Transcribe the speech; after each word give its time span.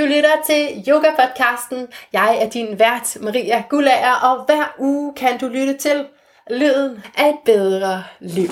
Du 0.00 0.04
lytter 0.04 0.42
til 0.46 0.84
Yoga-podcasten. 0.88 1.88
Jeg 2.12 2.38
er 2.42 2.48
din 2.50 2.78
vært, 2.78 3.16
Maria 3.20 3.62
Gullager, 3.70 4.14
og 4.22 4.44
hver 4.44 4.74
uge 4.78 5.14
kan 5.14 5.38
du 5.38 5.48
lytte 5.48 5.78
til 5.78 6.06
lyden 6.50 7.02
af 7.18 7.28
et 7.28 7.38
bedre 7.44 8.04
liv. 8.20 8.48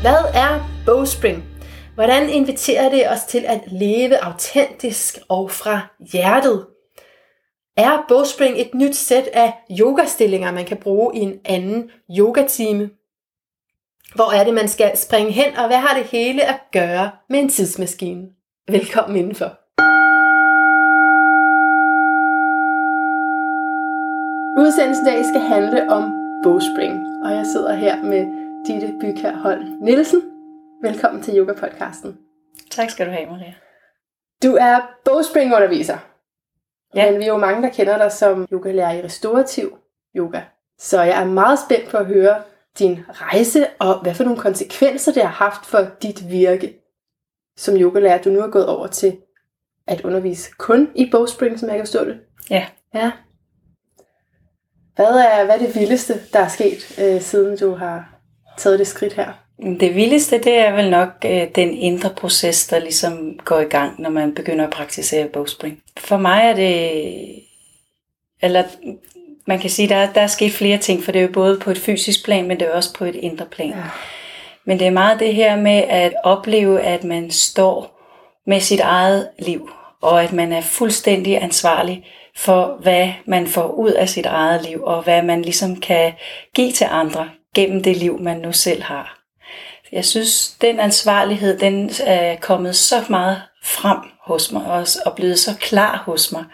Hvad 0.00 0.22
er 0.34 0.70
bowspring? 0.86 1.44
Hvordan 1.94 2.30
inviterer 2.30 2.88
det 2.88 3.10
os 3.10 3.24
til 3.24 3.44
at 3.46 3.60
leve 3.66 4.24
autentisk 4.24 5.18
og 5.28 5.50
fra 5.50 5.80
hjertet? 6.12 6.66
Er 7.76 8.04
bowspring 8.08 8.60
et 8.60 8.74
nyt 8.74 8.96
sæt 8.96 9.26
af 9.32 9.52
yogastillinger, 9.80 10.52
man 10.52 10.64
kan 10.64 10.76
bruge 10.76 11.16
i 11.16 11.18
en 11.18 11.40
anden 11.44 11.90
yogatime? 12.18 12.90
Hvor 14.14 14.32
er 14.32 14.44
det, 14.44 14.54
man 14.54 14.68
skal 14.68 14.96
springe 14.96 15.32
hen, 15.32 15.56
og 15.56 15.66
hvad 15.66 15.76
har 15.76 15.98
det 15.98 16.06
hele 16.06 16.44
at 16.44 16.60
gøre 16.72 17.10
med 17.28 17.38
en 17.38 17.48
tidsmaskine? 17.48 18.28
Velkommen 18.68 19.16
indenfor. 19.16 19.50
Udsendelsen 24.60 25.06
i 25.06 25.10
dag 25.10 25.24
skal 25.24 25.40
handle 25.40 25.92
om 25.92 26.12
bowspring, 26.42 27.24
og 27.24 27.30
jeg 27.30 27.46
sidder 27.46 27.74
her 27.74 28.02
med 28.02 28.26
Ditte 28.66 28.94
Bykær 29.00 29.32
Holm 29.32 29.64
Nielsen. 29.80 30.22
Velkommen 30.82 31.22
til 31.22 31.38
Yoga-podcasten. 31.38 32.16
Tak 32.70 32.90
skal 32.90 33.06
du 33.06 33.10
have, 33.10 33.30
Maria. 33.30 33.54
Du 34.42 34.56
er 34.60 34.90
bowspring-underviser. 35.04 35.98
Ja. 36.94 37.10
Men 37.10 37.20
vi 37.20 37.24
er 37.24 37.28
jo 37.28 37.36
mange, 37.36 37.62
der 37.62 37.68
kender 37.68 37.98
dig 37.98 38.12
som 38.12 38.46
yogalærer 38.52 38.92
i 38.92 39.02
restaurativ 39.02 39.78
yoga. 40.16 40.40
Så 40.78 41.02
jeg 41.02 41.20
er 41.22 41.26
meget 41.26 41.58
spændt 41.58 41.90
på 41.90 41.96
at 41.96 42.06
høre 42.06 42.34
din 42.78 42.98
rejse, 43.08 43.66
og 43.78 44.02
hvad 44.02 44.14
for 44.14 44.24
nogle 44.24 44.40
konsekvenser 44.40 45.12
det 45.12 45.22
har 45.22 45.30
haft 45.30 45.66
for 45.66 45.86
dit 46.02 46.30
virke 46.30 46.74
som 47.56 47.76
yogalærer, 47.76 48.22
du 48.22 48.30
nu 48.30 48.40
er 48.40 48.50
gået 48.50 48.66
over 48.66 48.86
til 48.86 49.16
at 49.86 50.00
undervise 50.00 50.50
kun 50.58 50.88
i 50.94 51.08
bowspring, 51.10 51.58
som 51.58 51.68
jeg 51.68 51.76
kan 51.76 51.86
forstå 51.86 52.04
det. 52.04 52.20
Ja. 52.50 52.66
Ja. 52.94 53.10
Hvad 54.96 55.06
er, 55.06 55.44
hvad 55.44 55.54
er 55.54 55.66
det 55.66 55.74
vildeste, 55.74 56.14
der 56.32 56.38
er 56.38 56.48
sket, 56.48 56.98
øh, 57.00 57.20
siden 57.20 57.58
du 57.58 57.74
har 57.74 58.20
taget 58.58 58.78
det 58.78 58.86
skridt 58.86 59.12
her? 59.12 59.32
Det 59.80 59.94
vildeste, 59.94 60.38
det 60.38 60.58
er 60.58 60.76
vel 60.76 60.90
nok 60.90 61.08
øh, 61.24 61.48
den 61.54 61.74
indre 61.74 62.10
proces, 62.10 62.66
der 62.66 62.78
ligesom 62.78 63.38
går 63.44 63.60
i 63.60 63.64
gang, 63.64 64.00
når 64.00 64.10
man 64.10 64.34
begynder 64.34 64.64
at 64.64 64.72
praktisere 64.72 65.28
bowspring. 65.28 65.82
For 65.98 66.16
mig 66.16 66.40
er 66.44 66.54
det, 66.54 67.44
eller 68.42 68.64
man 69.50 69.58
kan 69.58 69.70
sige, 69.70 69.88
der, 69.88 70.12
der 70.12 70.20
er 70.20 70.26
sket 70.26 70.52
flere 70.52 70.78
ting, 70.78 71.04
for 71.04 71.12
det 71.12 71.18
er 71.18 71.22
jo 71.22 71.32
både 71.32 71.58
på 71.58 71.70
et 71.70 71.78
fysisk 71.78 72.24
plan, 72.24 72.48
men 72.48 72.60
det 72.60 72.68
er 72.68 72.72
også 72.72 72.94
på 72.94 73.04
et 73.04 73.14
indre 73.14 73.46
plan. 73.46 73.68
Ja. 73.68 73.82
Men 74.64 74.78
det 74.78 74.86
er 74.86 74.90
meget 74.90 75.20
det 75.20 75.34
her 75.34 75.56
med 75.56 75.82
at 75.88 76.12
opleve, 76.24 76.80
at 76.80 77.04
man 77.04 77.30
står 77.30 78.00
med 78.46 78.60
sit 78.60 78.80
eget 78.80 79.28
liv, 79.38 79.70
og 80.02 80.22
at 80.22 80.32
man 80.32 80.52
er 80.52 80.60
fuldstændig 80.60 81.42
ansvarlig 81.42 82.06
for, 82.36 82.78
hvad 82.82 83.12
man 83.26 83.46
får 83.46 83.66
ud 83.66 83.90
af 83.90 84.08
sit 84.08 84.26
eget 84.26 84.62
liv, 84.62 84.82
og 84.82 85.02
hvad 85.02 85.22
man 85.22 85.42
ligesom 85.42 85.76
kan 85.80 86.12
give 86.54 86.72
til 86.72 86.86
andre 86.90 87.30
gennem 87.54 87.82
det 87.82 87.96
liv, 87.96 88.20
man 88.20 88.36
nu 88.36 88.52
selv 88.52 88.82
har. 88.82 89.18
Jeg 89.92 90.04
synes, 90.04 90.56
den 90.60 90.80
ansvarlighed, 90.80 91.58
den 91.58 91.90
er 92.04 92.36
kommet 92.36 92.76
så 92.76 93.04
meget 93.08 93.42
frem 93.64 93.98
hos 94.26 94.52
mig, 94.52 94.66
og 94.66 94.86
og 95.06 95.16
blevet 95.16 95.38
så 95.38 95.50
klar 95.60 96.02
hos 96.06 96.32
mig. 96.32 96.44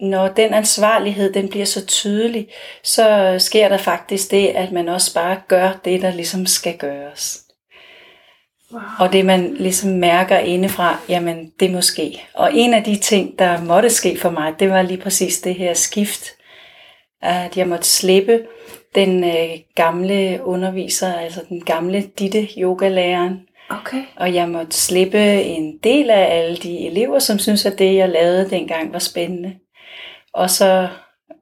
Når 0.00 0.28
den 0.28 0.54
ansvarlighed, 0.54 1.32
den 1.32 1.48
bliver 1.48 1.66
så 1.66 1.86
tydelig, 1.86 2.48
så 2.82 3.36
sker 3.38 3.68
der 3.68 3.76
faktisk 3.76 4.30
det, 4.30 4.46
at 4.46 4.72
man 4.72 4.88
også 4.88 5.14
bare 5.14 5.40
gør 5.48 5.80
det, 5.84 6.02
der 6.02 6.14
ligesom 6.14 6.46
skal 6.46 6.78
gøres. 6.78 7.42
Wow. 8.72 8.80
Og 8.98 9.12
det 9.12 9.26
man 9.26 9.54
ligesom 9.54 9.90
mærker 9.90 10.38
indefra, 10.38 10.98
jamen 11.08 11.52
det 11.60 11.70
må 11.70 11.80
ske. 11.80 12.22
Og 12.34 12.50
en 12.54 12.74
af 12.74 12.84
de 12.84 12.96
ting, 12.96 13.38
der 13.38 13.60
måtte 13.60 13.90
ske 13.90 14.18
for 14.18 14.30
mig, 14.30 14.54
det 14.58 14.70
var 14.70 14.82
lige 14.82 15.00
præcis 15.00 15.40
det 15.40 15.54
her 15.54 15.74
skift. 15.74 16.26
At 17.22 17.56
jeg 17.56 17.68
måtte 17.68 17.86
slippe 17.86 18.40
den 18.94 19.24
øh, 19.24 19.48
gamle 19.74 20.40
underviser, 20.44 21.14
altså 21.14 21.40
den 21.48 21.64
gamle 21.64 22.02
Ditte 22.18 22.48
yogalæreren. 22.58 23.40
Okay. 23.70 24.02
Og 24.16 24.34
jeg 24.34 24.48
måtte 24.48 24.76
slippe 24.76 25.42
en 25.42 25.78
del 25.84 26.10
af 26.10 26.38
alle 26.38 26.56
de 26.56 26.86
elever, 26.86 27.18
som 27.18 27.38
synes 27.38 27.66
at 27.66 27.78
det, 27.78 27.94
jeg 27.94 28.08
lavede 28.08 28.50
dengang, 28.50 28.92
var 28.92 28.98
spændende. 28.98 29.54
Og 30.38 30.50
så 30.50 30.88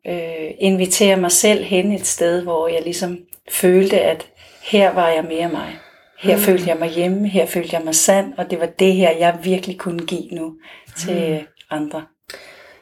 øh, 0.07 0.51
invitere 0.59 1.17
mig 1.17 1.33
selv 1.33 1.65
hen 1.65 1.93
et 1.93 2.07
sted, 2.07 2.43
hvor 2.43 2.69
jeg 2.69 2.83
ligesom 2.83 3.19
følte, 3.51 4.01
at 4.01 4.27
her 4.63 4.95
var 4.95 5.09
jeg 5.09 5.25
mere 5.25 5.49
mig. 5.49 5.79
Her 6.19 6.37
mm. 6.37 6.43
følte 6.43 6.69
jeg 6.69 6.77
mig 6.77 6.89
hjemme, 6.89 7.29
her 7.29 7.47
følte 7.47 7.77
jeg 7.77 7.85
mig 7.85 7.95
sand, 7.95 8.33
og 8.39 8.51
det 8.51 8.61
var 8.61 8.67
det 8.67 8.93
her, 8.93 9.11
jeg 9.11 9.39
virkelig 9.43 9.79
kunne 9.79 10.07
give 10.07 10.29
nu 10.33 10.55
til 10.99 11.39
mm. 11.41 11.47
andre. 11.71 12.05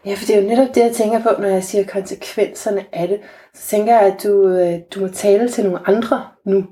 Ja, 0.07 0.15
for 0.15 0.27
det 0.27 0.37
er 0.37 0.43
jo 0.43 0.49
netop 0.49 0.75
det, 0.75 0.81
jeg 0.81 0.93
tænker 0.93 1.23
på, 1.23 1.29
når 1.43 1.49
jeg 1.49 1.65
siger 1.65 1.85
konsekvenserne 1.85 2.85
af 2.93 3.09
det. 3.09 3.21
Så 3.55 3.69
tænker 3.69 3.95
jeg, 3.95 4.13
at 4.13 4.23
du, 4.23 4.49
øh, 4.49 4.79
du 4.95 5.01
må 5.01 5.09
tale 5.09 5.49
til 5.49 5.65
nogle 5.65 5.89
andre 5.89 6.27
nu, 6.47 6.65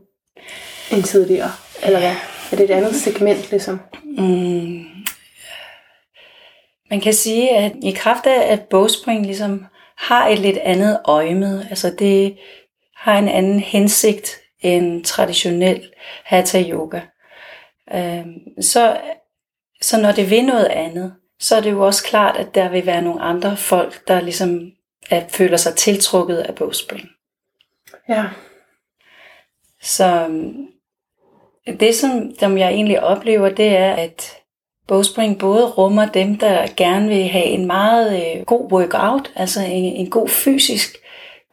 end 0.92 1.02
tidligere. 1.02 1.50
Eller 1.82 1.98
hvad? 1.98 2.14
Er 2.52 2.56
det 2.56 2.70
et 2.70 2.70
andet 2.70 2.94
segment, 2.94 3.50
ligesom? 3.50 3.80
Mm. 4.04 4.91
Man 6.92 7.00
kan 7.00 7.12
sige, 7.12 7.50
at 7.50 7.72
i 7.82 7.90
kraft 7.90 8.26
af, 8.26 8.52
at 8.52 8.62
bogspring 8.62 9.26
ligesom 9.26 9.66
har 9.96 10.28
et 10.28 10.38
lidt 10.38 10.58
andet 10.58 11.00
øje 11.04 11.34
med, 11.34 11.66
altså 11.70 11.94
det 11.98 12.38
har 12.96 13.18
en 13.18 13.28
anden 13.28 13.60
hensigt 13.60 14.40
end 14.60 15.04
traditionel 15.04 15.92
hatha 16.24 16.62
yoga. 16.62 17.00
Øhm, 17.94 18.60
så, 18.60 19.00
så 19.80 20.00
når 20.00 20.12
det 20.12 20.30
vil 20.30 20.44
noget 20.44 20.64
andet, 20.66 21.14
så 21.40 21.56
er 21.56 21.60
det 21.60 21.70
jo 21.70 21.86
også 21.86 22.04
klart, 22.04 22.36
at 22.36 22.54
der 22.54 22.68
vil 22.68 22.86
være 22.86 23.02
nogle 23.02 23.22
andre 23.22 23.56
folk, 23.56 24.08
der 24.08 24.20
ligesom 24.20 24.72
at 25.10 25.30
føler 25.30 25.56
sig 25.56 25.74
tiltrukket 25.74 26.38
af 26.38 26.54
bogspring. 26.54 27.08
Ja. 28.08 28.24
Så 29.80 30.24
øhm, 30.24 30.66
det, 31.80 31.94
som, 31.94 32.34
som 32.38 32.58
jeg 32.58 32.68
egentlig 32.68 33.02
oplever, 33.02 33.48
det 33.48 33.76
er, 33.76 33.94
at 33.94 34.41
bogspring 34.92 35.38
både 35.38 35.66
rummer 35.66 36.06
dem, 36.06 36.38
der 36.38 36.66
gerne 36.76 37.08
vil 37.08 37.28
have 37.28 37.44
en 37.44 37.66
meget 37.66 38.36
øh, 38.36 38.44
god 38.44 38.72
workout, 38.72 39.32
altså 39.36 39.60
en, 39.60 39.84
en 39.84 40.10
god 40.10 40.28
fysisk 40.28 40.96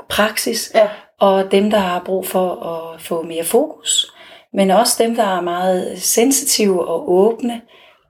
praksis, 0.10 0.72
Ja. 0.76 0.88
og 1.20 1.52
dem, 1.52 1.72
der 1.72 1.78
har 1.78 2.02
brug 2.06 2.28
for 2.28 2.50
at 2.64 3.02
få 3.02 3.22
mere 3.22 3.44
fokus, 3.44 4.14
men 4.54 4.72
også 4.72 5.04
dem, 5.04 5.16
der 5.16 5.24
er 5.24 5.42
meget 5.42 6.02
sensitive 6.02 6.88
og 6.88 7.12
åbne 7.12 7.62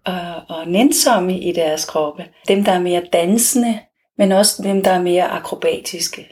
og, 0.06 0.16
og 0.50 0.68
nænsomme 0.68 1.39
i 1.39 1.51
deres 1.51 1.85
kroppe. 1.85 2.25
Dem, 2.47 2.63
der 2.63 2.72
er 2.72 2.79
mere 2.79 3.01
dansende, 3.13 3.79
men 4.18 4.31
også 4.31 4.63
dem, 4.63 4.84
der 4.84 4.91
er 4.91 5.01
mere 5.01 5.23
akrobatiske. 5.28 6.28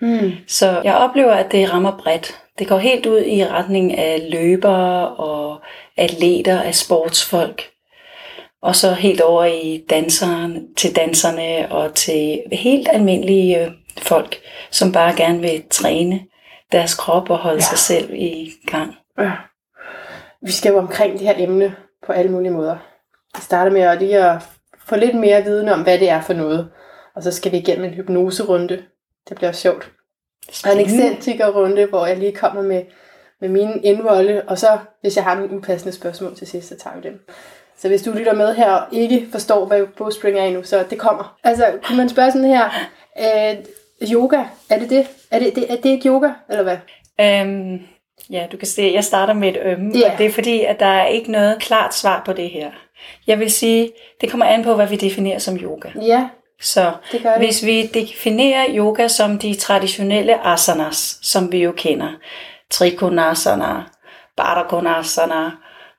Hmm. 0.00 0.32
Så 0.48 0.80
jeg 0.84 0.94
oplever, 0.94 1.32
at 1.32 1.52
det 1.52 1.72
rammer 1.72 1.96
bredt. 1.98 2.40
Det 2.58 2.68
går 2.68 2.78
helt 2.78 3.06
ud 3.06 3.20
i 3.20 3.46
retning 3.46 3.98
af 3.98 4.30
løbere 4.30 5.08
og 5.08 5.60
atleter, 5.96 6.60
af 6.62 6.74
sportsfolk. 6.74 7.71
Og 8.62 8.76
så 8.76 8.92
helt 8.92 9.20
over 9.20 9.44
i 9.44 9.84
danseren, 9.90 10.74
til 10.74 10.96
danserne 10.96 11.72
og 11.72 11.94
til 11.94 12.42
helt 12.52 12.88
almindelige 12.92 13.64
øh, 13.64 13.70
folk, 13.98 14.36
som 14.70 14.92
bare 14.92 15.16
gerne 15.16 15.40
vil 15.40 15.62
træne 15.70 16.20
deres 16.72 16.94
krop 16.94 17.30
og 17.30 17.38
holde 17.38 17.56
Ja. 17.56 17.60
sig 17.60 17.78
selv 17.78 18.10
i 18.14 18.50
gang. 18.66 18.94
ja. 19.18 19.32
Vi 20.46 20.52
skal 20.52 20.70
jo 20.72 20.78
omkring 20.78 21.12
det 21.12 21.20
her 21.20 21.34
emne 21.38 21.74
på 22.06 22.12
alle 22.12 22.30
mulige 22.32 22.52
måder. 22.52 22.76
Vi 23.36 23.40
starter 23.42 23.70
med 23.72 23.80
at 23.80 23.98
lige 23.98 24.24
at 24.24 24.36
få 24.86 24.96
lidt 24.96 25.14
mere 25.14 25.42
viden 25.44 25.68
om, 25.68 25.82
hvad 25.82 25.98
det 25.98 26.08
er 26.08 26.20
for 26.22 26.32
noget. 26.32 26.70
Og 27.14 27.22
så 27.22 27.30
skal 27.32 27.52
vi 27.52 27.56
igennem 27.56 27.84
en 27.84 27.94
hypnoserunde. 27.94 28.82
Det 29.28 29.36
bliver 29.36 29.52
sjovt. 29.52 29.90
Og 30.66 30.72
en 30.72 30.80
ekscentrikerrunde, 30.80 31.86
hvor 31.86 32.06
jeg 32.06 32.16
lige 32.16 32.32
kommer 32.32 32.62
med, 32.62 32.82
med 33.40 33.48
mine 33.48 33.80
indvolde, 33.82 34.42
og 34.48 34.58
så, 34.58 34.78
hvis 35.00 35.16
jeg 35.16 35.24
har 35.24 35.34
nogle 35.34 35.56
upassende 35.56 35.92
spørgsmål 35.94 36.36
til 36.36 36.46
sidst, 36.46 36.68
så 36.68 36.76
tager 36.78 36.96
vi 36.96 37.02
dem. 37.08 37.20
Så 37.82 37.88
hvis 37.88 38.02
du 38.02 38.10
lytter 38.12 38.34
med 38.34 38.54
her 38.54 38.70
og 38.72 38.86
ikke 38.92 39.28
forstår, 39.32 39.66
hvad 39.66 39.86
bowspring 39.86 40.38
er 40.38 40.44
endnu, 40.44 40.62
så 40.62 40.84
det 40.90 40.98
kommer. 40.98 41.36
Altså, 41.44 41.66
kunne 41.84 41.96
man 41.98 42.08
spørge 42.08 42.32
sådan 42.32 42.48
her, 42.48 42.64
øh, 43.20 43.56
yoga, 44.12 44.42
er 44.70 44.78
det 44.78 44.90
det? 44.90 45.06
Er 45.30 45.38
det, 45.38 45.54
det, 45.56 45.72
er 45.72 45.76
det 45.76 45.90
ikke 45.90 46.08
yoga, 46.08 46.28
eller 46.50 46.62
hvad? 46.62 46.76
Øhm, 47.20 47.80
ja, 48.30 48.46
du 48.52 48.56
kan 48.56 48.68
se, 48.68 48.90
jeg 48.94 49.04
starter 49.04 49.34
med 49.34 49.48
et 49.48 49.58
ømme, 49.64 49.98
Ja. 49.98 50.12
og 50.12 50.18
det 50.18 50.26
er 50.26 50.30
fordi, 50.30 50.60
at 50.64 50.80
der 50.80 50.86
er 50.86 51.06
ikke 51.06 51.30
noget 51.32 51.58
klart 51.62 51.94
svar 51.94 52.22
på 52.26 52.32
det 52.32 52.50
her. 52.50 52.70
Jeg 53.26 53.38
vil 53.38 53.50
sige, 53.50 53.90
det 54.20 54.30
kommer 54.30 54.46
an 54.46 54.64
på, 54.64 54.74
hvad 54.74 54.86
vi 54.86 54.96
definerer 54.96 55.38
som 55.38 55.56
yoga. 55.56 55.88
Ja, 56.02 56.28
Så 56.60 56.92
det 57.12 57.22
det. 57.22 57.32
hvis 57.38 57.66
vi 57.66 57.86
definerer 57.86 58.66
yoga 58.74 59.08
som 59.08 59.38
de 59.38 59.54
traditionelle 59.54 60.46
asanas, 60.46 61.18
som 61.22 61.52
vi 61.52 61.62
jo 61.62 61.72
kender, 61.76 62.08
trikonasana, 62.70 63.82
baddha 64.36 65.50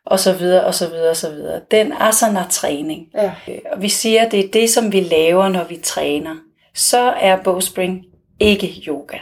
og 0.05 0.19
så 0.19 0.33
videre, 0.33 0.63
og 0.63 0.73
så 0.75 0.87
videre, 0.89 1.09
og 1.09 1.15
så 1.17 1.29
videre. 1.29 1.61
Den 1.71 1.93
asana-træning. 1.99 3.07
Ja, 3.15 3.31
Øh, 3.47 3.55
Og 3.71 3.81
vi 3.81 3.89
siger, 3.89 4.25
at 4.25 4.31
det 4.31 4.39
er 4.45 4.47
det, 4.53 4.69
som 4.69 4.91
vi 4.91 4.99
laver, 4.99 5.49
når 5.49 5.63
vi 5.63 5.77
træner. 5.83 6.35
Så 6.75 7.13
er 7.21 7.37
bowspring 7.43 8.05
ikke 8.39 8.67
yoga. 8.87 9.17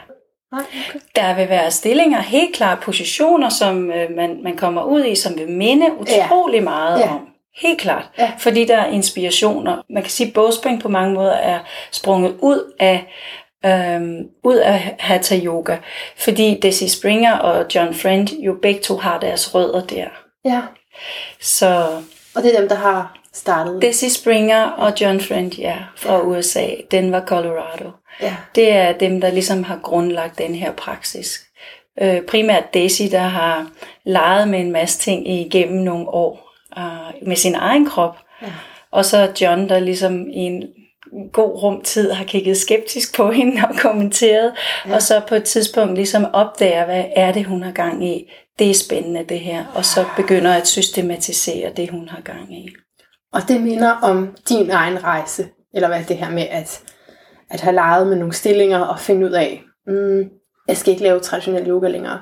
Nej, 0.51 0.61
okay. 0.89 0.99
Der 1.15 1.35
vil 1.35 1.49
være 1.49 1.71
stillinger, 1.71 2.21
helt 2.21 2.55
klart 2.55 2.79
positioner, 2.79 3.49
som 3.49 3.91
øh, 3.91 4.15
man, 4.15 4.39
man 4.43 4.57
kommer 4.57 4.83
ud 4.83 5.05
i, 5.05 5.15
som 5.15 5.37
vil 5.37 5.49
minde 5.49 5.85
utrolig 5.99 6.57
ja. 6.57 6.63
meget 6.63 6.99
Ja. 6.99 7.09
om. 7.13 7.27
Helt 7.61 7.79
klart. 7.81 8.09
Ja. 8.17 8.31
Fordi 8.37 8.65
der 8.65 8.77
er 8.77 8.85
inspirationer. 8.91 9.81
Man 9.89 10.03
kan 10.03 10.09
sige, 10.11 10.27
at 10.27 10.33
bogspring 10.33 10.81
på 10.81 10.89
mange 10.89 11.13
måder 11.13 11.31
er 11.33 11.59
sprunget 11.91 12.35
ud 12.39 12.73
af 12.79 13.05
øhm, 13.65 14.17
ud 14.43 14.55
af 14.55 14.95
Hatha 14.99 15.39
Yoga. 15.45 15.77
Fordi 16.17 16.59
Desi 16.61 16.87
Springer 16.87 17.33
og 17.37 17.65
John 17.75 17.93
Friend 17.93 18.27
jo 18.29 18.55
begge 18.61 18.81
to 18.81 18.97
har 18.97 19.19
deres 19.19 19.55
rødder 19.55 19.81
der. 19.85 20.07
Ja, 20.45 20.61
Så 21.39 22.01
og 22.35 22.43
det 22.43 22.55
er 22.55 22.59
dem, 22.59 22.69
der 22.69 22.75
har 22.75 23.17
startet. 23.33 23.81
Desi 23.81 24.09
Springer 24.09 24.63
og 24.63 24.93
John 25.01 25.21
Friend, 25.21 25.53
ja, 25.53 25.77
fra 25.95 26.21
USA, 26.21 26.67
Denver, 26.91 27.25
Colorado. 27.25 27.91
Ja. 28.21 28.35
Det 28.55 28.71
er 28.71 28.91
dem, 28.91 29.21
der 29.21 29.31
ligesom 29.31 29.63
har 29.63 29.79
grundlagt 29.83 30.37
den 30.37 30.55
her 30.55 30.71
praksis. 30.71 31.39
Øh, 32.01 32.21
primært 32.21 32.73
Daisy, 32.73 33.03
der 33.11 33.19
har 33.19 33.67
leget 34.05 34.47
med 34.47 34.59
en 34.59 34.71
masse 34.71 34.99
ting 34.99 35.29
igennem 35.29 35.83
nogle 35.83 36.09
år 36.09 36.51
øh, 36.77 37.27
med 37.27 37.35
sin 37.35 37.55
egen 37.55 37.85
krop. 37.85 38.17
Ja. 38.41 38.47
Og 38.91 39.05
så 39.05 39.31
John, 39.41 39.69
der 39.69 39.79
ligesom 39.79 40.29
i 40.29 40.39
en 40.39 40.63
god 41.33 41.63
rumtid 41.63 42.11
har 42.11 42.25
kigget 42.25 42.57
skeptisk 42.57 43.15
på 43.15 43.31
hende 43.31 43.61
og 43.69 43.75
kommenteret. 43.75 44.53
Ja. 44.85 44.95
Og 44.95 45.01
så 45.01 45.21
på 45.27 45.35
et 45.35 45.43
tidspunkt 45.43 45.95
ligesom 45.95 46.25
opdager, 46.33 46.85
hvad 46.85 47.03
er 47.15 47.31
det, 47.31 47.45
hun 47.45 47.63
har 47.63 47.71
gang 47.71 48.07
i. 48.07 48.31
Det 48.61 48.69
er 48.69 48.73
spændende 48.73 49.23
det 49.29 49.39
her. 49.39 49.65
Og 49.75 49.85
så 49.85 50.05
begynder 50.17 50.53
at 50.53 50.67
systematisere 50.67 51.71
det, 51.77 51.89
hun 51.89 52.09
har 52.09 52.21
gang 52.21 52.53
i. 52.53 52.69
Og 53.33 53.41
det 53.47 53.61
minder 53.61 53.91
om 53.91 54.37
din 54.49 54.69
egen 54.69 55.03
rejse, 55.03 55.47
eller 55.73 55.87
hvad 55.87 56.03
det 56.07 56.17
her 56.17 56.29
med 56.29 56.47
at, 56.49 56.83
at 57.49 57.61
have 57.61 57.75
leget 57.75 58.07
med 58.07 58.15
nogle 58.15 58.33
stillinger 58.33 58.79
og 58.79 58.99
finde 58.99 59.25
ud 59.25 59.31
af, 59.31 59.61
mm, 59.87 60.29
jeg 60.67 60.77
skal 60.77 60.91
ikke 60.91 61.03
lave 61.03 61.19
traditionel 61.19 61.69
yoga 61.69 61.87
længere. 61.87 62.21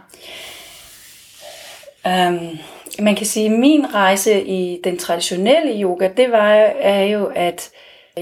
Um, 2.05 2.57
man 2.99 3.15
kan 3.15 3.25
sige, 3.25 3.45
at 3.45 3.59
min 3.59 3.93
rejse 3.93 4.43
i 4.43 4.81
den 4.83 4.97
traditionelle 4.97 5.81
yoga, 5.81 6.09
det 6.17 6.31
var 6.31 6.51
er 6.79 7.03
jo, 7.03 7.31
at 7.35 7.69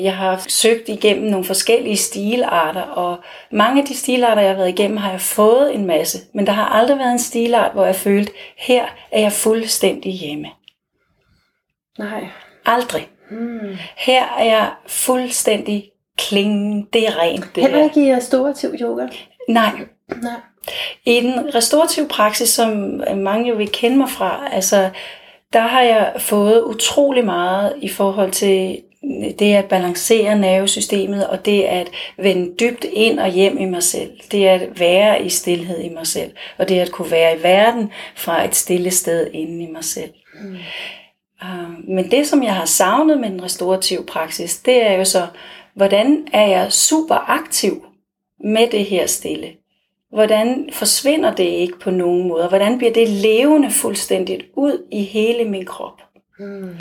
jeg 0.04 0.16
har 0.16 0.46
søgt 0.48 0.90
igennem 0.90 1.32
nogle 1.32 1.46
forskellige 1.46 1.98
stilarter, 1.98 2.82
og 2.82 3.18
mange 3.52 3.82
af 3.82 3.88
de 3.88 3.96
stilarter, 3.96 4.42
jeg 4.42 4.52
har 4.52 4.58
været 4.58 4.70
igennem, 4.70 4.98
har 4.98 5.12
jeg 5.12 5.22
fået 5.22 5.76
en 5.76 5.86
masse. 5.86 6.18
Men 6.34 6.48
der 6.48 6.54
har 6.54 6.66
aldrig 6.66 6.98
været 6.98 7.12
en 7.12 7.20
stilart, 7.20 7.72
hvor 7.74 7.86
jeg 7.86 7.96
følte, 7.96 8.32
her 8.58 8.86
er 9.12 9.20
jeg 9.22 9.32
fuldstændig 9.32 10.14
hjemme. 10.14 10.48
Nej. 12.00 12.28
Aldrig. 12.66 13.10
Mm. 13.32 13.78
Her 13.98 14.24
er 14.40 14.46
jeg 14.46 14.72
fuldstændig 14.88 15.92
kling. 16.18 16.88
Det 16.94 17.08
er 17.08 17.20
rent, 17.20 17.56
det 17.56 17.64
Heller 17.64 17.84
ikke 17.84 18.08
i 18.08 18.16
restaurativ 18.16 18.70
yoga? 18.82 19.08
Nej, 19.50 19.72
Nej. 20.22 20.40
I 21.06 21.20
den 21.22 21.56
restaurative 21.56 22.08
praksis, 22.08 22.50
som 22.50 23.02
mange 23.16 23.50
jo 23.50 23.56
vil 23.56 23.72
kende 23.72 23.98
mig 23.98 24.10
fra, 24.10 24.50
altså, 24.52 24.90
der 25.54 25.60
har 25.60 25.82
jeg 25.82 26.14
fået 26.18 26.64
utrolig 26.64 27.26
meget 27.26 27.74
i 27.82 27.90
forhold 27.90 28.32
til 28.32 28.82
det 29.40 29.54
at 29.54 29.66
balancere 29.66 30.40
nervesystemet, 30.40 31.28
og 31.28 31.46
det 31.46 31.64
at 31.64 31.90
vende 32.18 32.56
dybt 32.60 32.86
ind 32.94 33.20
og 33.20 33.30
hjem 33.30 33.58
i 33.58 33.66
mig 33.66 33.84
selv. 33.84 34.12
Det 34.32 34.46
at 34.46 34.80
være 34.80 35.26
i 35.26 35.30
stillhed 35.30 35.82
i 35.82 35.90
mig 35.90 36.08
selv, 36.08 36.32
og 36.58 36.70
det 36.70 36.80
at 36.80 36.92
kunne 36.92 37.12
være 37.12 37.38
i 37.38 37.44
verden 37.44 37.92
fra 38.16 38.46
et 38.46 38.56
stille 38.56 38.92
sted 38.92 39.28
inde 39.34 39.64
i 39.64 39.72
mig 39.72 39.84
selv. 39.84 40.14
Mm. 40.42 40.58
Uh, 41.42 41.90
Men 41.90 42.12
det, 42.12 42.28
som 42.28 42.44
jeg 42.44 42.56
har 42.56 42.66
savnet 42.66 43.20
med 43.20 43.30
den 43.30 43.44
restaurative 43.44 44.06
praksis, 44.06 44.58
det 44.58 44.84
er 44.84 44.94
jo 44.94 45.06
så, 45.06 45.28
hvordan 45.74 46.28
er 46.34 46.48
jeg 46.48 46.72
super 46.72 47.30
aktiv 47.30 47.86
med 48.44 48.68
det 48.68 48.86
her 48.86 49.06
stille? 49.08 49.52
Hvordan 50.12 50.70
forsvinder 50.72 51.36
det 51.36 51.44
ikke 51.44 51.80
på 51.80 51.92
nogen 51.92 52.28
måde? 52.28 52.48
Hvordan 52.48 52.78
bliver 52.78 52.94
det 52.94 53.10
levende 53.10 53.72
fuldstændigt 53.72 54.44
ud 54.54 54.88
i 54.92 55.04
hele 55.04 55.46
min 55.46 55.66
krop? 55.66 56.02
Mm. 56.40 56.76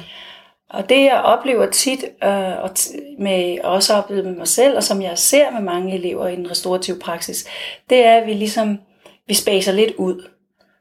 Og 0.76 0.88
det 0.88 1.04
jeg 1.04 1.20
oplever 1.24 1.70
tit, 1.70 2.04
øh, 2.24 2.62
og 2.62 2.70
t- 2.78 3.22
med, 3.22 3.58
også 3.64 3.94
oplevet 3.94 4.24
med 4.24 4.36
mig 4.36 4.48
selv, 4.48 4.76
og 4.76 4.82
som 4.82 5.02
jeg 5.02 5.18
ser 5.18 5.50
med 5.50 5.60
mange 5.60 5.94
elever 5.94 6.28
i 6.28 6.36
den 6.36 6.50
restaurative 6.50 6.98
praksis, 6.98 7.46
det 7.90 8.04
er, 8.04 8.16
at 8.16 8.26
vi 8.26 8.32
ligesom 8.32 8.78
vi 9.28 9.34
spacer 9.34 9.72
lidt 9.72 9.94
ud. 9.94 10.28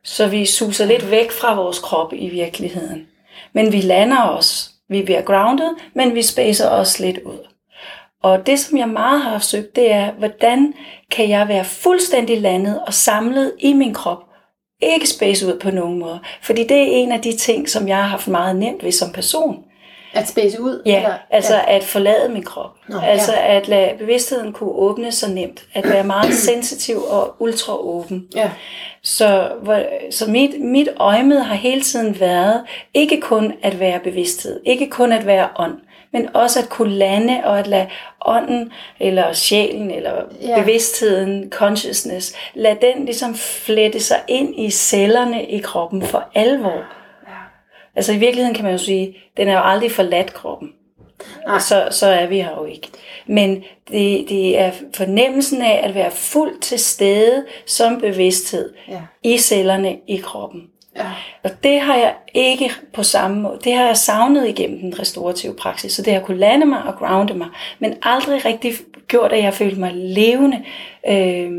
Så 0.04 0.28
vi 0.28 0.46
suser 0.46 0.86
lidt 0.86 1.12
væk 1.12 1.32
fra 1.32 1.56
vores 1.56 1.80
krop 1.80 2.14
i 2.14 2.30
virkeligheden. 2.30 3.08
Men 3.54 3.72
vi 3.72 3.82
lander 3.82 4.22
os. 4.22 4.72
Vi 4.90 5.04
bliver 5.04 5.22
grounded, 5.22 5.70
men 5.94 6.16
vi 6.16 6.22
spacer 6.22 6.70
også 6.70 7.06
lidt 7.06 7.18
ud. 7.18 7.48
Og 8.24 8.48
det, 8.48 8.60
som 8.60 8.78
jeg 8.78 8.90
meget 8.90 9.22
har 9.22 9.40
søgt, 9.40 9.76
det 9.76 9.92
er, 9.92 10.12
hvordan 10.12 10.74
kan 11.12 11.30
jeg 11.30 11.48
være 11.48 11.66
fuldstændig 11.66 12.42
landet 12.42 12.80
og 12.88 12.94
samlet 12.94 13.54
i 13.60 13.74
min 13.74 13.94
krop? 13.94 14.24
Ikke 14.82 15.10
space 15.10 15.48
ud 15.48 15.60
på 15.60 15.72
nogen 15.72 16.00
måde. 16.00 16.20
Fordi 16.42 16.64
det 16.64 16.78
er 16.78 16.88
en 16.88 17.12
af 17.12 17.22
de 17.22 17.38
ting, 17.38 17.70
som 17.70 17.88
jeg 17.88 17.98
har 17.98 18.08
haft 18.08 18.28
meget 18.28 18.56
nemt 18.56 18.84
ved 18.84 18.92
som 18.92 19.12
person. 19.12 19.65
At 20.16 20.28
space 20.28 20.62
ud? 20.62 20.82
Ja, 20.86 20.98
eller? 20.98 21.14
altså 21.30 21.54
at 21.68 21.84
forlade 21.84 22.30
min 22.30 22.44
krop. 22.44 22.72
Nå, 22.88 23.00
altså 23.00 23.32
ja. 23.34 23.56
at 23.58 23.68
lade 23.68 23.92
bevidstheden 24.00 24.54
kunne 24.54 24.72
åbne 24.72 25.12
så 25.12 25.30
nemt. 25.30 25.64
At 25.74 25.90
være 25.90 26.04
meget 26.04 26.34
sensitiv 26.50 26.98
og 27.10 27.36
ultra 27.40 27.74
åben. 27.80 28.28
Ja. 28.36 28.52
Så, 29.04 29.48
hvor- 29.62 30.12
så 30.12 30.30
mit, 30.32 30.62
mit 30.62 30.88
øjemed 30.98 31.40
har 31.40 31.56
hele 31.56 31.82
tiden 31.82 32.20
været 32.20 32.62
ikke 32.94 33.22
kun 33.22 33.54
at 33.62 33.80
være 33.80 34.00
bevidsthed, 34.00 34.60
ikke 34.66 34.90
kun 34.90 35.12
at 35.12 35.26
være 35.26 35.48
ånd, 35.60 35.74
men 36.14 36.30
også 36.36 36.60
at 36.60 36.70
kunne 36.70 36.94
lande 36.96 37.42
og 37.44 37.60
at 37.60 37.68
lade 37.68 37.88
ånden, 38.26 38.72
eller 39.00 39.34
sjælen, 39.34 39.92
eller 39.92 40.12
Ja. 40.42 40.48
ja. 40.50 40.62
bevidstheden, 40.62 41.50
consciousness, 41.52 42.36
lade 42.54 42.78
den 42.82 43.06
ligesom 43.06 43.36
flette 43.36 44.00
sig 44.00 44.18
ind 44.28 44.60
i 44.60 44.70
cellerne 44.70 45.46
i 45.46 45.58
kroppen 45.60 46.02
for 46.02 46.24
alvor. 46.36 46.84
Altså 47.96 48.14
i 48.14 48.18
virkeligheden 48.18 48.56
kan 48.56 48.64
man 48.64 48.72
jo 48.74 48.78
sige, 48.78 49.18
den 49.38 49.48
er 49.48 49.54
jo 49.54 49.62
aldrig 49.64 49.92
forladt 49.92 50.34
kroppen. 50.34 50.72
Nej. 51.48 51.60
Så, 51.60 51.88
så 51.92 52.08
er 52.08 52.26
vi 52.28 52.36
her 52.42 52.52
jo 52.58 52.66
ikke. 52.66 52.88
Men 53.28 53.64
det, 53.92 54.30
det 54.30 54.60
er 54.60 54.72
fornemmelsen 54.96 55.62
af 55.62 55.82
at 55.84 55.96
være 55.96 56.12
fuldt 56.12 56.62
til 56.62 56.80
stede 56.80 57.46
som 57.66 58.00
bevidsthed 58.00 58.74
Ja. 58.88 59.02
i 59.24 59.38
cellerne 59.38 59.98
i 60.08 60.18
kroppen. 60.18 60.64
Ja. 60.98 61.06
Og 61.44 61.50
det 61.64 61.80
har 61.80 61.96
jeg 61.96 62.14
ikke 62.34 62.72
på 62.94 63.04
samme 63.04 63.42
måde. 63.42 63.60
Det 63.64 63.74
har 63.74 63.86
jeg 63.86 63.98
savnet 63.98 64.48
igennem 64.48 64.80
den 64.80 65.00
restaurative 65.00 65.54
praksis. 65.54 65.92
Så 65.94 66.02
det 66.02 66.14
har 66.14 66.20
kunne 66.20 66.38
lande 66.40 66.66
mig 66.66 66.82
og 66.84 66.96
grounde 66.96 67.34
mig. 67.34 67.48
Men 67.80 67.94
aldrig 68.04 68.46
rigtig 68.46 68.74
gjort, 69.08 69.32
at 69.34 69.44
jeg 69.44 69.54
følte 69.54 69.80
mig 69.80 69.92
levende 69.94 70.64
øh, 71.10 71.52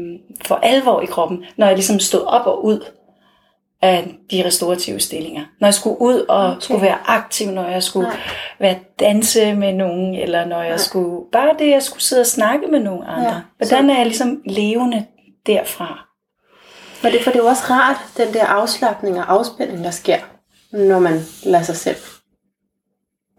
for 0.45 0.55
alvor 0.55 1.01
i 1.01 1.07
kroppen, 1.07 1.45
når 1.57 1.67
jeg 1.67 1.75
ligesom 1.75 1.99
stod 1.99 2.25
op 2.27 2.47
og 2.47 2.65
ud 2.65 2.85
af 3.87 4.15
de 4.31 4.45
restaurative 4.47 5.01
stillinger. 5.01 5.45
Når 5.61 5.67
jeg 5.69 5.75
skulle 5.75 6.01
ud 6.01 6.21
og 6.29 6.47
Okay. 6.47 6.61
skulle 6.61 6.83
være 6.83 6.99
aktiv, 7.07 7.51
når 7.51 7.67
jeg 7.69 7.83
skulle 7.83 8.09
Nej. 8.09 8.17
være 8.59 8.77
danse 9.01 9.55
med 9.55 9.73
nogen, 9.73 10.15
eller 10.15 10.45
når 10.45 10.61
jeg 10.61 10.69
Nej. 10.69 10.77
skulle, 10.77 11.27
bare 11.33 11.55
det, 11.59 11.71
jeg 11.71 11.83
skulle 11.83 12.03
sidde 12.03 12.21
og 12.21 12.27
snakke 12.27 12.67
med 12.67 12.81
nogle 12.81 13.07
andre. 13.09 13.35
Ja, 13.35 13.41
Hvordan 13.57 13.91
er 13.91 13.97
jeg 13.97 14.07
ligesom 14.07 14.43
levende 14.47 15.05
derfra? 15.47 16.03
For 16.95 17.09
det, 17.09 17.21
for 17.25 17.31
det 17.31 17.39
er 17.39 17.43
jo 17.43 17.49
også 17.49 17.63
rart, 17.71 17.97
den 18.17 18.35
der 18.35 18.45
afslappning 18.47 19.19
og 19.19 19.33
afspænding, 19.33 19.85
der 19.85 19.91
sker, 19.91 20.19
når 20.73 20.99
man 20.99 21.21
lader 21.43 21.65
sig 21.65 21.77
selv 21.77 21.97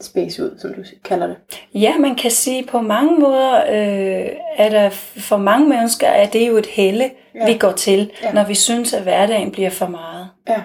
space 0.01 0.43
ud, 0.43 0.57
som 0.59 0.73
du 0.73 0.81
kalder 1.05 1.27
det. 1.27 1.37
Ja, 1.73 1.97
man 1.97 2.15
kan 2.15 2.31
sige 2.31 2.63
på 2.65 2.81
mange 2.81 3.19
måder, 3.19 3.55
øh, 3.57 4.29
at 4.57 4.71
der 4.71 4.89
for 4.89 5.37
mange 5.37 5.69
mennesker 5.69 6.07
er 6.07 6.25
det 6.29 6.47
jo 6.47 6.57
et 6.57 6.65
helle, 6.65 7.11
Ja. 7.35 7.45
vi 7.45 7.57
går 7.57 7.71
til, 7.71 8.11
ja. 8.23 8.33
når 8.33 8.43
vi 8.43 8.55
synes, 8.55 8.93
at 8.93 9.03
hverdagen 9.03 9.51
bliver 9.51 9.69
for 9.69 9.87
meget. 9.87 10.27
Ja. 10.49 10.61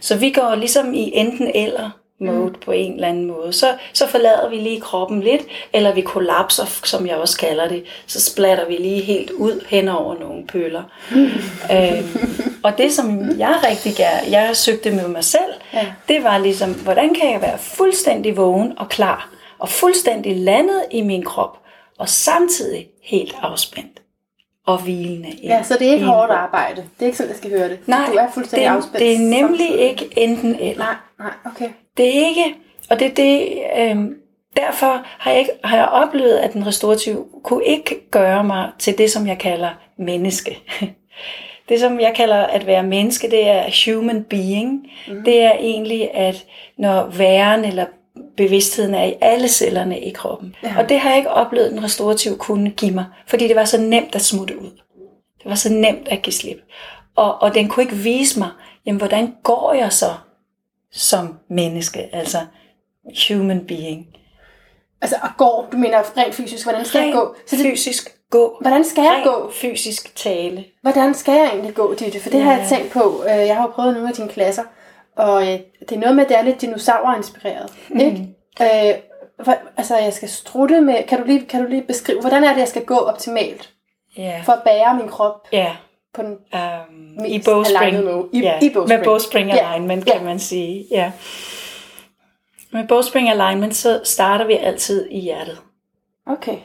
Så 0.00 0.18
vi 0.18 0.30
går 0.30 0.54
ligesom 0.54 0.94
i 0.94 1.10
enten 1.14 1.50
eller 1.54 1.90
mode 2.18 2.48
mm. 2.48 2.54
på 2.64 2.72
en 2.72 2.94
eller 2.94 3.08
anden 3.08 3.26
måde. 3.26 3.52
Så, 3.52 3.74
så 3.92 4.08
forlader 4.08 4.48
vi 4.48 4.56
lige 4.56 4.80
kroppen 4.80 5.20
lidt, 5.22 5.42
eller 5.72 5.94
vi 5.94 6.00
kollapser, 6.00 6.64
som 6.84 7.06
jeg 7.06 7.16
også 7.16 7.38
kalder 7.38 7.68
det. 7.68 7.84
Så 8.06 8.20
splatter 8.20 8.66
vi 8.66 8.76
lige 8.76 9.00
helt 9.00 9.30
ud 9.30 9.64
hen 9.68 9.88
over 9.88 10.18
nogle 10.18 10.46
pøller. 10.46 10.82
øhm, 11.72 12.60
og 12.62 12.78
det, 12.78 12.92
som 12.92 13.38
jeg 13.38 13.60
rigtig 13.70 13.94
gerne, 13.96 14.30
jeg 14.30 14.56
søgte 14.56 14.90
med 14.90 15.08
mig 15.08 15.24
selv, 15.24 15.52
Ja. 15.72 15.86
det 16.08 16.24
var 16.24 16.38
ligesom, 16.38 16.74
hvordan 16.74 17.14
kan 17.14 17.32
jeg 17.32 17.42
være 17.42 17.58
fuldstændig 17.58 18.36
vågen 18.36 18.72
og 18.78 18.88
klar, 18.88 19.30
og 19.58 19.68
fuldstændig 19.68 20.36
landet 20.36 20.82
i 20.90 21.02
min 21.02 21.24
krop, 21.24 21.58
og 21.98 22.08
samtidig 22.08 22.86
helt 23.02 23.34
afspændt 23.42 24.05
og 24.66 24.82
hvilende. 24.82 25.28
ja, 25.42 25.62
så 25.62 25.76
det 25.78 25.88
er 25.88 25.92
ikke 25.92 26.06
hårdt 26.06 26.30
arbejde. 26.30 26.76
Det 26.76 27.02
er 27.02 27.06
ikke 27.06 27.18
sådan, 27.18 27.30
jeg 27.30 27.36
skal 27.36 27.50
høre 27.50 27.68
det. 27.68 27.78
Nej, 27.88 28.06
du 28.12 28.18
er 28.18 28.30
fuldstændig 28.34 28.68
det, 28.68 28.76
afspændt. 28.76 28.98
det 28.98 29.14
er 29.14 29.18
nemlig 29.18 29.58
samtidig. 29.58 29.80
ikke 29.80 30.08
enten 30.16 30.54
eller. 30.60 30.84
Nej, 30.84 30.94
nej, 31.18 31.32
okay. 31.44 31.68
Det 31.96 32.06
er 32.06 32.26
ikke, 32.28 32.54
og 32.90 33.00
det 33.00 33.06
er 33.06 33.14
det, 33.14 33.48
øh, 33.78 34.04
derfor 34.56 35.02
har 35.18 35.30
jeg, 35.30 35.40
ikke, 35.40 35.50
har 35.64 35.76
jeg 35.76 35.86
oplevet, 35.88 36.36
at 36.36 36.52
den 36.52 36.66
restaurative 36.66 37.24
kunne 37.44 37.64
ikke 37.64 38.10
gøre 38.10 38.44
mig 38.44 38.70
til 38.78 38.98
det, 38.98 39.10
som 39.10 39.26
jeg 39.26 39.38
kalder 39.38 39.70
menneske. 39.98 40.58
Det, 41.68 41.80
som 41.80 42.00
jeg 42.00 42.12
kalder 42.16 42.36
at 42.36 42.66
være 42.66 42.82
menneske, 42.82 43.30
det 43.30 43.48
er 43.48 43.92
human 43.94 44.24
being. 44.24 44.86
Mm. 45.08 45.24
Det 45.24 45.42
er 45.42 45.52
egentlig, 45.60 46.14
at 46.14 46.44
når 46.78 47.06
væren 47.06 47.64
eller 47.64 47.84
bevidstheden 48.36 48.94
er 48.94 49.04
i 49.04 49.14
alle 49.20 49.48
cellerne 49.48 50.00
i 50.00 50.10
kroppen. 50.10 50.54
Ja. 50.62 50.68
Ja. 50.68 50.78
Og 50.82 50.88
det 50.88 51.00
har 51.00 51.08
jeg 51.10 51.18
ikke 51.18 51.30
oplevet, 51.30 51.70
den 51.72 51.84
restaurative 51.84 52.36
kunne 52.36 52.70
give 52.70 52.94
mig, 52.94 53.04
fordi 53.26 53.48
det 53.48 53.56
var 53.56 53.64
så 53.64 53.80
nemt 53.80 54.14
at 54.14 54.20
smutte 54.22 54.58
ud. 54.60 54.70
Det 55.38 55.44
var 55.50 55.54
så 55.54 55.72
nemt 55.72 56.08
at 56.08 56.22
give 56.22 56.32
slip. 56.34 56.58
Og, 57.16 57.42
og 57.42 57.54
den 57.54 57.68
kunne 57.68 57.82
ikke 57.82 57.96
vise 57.96 58.38
mig, 58.38 58.48
jamen 58.86 58.98
hvordan 58.98 59.34
går 59.42 59.72
jeg 59.72 59.92
så 59.92 60.10
som 60.92 61.34
menneske, 61.50 62.14
altså 62.16 62.38
human 63.28 63.64
being. 63.66 64.06
Altså, 65.00 65.16
at 65.24 65.30
gå, 65.38 65.64
du 65.72 65.76
mener 65.76 66.18
rent 66.18 66.34
fysisk, 66.34 66.66
hvordan 66.66 66.84
skal 66.84 67.00
jeg 67.04 67.12
gå? 67.12 67.34
Så 67.46 67.56
det, 67.56 67.64
fysisk 67.64 68.16
gå. 68.30 68.56
Hvordan 68.60 68.84
skal 68.84 69.02
jeg 69.02 69.12
Ren 69.12 69.24
gå? 69.24 69.50
fysisk 69.54 70.16
tale. 70.16 70.64
Hvordan 70.82 71.14
skal 71.14 71.34
jeg 71.34 71.46
egentlig 71.52 71.74
gå, 71.74 71.94
Ditte? 71.94 72.20
For 72.20 72.30
det 72.30 72.40
har 72.42 72.52
jeg 72.52 72.66
Ja. 72.70 72.76
tænkt 72.76 72.92
på. 72.92 73.22
Øh, 73.24 73.46
Jeg 73.46 73.56
har 73.56 73.62
jo 73.62 73.68
prøvet 73.74 73.94
nogle 73.94 74.08
af 74.08 74.14
dine 74.14 74.28
klasser, 74.28 74.62
og 75.16 75.42
øh, 75.42 75.58
det 75.80 75.92
er 75.92 75.98
noget 75.98 76.16
med, 76.16 76.24
at 76.24 76.28
det 76.28 76.38
er 76.38 76.42
lidt 76.42 76.60
dinosaurinspireret. 76.60 77.72
Mm. 77.88 78.00
Ikke? 78.00 78.28
Øh, 78.62 78.94
hvor- 79.44 79.58
altså, 79.76 79.96
jeg 79.96 80.12
skal 80.12 80.28
strutte 80.28 80.80
med... 80.80 80.94
Kan 81.08 81.20
du, 81.20 81.26
lige, 81.26 81.46
kan 81.46 81.62
du 81.62 81.68
lige 81.68 81.82
beskrive, 81.82 82.20
hvordan 82.20 82.44
er 82.44 82.52
det, 82.52 82.58
jeg 82.60 82.68
skal 82.68 82.84
gå 82.84 82.96
optimalt 82.96 83.72
Ja. 84.16 84.42
for 84.44 84.52
at 84.52 84.62
bære 84.64 84.94
min 84.96 85.08
krop 85.08 85.48
ja. 85.52 85.76
på 86.14 86.22
den... 86.22 86.36
Um, 86.52 87.24
I 87.24 87.42
bowspring. 87.44 87.96
I- 88.32 88.40
ja. 88.40 88.58
i 88.62 88.70
bowspring. 88.74 88.98
Med 88.98 89.04
bowspring 89.04 89.52
alignment, 89.52 90.06
Ja. 90.06 90.16
kan 90.16 90.24
man 90.24 90.38
sige. 90.38 90.86
Ja. 90.90 91.12
Med 92.72 92.88
bowspring 92.88 93.28
alignment, 93.30 93.76
så 93.76 94.00
starter 94.04 94.44
vi 94.46 94.52
altid 94.56 95.08
i 95.10 95.20
hjertet. 95.20 95.58
Okay. 96.26 96.56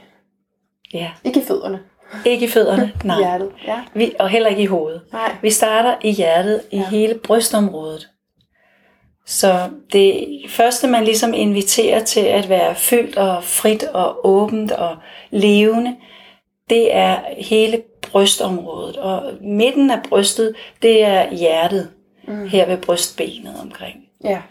Ja. 0.93 1.11
Ikke 1.23 1.39
i 1.39 1.43
fødderne. 1.43 1.79
Ikke 2.25 2.45
i 2.45 2.49
fødderne, 2.49 2.91
nej. 3.03 3.17
hjertet. 3.17 3.51
Ja. 3.67 3.79
Vi, 3.93 4.13
og 4.19 4.29
heller 4.29 4.49
ikke 4.49 4.61
i 4.61 4.65
hovedet. 4.65 5.01
Nej. 5.13 5.35
Vi 5.41 5.49
starter 5.49 5.95
i 6.01 6.11
hjertet, 6.11 6.61
i 6.71 6.77
ja. 6.77 6.85
hele 6.89 7.15
brystområdet. 7.23 8.07
Så 9.31 9.69
det 9.93 10.27
første, 10.49 10.87
man 10.87 11.03
ligesom 11.03 11.33
inviterer 11.33 12.03
til 12.03 12.19
at 12.19 12.49
være 12.49 12.75
fyldt 12.75 13.17
og 13.17 13.43
frit 13.43 13.83
og 13.83 14.27
åbent 14.27 14.71
og 14.71 14.97
levende, 15.29 15.95
det 16.69 16.95
er 16.95 17.19
hele 17.37 17.81
brystområdet. 18.11 18.97
Og 18.97 19.23
midten 19.41 19.91
af 19.91 19.99
brystet, 20.09 20.55
det 20.81 21.03
er 21.03 21.33
hjertet, 21.33 21.89
mm. 22.27 22.47
her 22.47 22.65
ved 22.65 22.77
brystbenet 22.77 23.55
omkring. 23.61 23.95
Ja. 24.23 24.41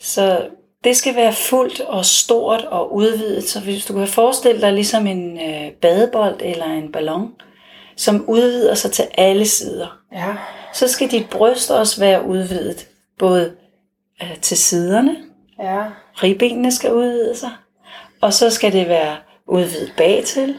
Så 0.00 0.48
det 0.84 0.96
skal 0.96 1.16
være 1.16 1.32
fuldt 1.32 1.80
og 1.80 2.04
stort 2.04 2.64
og 2.64 2.94
udvidet. 2.94 3.44
Så 3.44 3.60
hvis 3.60 3.84
du 3.84 3.92
kan 3.92 4.08
forestille 4.08 4.60
dig 4.60 4.72
ligesom 4.72 5.06
en 5.06 5.38
øh, 5.40 5.70
badebold 5.70 6.36
eller 6.40 6.66
en 6.66 6.92
ballon, 6.92 7.32
som 7.96 8.24
udvider 8.28 8.74
sig 8.74 8.92
til 8.92 9.04
alle 9.14 9.46
sider, 9.46 9.98
Ja. 10.12 10.34
så 10.72 10.88
skal 10.88 11.10
dit 11.10 11.30
bryst 11.30 11.70
også 11.70 12.00
være 12.00 12.26
udvidet. 12.26 12.88
Både 13.18 13.52
øh, 14.22 14.38
til 14.40 14.56
siderne, 14.56 15.16
Ja. 15.58 15.82
ribbenene 16.22 16.72
skal 16.72 16.92
udvide 16.92 17.36
sig, 17.36 17.50
og 18.20 18.32
så 18.32 18.50
skal 18.50 18.72
det 18.72 18.88
være 18.88 19.16
udvidet 19.46 19.92
bagtil, 19.96 20.58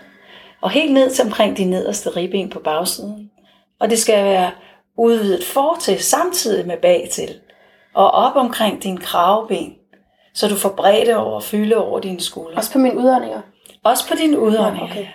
og 0.61 0.69
helt 0.69 0.93
ned 0.93 1.09
til 1.09 1.25
omkring 1.25 1.57
de 1.57 1.65
nederste 1.65 2.09
ribben 2.09 2.49
på 2.49 2.59
bagsiden. 2.59 3.29
Og 3.79 3.89
det 3.89 3.99
skal 3.99 4.25
være 4.25 4.51
udvidet 4.97 5.43
fortil 5.43 6.03
samtidig 6.03 6.67
med 6.67 6.77
bagtil, 6.77 7.29
og 7.93 8.11
op 8.11 8.35
omkring 8.35 8.83
din 8.83 8.97
kravben, 8.97 9.73
så 10.33 10.47
du 10.47 10.55
får 10.55 10.69
bredde 10.69 11.15
over 11.15 11.35
og 11.35 11.43
fylde 11.43 11.75
over 11.77 11.99
dine 11.99 12.21
skuldre. 12.21 12.57
Også 12.57 12.71
på 12.71 12.79
mine 12.79 12.97
udåndinger. 12.97 13.41
Også 13.83 14.07
på 14.07 14.15
dine 14.15 14.39
udåndinger. 14.39 14.87
Ja, 14.87 14.91
okay. 14.91 15.05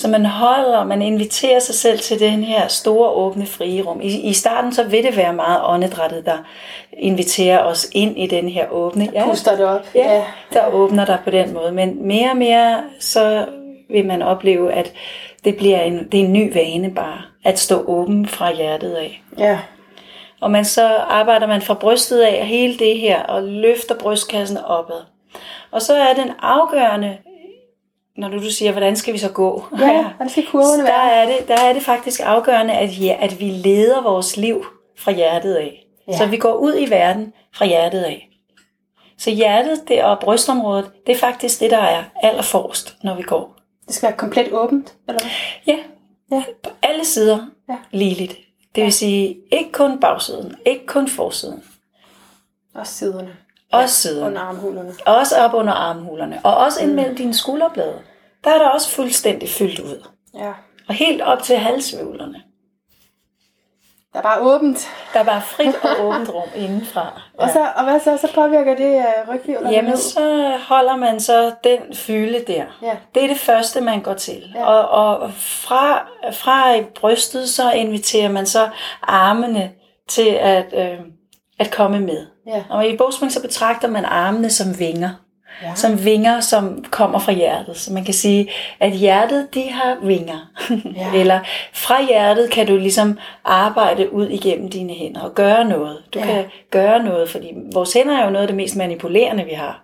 Så 0.00 0.08
man 0.08 0.26
holder, 0.26 0.84
man 0.84 1.02
inviterer 1.02 1.58
sig 1.58 1.74
selv 1.74 1.98
til 1.98 2.20
den 2.20 2.44
her 2.44 2.68
store, 2.68 3.10
åbne, 3.10 3.46
frie 3.46 3.82
rum. 3.82 4.00
I, 4.00 4.06
I 4.06 4.32
starten 4.32 4.72
så 4.72 4.84
vil 4.84 5.04
det 5.04 5.16
være 5.16 5.32
meget 5.32 5.60
åndedrættet, 5.64 6.26
der 6.26 6.38
inviterer 6.92 7.58
os 7.58 7.88
ind 7.92 8.18
i 8.18 8.26
den 8.26 8.48
her 8.48 8.68
åbne. 8.70 9.08
Puster 9.24 9.56
det 9.56 9.66
op. 9.66 9.86
Ja, 9.94 10.24
der 10.52 10.66
åbner 10.72 11.04
dig 11.04 11.18
på 11.24 11.30
den 11.30 11.54
måde. 11.54 11.72
Men 11.72 12.06
mere 12.06 12.30
og 12.30 12.36
mere, 12.36 12.82
så 13.00 13.46
vil 13.90 14.06
man 14.06 14.22
opleve, 14.22 14.72
at 14.72 14.92
det 15.44 15.56
bliver 15.56 15.80
en, 15.80 16.08
det 16.12 16.20
er 16.20 16.24
en 16.24 16.32
ny 16.32 16.52
vane 16.54 16.90
bare, 16.90 17.22
at 17.44 17.58
stå 17.58 17.84
åben 17.86 18.26
fra 18.26 18.54
hjertet 18.54 18.94
af. 18.94 19.22
Ja. 19.38 19.58
Og 20.40 20.50
man 20.50 20.64
så 20.64 20.86
arbejder 20.88 21.46
man 21.46 21.62
fra 21.62 21.74
brystet 21.74 22.20
af 22.20 22.46
hele 22.46 22.78
det 22.78 22.98
her, 22.98 23.22
og 23.22 23.42
løfter 23.42 23.94
brystkassen 23.94 24.58
opad. 24.58 25.02
Og 25.70 25.82
så 25.82 25.94
er 25.94 26.14
den 26.14 26.30
afgørende, 26.42 27.16
når 28.20 28.28
du, 28.28 28.36
du 28.36 28.50
siger, 28.50 28.72
hvordan 28.72 28.96
skal 28.96 29.14
vi 29.14 29.18
så 29.18 29.28
gå? 29.30 29.64
Ja, 29.78 30.02
hvordan 30.02 30.28
skal 30.30 30.46
kurverne 30.46 30.82
der 30.82 30.88
være? 30.88 31.12
er, 31.12 31.26
det, 31.26 31.48
der 31.48 31.56
er 31.60 31.72
det 31.72 31.82
faktisk 31.82 32.20
afgørende, 32.24 32.74
at, 32.74 33.00
ja, 33.00 33.16
at 33.20 33.40
vi 33.40 33.44
leder 33.44 34.02
vores 34.02 34.36
liv 34.36 34.64
fra 34.98 35.12
hjertet 35.12 35.54
af. 35.54 35.86
Ja. 36.08 36.16
Så 36.18 36.26
vi 36.26 36.36
går 36.36 36.52
ud 36.52 36.74
i 36.78 36.90
verden 36.90 37.32
fra 37.54 37.64
hjertet 37.66 38.00
af. 38.02 38.26
Så 39.18 39.30
hjertet 39.30 39.80
det, 39.88 40.04
og 40.04 40.18
brystområdet, 40.20 40.90
det 41.06 41.14
er 41.14 41.18
faktisk 41.18 41.60
det, 41.60 41.70
der 41.70 41.78
er 41.78 42.02
allerforrest, 42.22 42.96
når 43.02 43.14
vi 43.14 43.22
går. 43.22 43.56
Det 43.86 43.94
skal 43.94 44.06
være 44.08 44.16
komplet 44.16 44.52
åbent, 44.52 44.94
eller 45.08 45.20
hvad? 45.22 45.30
Ja, 45.66 45.78
Ja. 46.32 46.42
på 46.62 46.70
alle 46.82 47.04
sider 47.04 47.38
Ja. 47.68 47.76
ligeligt. 47.90 48.36
Det 48.74 48.84
vil 48.84 48.92
sige, 48.92 49.36
ikke 49.52 49.72
kun 49.72 50.00
bagsiden, 50.00 50.54
ikke 50.66 50.86
kun 50.86 51.08
forsiden, 51.08 51.62
Også 52.74 52.92
siderne. 52.94 53.36
også 53.72 53.94
siden. 53.94 54.26
Under 54.26 54.40
armhulerne. 54.40 54.92
Også 55.06 55.36
op 55.36 55.54
under 55.54 55.72
armhulerne, 55.72 56.40
og 56.44 56.56
også 56.56 56.82
ind 56.82 56.92
mellem 56.94 57.16
dine 57.16 57.34
skulderblade. 57.34 57.94
Der 58.44 58.50
er 58.50 58.58
der 58.58 58.68
også 58.68 58.90
fuldstændig 58.90 59.48
fyldt 59.48 59.80
ud. 59.80 60.06
Ja. 60.34 60.52
Og 60.88 60.94
helt 60.94 61.22
op 61.22 61.42
til 61.42 61.56
halsvævlerne. 61.56 62.42
Der 64.12 64.18
er 64.18 64.22
bare 64.22 64.40
åbent. 64.40 64.88
Der 65.14 65.20
er 65.20 65.24
bare 65.24 65.42
frit 65.42 65.74
og 65.82 66.06
åbent 66.06 66.28
rum 66.28 66.48
indenfra. 66.56 67.22
Og, 67.38 67.50
så, 67.50 67.72
og 67.76 67.84
hvad 67.84 68.00
så? 68.00 68.16
Så 68.16 68.34
påvirker 68.34 68.76
det 68.76 69.04
uh, 69.48 69.72
Jamen, 69.72 69.90
ned? 69.90 69.96
så 69.96 70.56
holder 70.68 70.96
man 70.96 71.20
så 71.20 71.52
den 71.64 71.94
fylde 71.94 72.44
der. 72.46 72.64
Ja. 72.82 72.96
Det 73.14 73.24
er 73.24 73.28
det 73.28 73.38
første, 73.38 73.80
man 73.80 74.02
går 74.02 74.14
til. 74.14 74.52
Ja. 74.54 74.64
Og, 74.64 74.88
og 74.88 75.32
fra, 75.34 76.08
fra 76.32 76.74
i 76.74 76.82
brystet, 76.82 77.48
så 77.48 77.72
inviterer 77.72 78.28
man 78.28 78.46
så 78.46 78.68
armene 79.02 79.72
til 80.08 80.28
at, 80.28 80.74
øh, 80.76 80.98
at 81.58 81.70
komme 81.70 82.00
med. 82.00 82.26
Ja. 82.46 82.64
Og 82.70 82.88
i 82.88 82.96
bogspring, 82.96 83.32
så 83.32 83.42
betragter 83.42 83.88
man 83.88 84.04
armene 84.04 84.50
som 84.50 84.78
vinger. 84.78 85.10
Ja. 85.62 85.74
Som 85.74 86.04
vinger, 86.04 86.40
som 86.40 86.84
kommer 86.90 87.18
fra 87.18 87.32
hjertet. 87.32 87.76
Så 87.76 87.92
man 87.92 88.04
kan 88.04 88.14
sige, 88.14 88.50
at 88.80 88.92
hjertet, 88.92 89.54
de 89.54 89.70
har 89.70 89.96
vinger. 90.02 90.50
Ja. 90.96 91.12
Eller 91.20 91.40
fra 91.72 92.02
hjertet 92.08 92.50
kan 92.50 92.66
du 92.66 92.76
ligesom 92.76 93.18
arbejde 93.44 94.12
ud 94.12 94.28
igennem 94.28 94.70
dine 94.70 94.92
hænder 94.92 95.20
og 95.20 95.34
gøre 95.34 95.64
noget. 95.64 96.02
Du 96.14 96.18
Ja. 96.18 96.26
ja. 96.26 96.32
kan 96.34 96.44
gøre 96.70 97.02
noget, 97.02 97.30
fordi 97.30 97.52
vores 97.72 97.92
hænder 97.92 98.18
er 98.18 98.24
jo 98.24 98.30
noget 98.30 98.42
af 98.42 98.48
det 98.48 98.56
mest 98.56 98.76
manipulerende, 98.76 99.44
vi 99.44 99.52
har. 99.52 99.82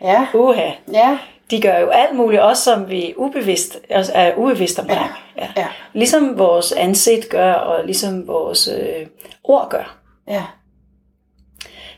Ja. 0.00 0.26
Uha, 0.34 0.70
Ja. 0.92 1.18
de 1.50 1.60
gør 1.60 1.78
jo 1.78 1.88
alt 1.88 2.16
muligt, 2.16 2.42
også 2.42 2.62
som 2.64 2.90
vi 2.90 3.14
ubevidst, 3.16 3.78
altså 3.90 4.12
er 4.14 4.34
ubevidst 4.36 4.78
omkring. 4.78 5.00
Ja. 5.36 5.48
Ja. 5.56 5.66
Ligesom 5.92 6.38
vores 6.38 6.72
ansigt 6.72 7.28
gør, 7.28 7.52
og 7.52 7.84
ligesom 7.84 8.26
vores 8.28 8.68
øh, 8.80 9.06
ord 9.44 9.68
gør. 9.70 9.96
Ja. 10.28 10.42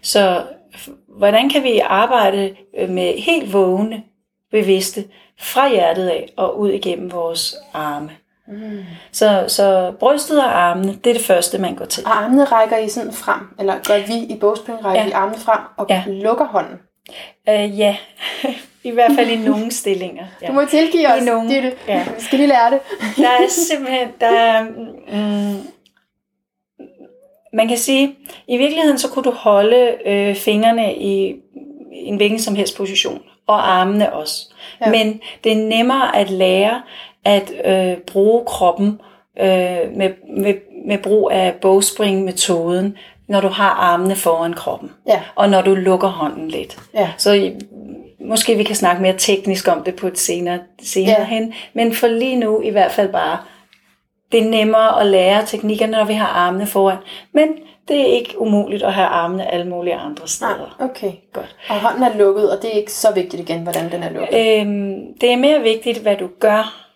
Så 0.02 0.42
hvordan 1.20 1.48
kan 1.48 1.62
vi 1.62 1.78
arbejde 1.78 2.56
øh, 2.78 2.88
med 2.88 3.14
helt 3.22 3.52
vågne, 3.52 4.02
bevidste, 4.50 5.04
fra 5.40 5.68
hjertet 5.68 6.08
af 6.08 6.28
og 6.36 6.58
ud 6.60 6.70
igennem 6.70 7.12
vores 7.12 7.54
arme? 7.74 8.10
Mm. 8.48 8.84
Så, 9.12 9.44
så 9.48 9.92
brystet 10.00 10.38
og 10.44 10.60
armene, 10.62 10.98
det 11.04 11.10
er 11.10 11.14
det 11.14 11.24
første, 11.24 11.58
man 11.58 11.74
går 11.74 11.84
til. 11.84 12.04
Og 12.06 12.22
armene 12.24 12.44
rækker 12.44 12.76
I 12.76 12.88
sådan 12.88 13.12
frem, 13.12 13.40
eller 13.58 13.74
gør 13.88 14.06
vi 14.06 14.14
i 14.34 14.38
bogspring, 14.40 14.84
rækker 14.84 15.00
Ja. 15.00 15.06
vi 15.06 15.12
armene 15.12 15.38
frem 15.38 15.60
og 15.76 15.86
Ja. 15.90 16.02
lukker 16.06 16.44
hånden. 16.46 16.78
Uh, 17.48 17.78
ja, 17.78 17.96
i 18.84 18.90
hvert 18.90 19.12
fald 19.16 19.30
i 19.30 19.36
nogle 19.36 19.70
stillinger. 19.72 20.24
Ja. 20.42 20.46
Du 20.46 20.52
må 20.52 20.64
tilgive 20.64 21.08
os, 21.12 21.22
I 21.22 21.24
nogen. 21.24 21.48
Ditte. 21.48 21.72
Ja. 21.88 22.04
Vi 22.18 22.22
skal 22.24 22.38
lige 22.38 22.48
lære 22.48 22.70
det. 22.70 22.80
Der 23.16 23.28
er 23.28 23.48
simpelthen, 23.48 24.08
der 24.20 24.26
er, 24.26 24.62
mm, 24.62 25.56
man 27.52 27.68
kan 27.68 27.76
sige, 27.76 28.14
i 28.48 28.56
virkeligheden 28.56 28.98
så 28.98 29.08
kunne 29.08 29.22
du 29.22 29.30
holde 29.30 29.94
øh, 30.06 30.34
fingrene 30.34 30.94
i 30.96 31.34
en 31.92 32.16
hvilken 32.16 32.38
som 32.38 32.54
helst 32.54 32.76
position, 32.76 33.22
og 33.46 33.72
armene 33.72 34.12
også. 34.12 34.54
Ja. 34.86 34.90
Men 34.90 35.20
det 35.44 35.52
er 35.52 35.56
nemmere 35.68 36.16
at 36.16 36.30
lære 36.30 36.82
at 37.24 37.52
øh, 37.64 37.96
bruge 37.96 38.44
kroppen 38.46 39.00
øh, 39.40 39.46
med, 39.96 40.10
med, 40.36 40.54
med 40.86 40.98
brug 40.98 41.30
af 41.32 41.54
bogspring-metoden, 41.54 42.96
når 43.28 43.40
du 43.40 43.48
har 43.48 43.70
armene 43.70 44.16
foran 44.16 44.52
kroppen, 44.52 44.90
Ja. 45.08 45.20
og 45.34 45.50
når 45.50 45.62
du 45.62 45.74
lukker 45.74 46.08
hånden 46.08 46.48
lidt. 46.48 46.76
Ja. 46.94 47.10
Så 47.16 47.32
i- 47.32 47.52
måske 48.20 48.56
vi 48.56 48.62
kan 48.62 48.76
snakke 48.76 49.02
mere 49.02 49.14
teknisk 49.18 49.68
om 49.68 49.82
det 49.82 49.96
på 49.96 50.06
et 50.06 50.18
senere, 50.18 50.58
senere 50.82 51.18
ja. 51.20 51.24
hen. 51.24 51.52
Men 51.74 51.94
for 51.94 52.06
lige 52.06 52.36
nu 52.36 52.60
i 52.62 52.70
hvert 52.70 52.92
fald 52.92 53.12
bare, 53.12 53.38
det 54.32 54.40
er 54.46 54.50
nemmere 54.50 55.00
at 55.00 55.06
lære 55.06 55.46
teknikkerne, 55.46 55.92
når 55.92 56.04
vi 56.04 56.12
har 56.14 56.26
armene 56.26 56.66
foran. 56.66 56.96
Men 57.32 57.48
det 57.88 58.00
er 58.00 58.04
ikke 58.06 58.40
umuligt 58.40 58.82
at 58.82 58.92
have 58.92 59.06
armene 59.06 59.52
alle 59.52 59.66
mulige 59.70 59.94
andre 59.94 60.28
steder. 60.28 60.76
Nej, 60.78 60.88
okay. 60.90 61.12
Godt. 61.32 61.56
Og 61.68 61.80
hånden 61.80 62.02
er 62.02 62.16
lukket, 62.16 62.50
og 62.56 62.62
det 62.62 62.70
er 62.72 62.78
ikke 62.78 62.92
så 62.92 63.12
vigtigt 63.14 63.50
igen, 63.50 63.62
hvordan 63.62 63.92
den 63.92 64.02
er 64.02 64.10
lukket. 64.10 64.60
Øhm, 64.60 65.18
det 65.20 65.32
er 65.32 65.36
mere 65.36 65.60
vigtigt, 65.60 65.98
hvad 65.98 66.16
du 66.16 66.28
gør, 66.40 66.86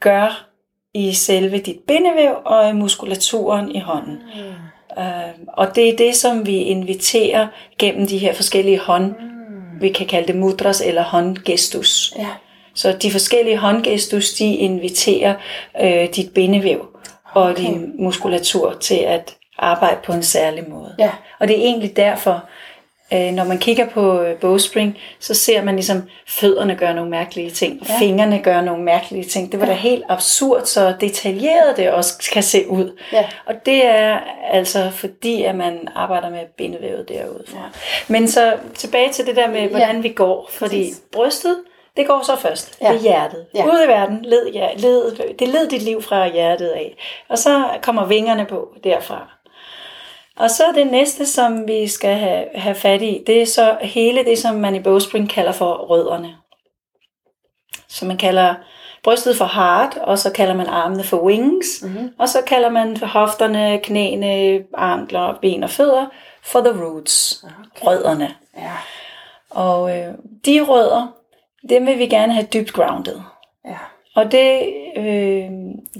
gør 0.00 0.46
i 0.94 1.12
selve 1.12 1.58
dit 1.58 1.78
bindevæv 1.88 2.34
og 2.44 2.68
i 2.68 2.72
muskulaturen 2.72 3.70
i 3.70 3.80
hånden. 3.80 4.18
Mm. 4.34 5.02
Øhm, 5.02 5.48
og 5.48 5.74
det 5.74 5.88
er 5.88 5.96
det, 5.96 6.14
som 6.14 6.46
vi 6.46 6.56
inviterer 6.56 7.46
gennem 7.78 8.06
de 8.06 8.18
her 8.18 8.34
forskellige 8.34 8.78
hånd, 8.78 9.14
Mm. 9.20 9.80
vi 9.80 9.88
kan 9.88 10.06
kalde 10.06 10.26
det 10.26 10.36
mudras 10.36 10.80
eller 10.80 11.02
håndgestus. 11.02 12.14
Ja. 12.18 12.26
Så 12.76 12.92
de 12.92 13.10
forskellige 13.10 13.56
håndgestus, 13.56 14.32
de 14.32 14.54
inviterer 14.54 15.34
øh, 15.82 16.08
dit 16.16 16.34
bindevæv 16.34 16.86
og 17.32 17.42
Okay. 17.42 17.56
din 17.62 17.92
muskulatur 17.98 18.72
til 18.80 18.94
at 18.98 19.36
arbejde 19.58 19.96
på 20.04 20.12
en 20.12 20.22
særlig 20.22 20.64
måde. 20.68 20.94
Ja. 20.98 21.10
Og 21.40 21.48
det 21.48 21.56
er 21.58 21.62
egentlig 21.62 21.96
derfor, 21.96 22.44
øh, 23.12 23.32
når 23.32 23.44
man 23.44 23.58
kigger 23.58 23.86
på 23.88 24.20
øh, 24.22 24.36
bowspring, 24.36 24.96
så 25.20 25.34
ser 25.34 25.62
man 25.62 25.74
ligesom 25.74 26.02
fødderne 26.28 26.74
gøre 26.76 26.94
nogle 26.94 27.10
mærkelige 27.10 27.50
ting, 27.50 27.78
og 27.80 27.86
Ja. 27.88 27.98
fingrene 27.98 28.38
gøre 28.42 28.62
nogle 28.64 28.84
mærkelige 28.84 29.24
ting. 29.24 29.52
Det 29.52 29.60
var 29.60 29.66
da 29.66 29.72
helt 29.72 30.04
absurd, 30.08 30.64
så 30.64 30.94
detaljeret 31.00 31.76
det 31.76 31.90
også 31.90 32.30
kan 32.32 32.42
se 32.42 32.68
ud. 32.68 32.98
Ja. 33.12 33.24
Og 33.46 33.54
det 33.66 33.86
er 33.86 34.18
altså 34.50 34.90
fordi, 34.90 35.42
at 35.42 35.54
man 35.54 35.88
arbejder 35.94 36.30
med 36.30 36.40
bindevævet 36.58 37.08
derude 37.08 37.44
fra. 37.48 37.70
Men 38.08 38.28
så 38.28 38.54
tilbage 38.74 39.12
til 39.12 39.26
det 39.26 39.36
der 39.36 39.50
med, 39.50 39.68
hvordan 39.68 40.02
vi 40.02 40.08
går. 40.08 40.50
Fordi 40.52 40.76
Præcis. 40.82 41.02
brystet, 41.12 41.56
det 41.96 42.06
går 42.06 42.22
så 42.22 42.36
først. 42.36 42.78
Ja. 42.80 42.88
Det 42.88 42.96
er 42.96 43.00
hjertet. 43.00 43.46
Ja. 43.54 43.66
Ude 43.66 43.84
i 43.84 43.88
verden, 43.88 44.24
led, 44.24 44.46
ja, 44.52 44.68
led, 44.76 45.16
det 45.38 45.48
led 45.48 45.68
dit 45.68 45.82
liv 45.82 46.02
fra 46.02 46.28
hjertet 46.28 46.68
af. 46.68 46.96
Og 47.28 47.38
så 47.38 47.64
kommer 47.82 48.04
vingerne 48.06 48.44
på 48.46 48.68
derfra. 48.84 49.28
Og 50.38 50.50
så 50.50 50.64
det 50.74 50.86
næste, 50.86 51.26
som 51.26 51.68
vi 51.68 51.86
skal 51.88 52.16
have, 52.16 52.44
have 52.54 52.74
fat 52.74 53.02
i, 53.02 53.22
det 53.26 53.42
er 53.42 53.46
så 53.46 53.76
hele 53.80 54.24
det, 54.24 54.38
som 54.38 54.54
man 54.54 54.74
i 54.74 54.80
bogspring 54.80 55.30
kalder 55.30 55.52
for 55.52 55.72
rødderne. 55.74 56.36
Så 57.88 58.04
man 58.06 58.16
kalder 58.16 58.54
brystet 59.04 59.36
for 59.36 59.44
heart, 59.44 59.96
og 59.96 60.18
så 60.18 60.32
kalder 60.32 60.54
man 60.54 60.66
armene 60.66 61.04
for 61.04 61.16
wings, 61.22 61.82
Mhm. 61.82 62.10
og 62.18 62.28
så 62.28 62.38
kalder 62.46 62.68
man 62.70 62.96
hofterne, 62.96 63.78
knæene, 63.82 64.64
ankler, 64.78 65.38
ben 65.42 65.62
og 65.62 65.70
fødder 65.70 66.06
for 66.42 66.60
the 66.60 66.84
roots, 66.84 67.44
Okay. 67.76 67.86
rødderne. 67.86 68.34
Ja. 68.56 68.72
Og 69.50 69.98
øh, 69.98 70.14
de 70.46 70.60
rødder, 70.68 71.12
dem 71.68 71.86
vil 71.86 71.98
vi 71.98 72.06
gerne 72.06 72.32
have 72.32 72.46
dybt 72.54 72.72
grounded. 72.72 73.20
Ja. 73.64 73.76
Og 74.14 74.32
det 74.32 74.72
øh, 74.96 75.50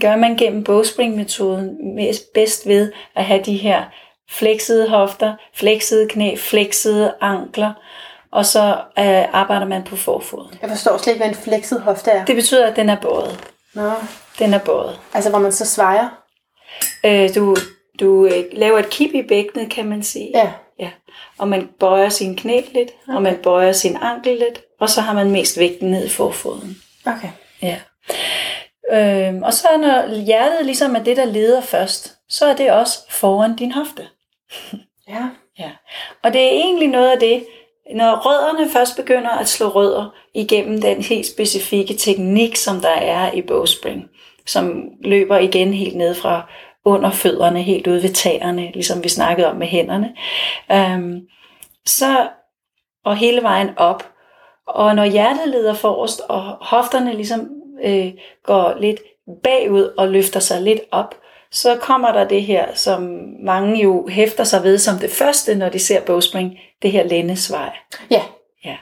gør 0.00 0.16
man 0.16 0.36
gennem 0.36 0.64
bowspring-metoden 0.64 1.94
mest 1.94 2.32
bedst 2.34 2.68
ved 2.68 2.92
at 3.14 3.24
have 3.24 3.42
de 3.42 3.56
her 3.56 3.84
fleksede 4.30 4.88
hofter, 4.88 5.34
fleksede 5.54 6.08
knæ, 6.08 6.36
fleksede 6.36 7.14
ankler, 7.20 7.72
og 8.30 8.46
så 8.46 8.68
øh, 8.98 9.34
arbejder 9.34 9.66
man 9.66 9.84
på 9.84 9.96
forfoden. 9.96 10.58
Jeg 10.62 10.70
forstår 10.70 10.98
slet 10.98 11.12
ikke, 11.12 11.24
hvad 11.24 11.36
en 11.36 11.42
flexet 11.42 11.80
hofte 11.80 12.10
er. 12.10 12.24
Det 12.24 12.36
betyder, 12.36 12.66
at 12.66 12.76
den 12.76 12.88
er 12.88 13.00
båret. 13.00 13.52
Nå. 13.74 13.90
Den 14.38 14.54
er 14.54 14.58
båret. 14.58 15.00
Altså, 15.14 15.30
hvor 15.30 15.38
man 15.38 15.52
så 15.52 15.66
svejer. 15.66 16.08
Øh, 17.04 17.34
du 17.34 17.56
du 18.00 18.26
øh, 18.26 18.44
laver 18.52 18.78
et 18.78 18.90
kip 18.90 19.14
i 19.14 19.22
bækkenet, 19.22 19.70
kan 19.70 19.86
man 19.86 20.02
sige. 20.02 20.30
Ja. 20.34 20.52
Ja. 20.78 20.90
Og 21.38 21.48
man 21.48 21.68
bøjer 21.80 22.08
sin 22.08 22.36
knæ 22.36 22.60
lidt, 22.74 22.90
okay. 23.08 23.16
og 23.16 23.22
man 23.22 23.36
bøjer 23.42 23.72
sin 23.72 23.96
ankel 23.96 24.38
lidt, 24.38 24.62
og 24.80 24.90
så 24.90 25.00
har 25.00 25.12
man 25.12 25.30
mest 25.30 25.58
vægten 25.58 25.90
ned 25.90 26.06
i 26.06 26.08
forfoden. 26.08 26.82
Okay. 27.06 27.28
Ja. 27.62 27.78
Øhm, 28.92 29.42
og 29.42 29.52
så 29.52 29.68
når 29.80 30.24
hjertet 30.24 30.66
ligesom 30.66 30.96
er 30.96 31.02
det, 31.02 31.16
der 31.16 31.24
leder 31.24 31.60
først, 31.60 32.16
så 32.28 32.46
er 32.46 32.56
det 32.56 32.70
også 32.70 32.98
foran 33.10 33.56
din 33.56 33.72
hofte. 33.72 34.02
Ja. 35.08 35.28
Ja. 35.58 35.70
Og 36.22 36.32
det 36.32 36.42
er 36.42 36.50
egentlig 36.50 36.88
noget 36.88 37.10
af 37.10 37.18
det, 37.18 37.46
når 37.94 38.16
rødderne 38.16 38.70
først 38.70 38.96
begynder 38.96 39.30
at 39.30 39.48
slå 39.48 39.68
rødder 39.68 40.14
igennem 40.34 40.80
den 40.80 41.02
helt 41.02 41.26
specifikke 41.26 41.94
teknik, 41.94 42.56
som 42.56 42.80
der 42.80 42.94
er 42.94 43.32
i 43.32 43.42
bowspring, 43.42 44.04
som 44.46 44.82
løber 45.04 45.38
igen 45.38 45.74
helt 45.74 45.96
ned 45.96 46.14
fra 46.14 46.50
under 46.86 47.10
fødderne, 47.10 47.62
helt 47.62 47.86
ude 47.86 48.02
ved 48.02 48.10
tæerne, 48.10 48.70
ligesom 48.72 49.04
vi 49.04 49.08
snakkede 49.08 49.50
om 49.50 49.56
med 49.56 49.66
hænderne, 49.66 50.14
øhm, 50.72 51.20
så, 51.86 52.28
og 53.04 53.16
hele 53.16 53.42
vejen 53.42 53.70
op. 53.76 54.08
Og 54.66 54.96
når 54.96 55.04
hjertet 55.04 55.48
leder 55.48 55.74
forrest, 55.74 56.20
og 56.28 56.42
hofterne 56.60 57.14
ligesom 57.14 57.48
øh, 57.84 58.12
går 58.42 58.74
lidt 58.80 59.00
bagud 59.42 59.94
og 59.98 60.08
løfter 60.08 60.40
sig 60.40 60.62
lidt 60.62 60.80
op, 60.90 61.14
så 61.50 61.76
kommer 61.80 62.12
der 62.12 62.28
det 62.28 62.42
her, 62.42 62.74
som 62.74 63.18
mange 63.42 63.82
jo 63.82 64.08
hæfter 64.08 64.44
sig 64.44 64.62
ved 64.62 64.78
som 64.78 64.98
det 64.98 65.10
første, 65.10 65.54
når 65.54 65.68
de 65.68 65.78
ser 65.78 66.00
bowspring, 66.00 66.58
det 66.82 66.92
her 66.92 67.04
lændesvej. 67.04 67.76
Ja. 68.10 68.22
Ja. 68.64 68.76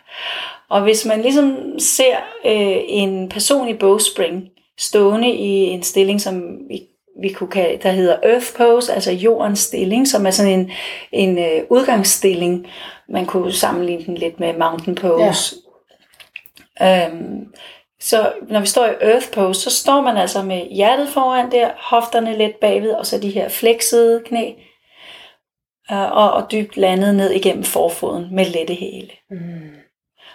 Og 0.68 0.83
hvis 0.83 1.07
man 1.07 1.22
ligesom 1.22 1.79
ser 1.79 2.16
øh, 2.44 2.79
en 2.88 3.29
person 3.29 3.68
i 3.68 3.74
bowspring 3.74 4.48
stående 4.79 5.29
i 5.29 5.48
en 5.48 5.83
stilling, 5.83 6.20
som 6.20 6.59
vi, 6.68 6.83
vi 7.22 7.29
kunne 7.33 7.50
kalde, 7.50 7.83
der 7.83 7.90
hedder 7.90 8.16
earth 8.22 8.57
pose, 8.57 8.92
altså 8.92 9.12
jordens 9.12 9.59
stilling, 9.59 10.09
som 10.09 10.27
er 10.27 10.31
sådan 10.31 10.61
en, 10.61 10.70
en 11.12 11.38
øh, 11.38 11.64
udgangsstilling. 11.70 12.66
Man 13.09 13.27
kunne 13.27 13.53
sammenligne 13.53 14.05
den 14.05 14.14
lidt 14.14 14.40
med 14.40 14.59
mountain 14.59 14.94
pose. 14.94 15.57
Ja. 16.81 17.09
Øhm, 17.09 17.55
så 18.00 18.33
når 18.48 18.61
vi 18.61 18.66
står 18.66 18.87
i 18.87 18.94
earth 19.00 19.31
pose, 19.33 19.61
så 19.61 19.70
står 19.70 20.00
man 20.00 20.16
altså 20.16 20.42
med 20.42 20.66
hjertet 20.70 21.09
foran 21.09 21.53
der, 21.53 21.70
hofterne 21.77 22.38
lidt 22.38 22.61
bagved, 22.61 22.92
og 22.92 23.07
så 23.07 23.18
de 23.18 23.31
her 23.31 23.48
flexede 23.48 24.22
knæ, 24.27 24.53
øh, 25.92 26.12
og, 26.12 26.33
og 26.33 26.53
dybt 26.53 26.77
landet 26.77 27.14
ned 27.14 27.31
igennem 27.31 27.64
forfoden 27.64 28.35
med 28.35 28.44
lette 28.44 28.74
hæle. 28.74 29.11
Mm. 29.31 29.70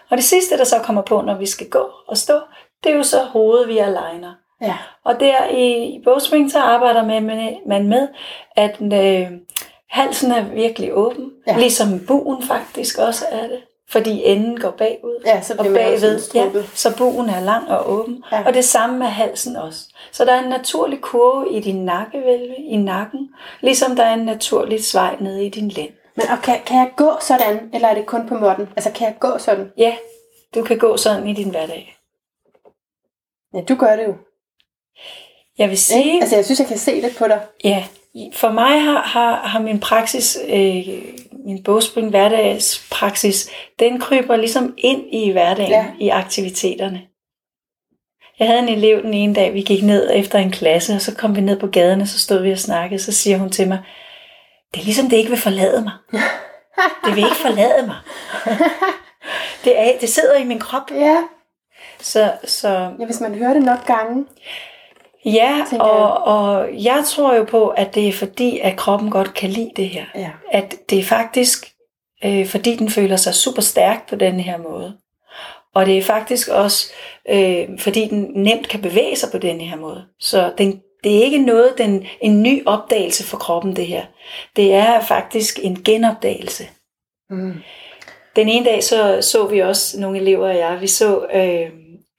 Og 0.09 0.17
det 0.17 0.25
sidste, 0.25 0.57
der 0.57 0.63
så 0.63 0.79
kommer 0.83 1.01
på, 1.01 1.21
når 1.21 1.37
vi 1.37 1.45
skal 1.45 1.69
gå 1.69 1.91
og 2.07 2.17
stå, 2.17 2.39
det 2.83 2.91
er 2.91 2.95
jo 2.95 3.03
så 3.03 3.23
hovedet, 3.23 3.67
vi 3.67 3.77
aligner. 3.77 4.33
Ja. 4.61 4.77
Og 5.05 5.19
der 5.19 5.49
i 5.51 6.01
bogspring, 6.03 6.51
så 6.51 6.59
arbejder 6.59 7.05
man 7.05 7.23
med, 7.23 7.55
man 7.67 7.87
med 7.87 8.07
at 8.55 8.81
øh, 8.81 9.31
halsen 9.89 10.31
er 10.31 10.41
virkelig 10.41 10.93
åben, 10.93 11.31
Ja. 11.47 11.57
ligesom 11.57 12.05
buen 12.07 12.43
faktisk 12.43 12.97
også 12.97 13.25
er 13.31 13.47
det. 13.47 13.61
Fordi 13.89 14.23
enden 14.23 14.59
går 14.59 14.71
bagud. 14.71 15.21
Ja, 15.25 15.41
så 15.41 15.53
og 15.59 15.65
bagved, 15.65 16.19
ja, 16.33 16.49
så 16.73 16.97
buen 16.97 17.29
er 17.29 17.39
lang 17.39 17.69
og 17.69 17.91
åben. 17.91 18.23
Ja. 18.31 18.43
Og 18.47 18.53
det 18.53 18.65
samme 18.65 18.97
med 18.99 19.07
halsen 19.07 19.55
også. 19.55 19.79
Så 20.11 20.25
der 20.25 20.33
er 20.33 20.43
en 20.43 20.49
naturlig 20.49 21.01
kurve 21.01 21.51
i 21.51 21.59
din 21.59 21.85
nakkevælve, 21.85 22.55
i 22.55 22.75
nakken, 22.77 23.29
ligesom 23.61 23.95
der 23.95 24.03
er 24.03 24.13
en 24.13 24.25
naturlig 24.25 24.83
svej 24.85 25.15
nede 25.19 25.45
i 25.45 25.49
din 25.49 25.67
lænd. 25.69 25.89
Men 26.15 26.25
og 26.31 26.37
kan, 26.43 26.55
kan 26.65 26.77
jeg 26.77 26.91
gå 26.95 27.11
sådan, 27.21 27.69
eller 27.73 27.87
er 27.87 27.93
det 27.93 28.05
kun 28.05 28.27
på 28.27 28.35
måtten? 28.35 28.69
Altså, 28.75 28.91
kan 28.91 29.07
jeg 29.07 29.15
gå 29.19 29.37
sådan? 29.37 29.71
Ja, 29.77 29.93
du 30.55 30.63
kan 30.63 30.77
gå 30.77 30.97
sådan 30.97 31.27
i 31.27 31.33
din 31.33 31.49
hverdag. 31.49 31.95
Ja, 33.53 33.61
du 33.61 33.75
gør 33.75 33.95
det 33.95 34.03
jo. 34.07 34.13
Jeg 35.57 35.69
vil 35.69 35.77
sige, 35.77 36.05
Ikke? 36.05 36.21
Altså, 36.21 36.35
jeg 36.35 36.45
synes, 36.45 36.59
jeg 36.59 36.67
kan 36.67 36.77
se 36.77 37.01
det 37.01 37.15
på 37.17 37.27
dig. 37.27 37.39
Ja, 37.63 37.83
for 38.33 38.51
mig 38.51 38.81
har, 38.81 39.01
har, 39.01 39.47
har 39.47 39.59
min 39.59 39.79
praksis, 39.79 40.37
øh, 40.47 40.87
min 41.45 41.63
bogspring 41.63 42.09
hverdagspraksis, 42.09 43.49
den 43.79 43.99
kryber 43.99 44.35
ligesom 44.35 44.73
ind 44.77 45.03
i 45.13 45.31
hverdagen, 45.31 45.71
Ja. 45.71 45.77
ja. 45.99 46.05
i 46.05 46.09
aktiviteterne. 46.09 47.01
Jeg 48.39 48.47
havde 48.47 48.59
en 48.59 48.69
elev 48.69 49.01
den 49.03 49.13
ene 49.13 49.35
dag, 49.35 49.53
vi 49.53 49.61
gik 49.61 49.83
ned 49.83 50.09
efter 50.13 50.39
en 50.39 50.51
klasse, 50.51 50.93
og 50.93 51.01
så 51.01 51.15
kom 51.15 51.35
vi 51.35 51.41
ned 51.41 51.59
på 51.59 51.67
gaden, 51.67 52.01
og 52.01 52.07
så 52.07 52.19
stod 52.19 52.41
vi 52.41 52.51
og 52.51 52.57
snakkede, 52.59 53.01
så 53.01 53.11
siger 53.11 53.37
hun 53.37 53.49
til 53.49 53.67
mig, 53.67 53.79
det 54.73 54.79
er 54.81 54.85
ligesom 54.85 55.09
det 55.09 55.17
ikke 55.17 55.29
vil 55.29 55.39
forlade 55.39 55.81
mig. 55.81 55.93
Det 57.05 57.15
vil 57.15 57.23
ikke 57.23 57.35
forlade 57.35 57.87
mig. 57.87 57.95
Det, 59.63 59.79
er, 59.79 59.91
det 60.01 60.09
sidder 60.09 60.35
i 60.35 60.43
min 60.43 60.59
krop. 60.59 60.91
Ja. 60.91 61.17
Så, 61.99 62.31
så 62.45 62.69
ja, 62.99 63.05
hvis 63.05 63.19
man 63.19 63.35
hører 63.35 63.53
det 63.53 63.63
nok 63.63 63.85
gange. 63.85 64.25
Ja, 65.25 65.63
og, 65.79 66.23
og 66.23 66.69
jeg 66.83 67.03
tror 67.05 67.35
jo 67.35 67.43
på, 67.43 67.67
at 67.67 67.95
det 67.95 68.07
er 68.07 68.13
fordi, 68.13 68.59
at 68.59 68.77
kroppen 68.77 69.11
godt 69.11 69.33
kan 69.33 69.49
lide 69.49 69.71
det 69.75 69.89
her. 69.89 70.05
Ja. 70.15 70.29
At 70.51 70.75
det 70.89 70.99
er 70.99 71.03
faktisk, 71.03 71.71
øh, 72.25 72.47
fordi 72.47 72.75
den 72.75 72.89
føler 72.89 73.15
sig 73.15 73.33
super 73.33 73.61
stærk 73.61 74.09
på 74.09 74.15
den 74.15 74.39
her 74.39 74.57
måde. 74.57 74.97
Og 75.75 75.85
det 75.85 75.97
er 75.97 76.01
faktisk 76.01 76.47
også, 76.47 76.91
øh, 77.29 77.67
fordi 77.79 78.07
den 78.07 78.31
nemt 78.35 78.67
kan 78.67 78.81
bevæge 78.81 79.15
sig 79.15 79.29
på 79.31 79.37
den 79.37 79.61
her 79.61 79.77
måde. 79.77 80.05
Så 80.19 80.53
den, 80.57 80.81
det 81.03 81.17
er 81.17 81.23
ikke 81.23 81.37
noget, 81.37 81.73
den, 81.77 82.05
en 82.21 82.43
ny 82.43 82.63
opdagelse 82.65 83.23
for 83.23 83.37
kroppen, 83.37 83.75
det 83.75 83.87
her. 83.87 84.05
Det 84.55 84.73
er 84.73 85.01
faktisk 85.01 85.59
en 85.63 85.83
genopdagelse. 85.83 86.63
Mm. 87.29 87.53
Den 88.35 88.49
ene 88.49 88.65
dag 88.65 88.83
så, 88.83 89.17
så 89.21 89.47
vi 89.47 89.59
også 89.59 89.99
nogle 89.99 90.19
elever 90.19 90.49
og 90.49 90.57
jeg, 90.57 90.81
vi 90.81 90.87
så, 90.87 91.25
øh, 91.33 91.69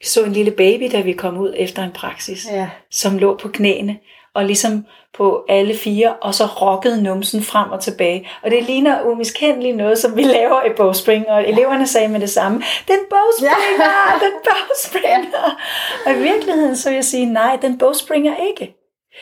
så 0.04 0.24
en 0.24 0.32
lille 0.32 0.50
baby, 0.50 0.88
da 0.92 1.00
vi 1.00 1.12
kom 1.12 1.38
ud 1.38 1.54
efter 1.56 1.82
en 1.82 1.90
praksis 1.92 2.46
Ja. 2.52 2.68
som 2.90 3.18
lå 3.18 3.36
på 3.36 3.48
knæene, 3.48 3.98
og 4.34 4.44
ligesom 4.44 4.86
på 5.14 5.44
alle 5.48 5.74
fire, 5.76 6.14
og 6.22 6.34
så 6.34 6.46
rokkede 6.46 7.02
numsen 7.02 7.42
frem 7.42 7.70
og 7.70 7.80
tilbage. 7.80 8.28
Og 8.42 8.50
det 8.50 8.62
ligner 8.64 9.02
umiskendeligt 9.02 9.76
noget, 9.76 9.98
som 9.98 10.16
vi 10.16 10.22
laver 10.22 10.64
i 10.64 10.68
bogspring, 10.76 11.28
og 11.28 11.48
eleverne 11.48 11.86
sagde 11.86 12.08
med 12.08 12.20
det 12.20 12.30
samme, 12.30 12.62
den 12.88 12.98
bogspringer, 13.10 14.18
den 14.20 14.32
bogspringer. 14.44 15.58
Og 16.06 16.12
i 16.12 16.22
virkeligheden 16.22 16.76
så 16.76 16.88
vil 16.88 16.94
jeg 16.94 17.04
sige, 17.04 17.26
nej, 17.26 17.58
den 17.62 17.78
bogspringer 17.78 18.36
ikke. 18.36 18.74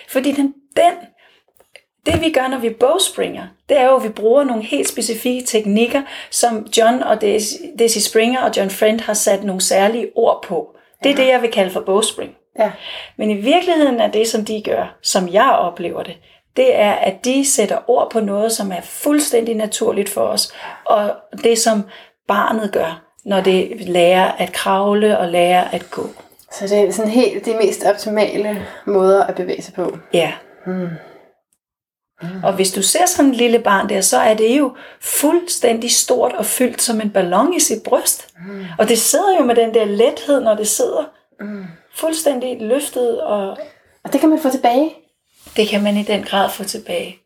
Fordi 0.09 0.33
den, 0.33 0.55
den, 0.77 0.93
det 2.13 2.21
vi 2.21 2.31
gør, 2.31 2.49
når 2.49 2.59
vi 2.59 2.71
bogspringer, 2.71 3.47
det 3.69 3.79
er 3.79 3.85
jo, 3.85 3.97
at 3.97 4.03
vi 4.03 4.09
bruger 4.09 4.45
nogle 4.45 4.63
helt 4.63 4.89
specifikke 4.89 5.47
teknikker, 5.47 6.03
som 6.31 6.67
John 6.77 7.03
og 7.03 7.21
Daisy, 7.21 7.55
Daisy 7.79 7.99
Springer 7.99 8.41
og 8.41 8.51
John 8.57 8.71
Friend 8.71 9.01
har 9.01 9.15
sat 9.15 9.45
nogle 9.45 9.61
særlige 9.61 10.09
ord 10.15 10.45
på. 10.49 10.77
Det 11.03 11.11
er 11.11 11.17
det, 11.17 11.29
jeg 11.29 11.43
vil 11.43 11.51
kalde 11.51 11.71
for 11.71 11.81
bogspring. 11.81 12.31
Ja. 12.59 12.71
Men 13.17 13.31
i 13.31 13.35
virkeligheden 13.35 14.01
er 14.01 14.11
det, 14.11 14.29
som 14.29 14.45
de 14.45 14.63
gør, 14.63 14.97
som 15.03 15.29
jeg 15.33 15.51
oplever 15.51 16.03
det, 16.03 16.17
det 16.57 16.77
er, 16.77 16.93
at 16.93 17.25
de 17.25 17.45
sætter 17.51 17.91
ord 17.91 18.11
på 18.11 18.21
noget, 18.21 18.53
som 18.53 18.73
er 18.73 18.81
fuldstændig 18.83 19.55
naturligt 19.55 20.09
for 20.09 20.21
os, 20.21 20.53
og 20.85 21.11
det, 21.45 21.59
som 21.59 21.83
barnet 22.29 22.73
gør, 22.73 23.03
når 23.25 23.41
det 23.41 23.89
lærer 23.89 24.33
at 24.33 24.53
kravle 24.53 25.19
og 25.19 25.29
lærer 25.29 25.65
at 25.65 25.91
gå. 25.91 26.09
Så 26.53 26.67
det 26.67 26.79
er 26.79 26.93
sådan 26.93 27.11
helt 27.11 27.47
de 27.47 27.55
mest 27.63 27.85
optimale 27.85 28.67
måder 28.85 29.25
at 29.25 29.35
bevæge 29.35 29.63
sig 29.63 29.75
på. 29.75 29.99
Ja. 30.13 30.33
Mm. 32.23 32.29
Og 32.45 32.53
hvis 32.53 32.73
du 32.73 32.83
ser 32.83 33.07
sådan 33.07 33.31
en 33.31 33.35
lille 33.35 33.59
barn 33.59 33.89
der, 33.89 34.01
så 34.01 34.17
er 34.19 34.35
det 34.35 34.59
jo 34.59 34.77
fuldstændig 35.01 35.91
stort 35.91 36.33
og 36.33 36.45
fyldt 36.47 36.83
som 36.83 37.01
en 37.01 37.11
ballon 37.11 37.55
i 37.55 37.61
sit 37.61 37.83
bryst. 37.83 38.27
Mm. 38.49 38.65
Og 38.79 38.89
det 38.89 38.99
sidder 38.99 39.37
jo 39.41 39.45
med 39.45 39.55
den 39.55 39.75
der 39.75 39.85
lethed, 39.85 40.41
når 40.41 40.55
det 40.55 40.69
sidder 40.69 41.05
Mm. 41.41 41.65
fuldstændig 41.97 42.57
løftet, 42.61 43.21
og 43.21 43.51
Og 44.05 44.13
det 44.13 44.21
kan 44.21 44.29
man 44.29 44.39
få 44.41 44.51
tilbage. 44.51 44.95
det 45.57 45.69
kan 45.69 45.83
man 45.83 45.97
i 45.97 46.03
den 46.03 46.23
grad 46.23 46.51
få 46.51 46.65
tilbage. 46.65 47.17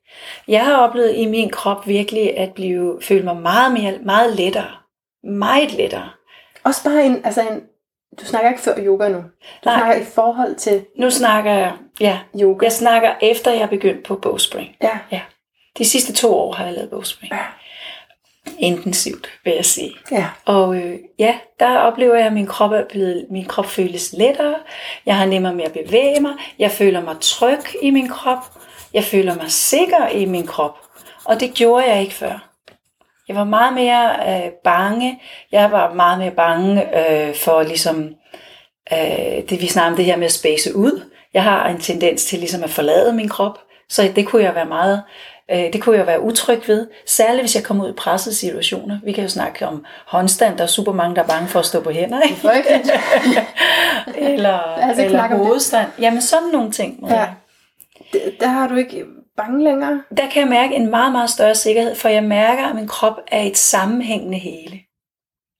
Jeg 0.48 0.64
har 0.64 0.76
oplevet 0.76 1.14
i 1.16 1.26
min 1.26 1.50
krop 1.50 1.87
virkelig 1.88 2.38
at 2.38 2.52
blive, 2.55 2.98
føle 3.02 3.24
mig 3.24 3.37
meget, 3.37 3.72
mere, 3.72 3.98
meget 4.02 4.37
lettere. 4.37 4.70
Meget 5.24 5.72
lettere. 5.72 6.09
Også 6.64 6.85
bare 6.85 7.07
en, 7.07 7.20
altså 7.24 7.40
en, 7.40 7.61
du 8.20 8.25
snakker 8.27 8.51
ikke 8.51 8.62
før 8.62 8.75
yoga 8.79 9.09
nu. 9.09 9.18
Du 9.18 9.22
Nej. 9.64 9.79
snakker 9.79 10.03
i 10.03 10.05
forhold 10.05 10.55
til 10.55 10.85
Nu 10.98 11.11
snakker 11.11 11.53
jeg, 11.53 11.72
ja, 12.01 12.18
yoga. 12.40 12.64
jeg 12.64 12.72
snakker 12.72 13.14
efter 13.22 13.51
jeg 13.53 13.61
er 13.62 13.66
begyndt 13.66 14.05
på 14.07 14.16
bogspring. 14.16 14.77
Ja. 14.83 15.20
De 15.79 15.85
sidste 15.85 16.12
to 16.12 16.35
år 16.35 16.53
har 16.53 16.64
jeg 16.64 16.75
lavet 16.75 16.90
bogspring. 16.90 17.33
Ja. 17.33 17.38
Intensivt, 18.59 19.29
vil 19.44 19.53
jeg 19.57 19.64
sige. 19.64 19.92
Ja. 20.11 20.27
Og 20.44 20.77
øh, 20.77 20.98
ja, 21.18 21.35
der 21.61 21.79
oplever 21.79 22.14
jeg, 22.14 22.27
at 22.27 22.33
min 22.33 22.46
krop, 22.46 22.72
er 22.72 22.85
blevet, 22.88 23.27
min 23.31 23.44
krop 23.44 23.66
føles 23.66 24.12
lettere. 24.18 24.55
Jeg 25.07 25.16
har 25.16 25.27
nemmere 25.27 25.55
med 25.55 25.64
at 25.64 25.72
bevæge 25.72 26.20
mig. 26.20 26.33
Jeg 26.59 26.70
føler 26.70 27.01
mig 27.01 27.16
tryg 27.20 27.59
i 27.83 27.90
min 27.90 28.09
krop. 28.09 28.38
Jeg 28.94 29.05
føler 29.05 29.35
mig 29.35 29.51
sikker 29.51 30.09
i 30.09 30.25
min 30.25 30.46
krop. 30.46 30.79
Og 31.25 31.40
det 31.40 31.55
gjorde 31.55 31.85
jeg 31.90 32.01
ikke 32.01 32.14
før. 32.14 32.48
Jeg 33.33 33.38
var 33.38 33.45
meget 33.45 33.75
mere 33.75 34.16
øh, 34.29 34.51
bange. 34.64 35.23
Jeg 35.53 35.73
var 35.73 35.92
meget 35.95 36.18
mere 36.18 36.31
bange 36.31 36.83
øh, 36.99 37.35
for 37.35 37.62
ligesom, 37.62 38.14
øh, 38.92 39.49
det 39.51 39.61
vi 39.61 39.66
snakker 39.66 39.90
om 39.90 39.97
det 39.97 40.05
her 40.05 40.16
med 40.16 40.25
at 40.25 40.33
space 40.33 40.77
ud. 40.77 41.05
Jeg 41.35 41.42
har 41.42 41.68
en 41.68 41.81
tendens 41.81 42.25
til 42.25 42.38
ligesom 42.38 42.64
at 42.64 42.71
forlade 42.71 43.12
min 43.12 43.29
krop. 43.29 43.59
Så 43.88 44.12
det 44.16 44.27
kunne 44.27 44.42
jeg 44.42 44.55
være 44.55 44.66
meget, 44.66 45.03
øh, 45.51 45.73
det 45.73 45.83
kunne 45.83 45.99
jeg 45.99 46.07
være 46.07 46.21
utryg 46.21 46.68
ved. 46.68 46.87
Særligt 47.07 47.42
hvis 47.42 47.55
jeg 47.55 47.64
kommer 47.64 47.85
ud 47.85 47.90
i 47.90 47.97
pressede 47.97 48.35
situationer. 48.35 48.99
Vi 49.05 49.12
kan 49.12 49.25
jo 49.25 49.31
snakke 49.31 49.66
om 49.66 49.85
håndstand. 50.07 50.57
Der 50.57 50.62
er 50.62 50.68
super 50.68 50.92
mange, 50.92 51.16
der 51.16 51.23
er 51.23 51.27
bange 51.27 51.49
for 51.49 51.59
at 51.59 51.66
stå 51.66 51.81
på 51.81 51.90
hænder. 51.90 52.21
Ikke? 52.23 52.37
Eller 54.33 54.59
Altså, 54.59 55.05
eller 55.05 55.37
hovedstand. 55.37 55.88
Jamen 55.99 56.23
sådan 56.23 56.49
nogle 56.49 56.73
ting. 56.73 57.09
Ja. 57.11 57.27
Der 58.40 58.47
har 58.47 58.68
du 58.68 58.75
ikke 58.75 59.05
bange 59.37 59.64
længere. 59.64 60.03
Der 60.16 60.29
kan 60.33 60.40
jeg 60.42 60.49
mærke 60.51 60.75
en 60.75 60.90
meget, 60.90 61.12
meget 61.12 61.31
større 61.31 61.55
sikkerhed, 61.55 61.95
for 61.95 62.09
jeg 62.09 62.25
mærker, 62.25 62.66
at 62.68 62.75
min 62.75 62.87
krop 62.88 63.16
er 63.33 63.42
et 63.42 63.59
sammenhængende 63.59 64.38
hele. 64.38 64.79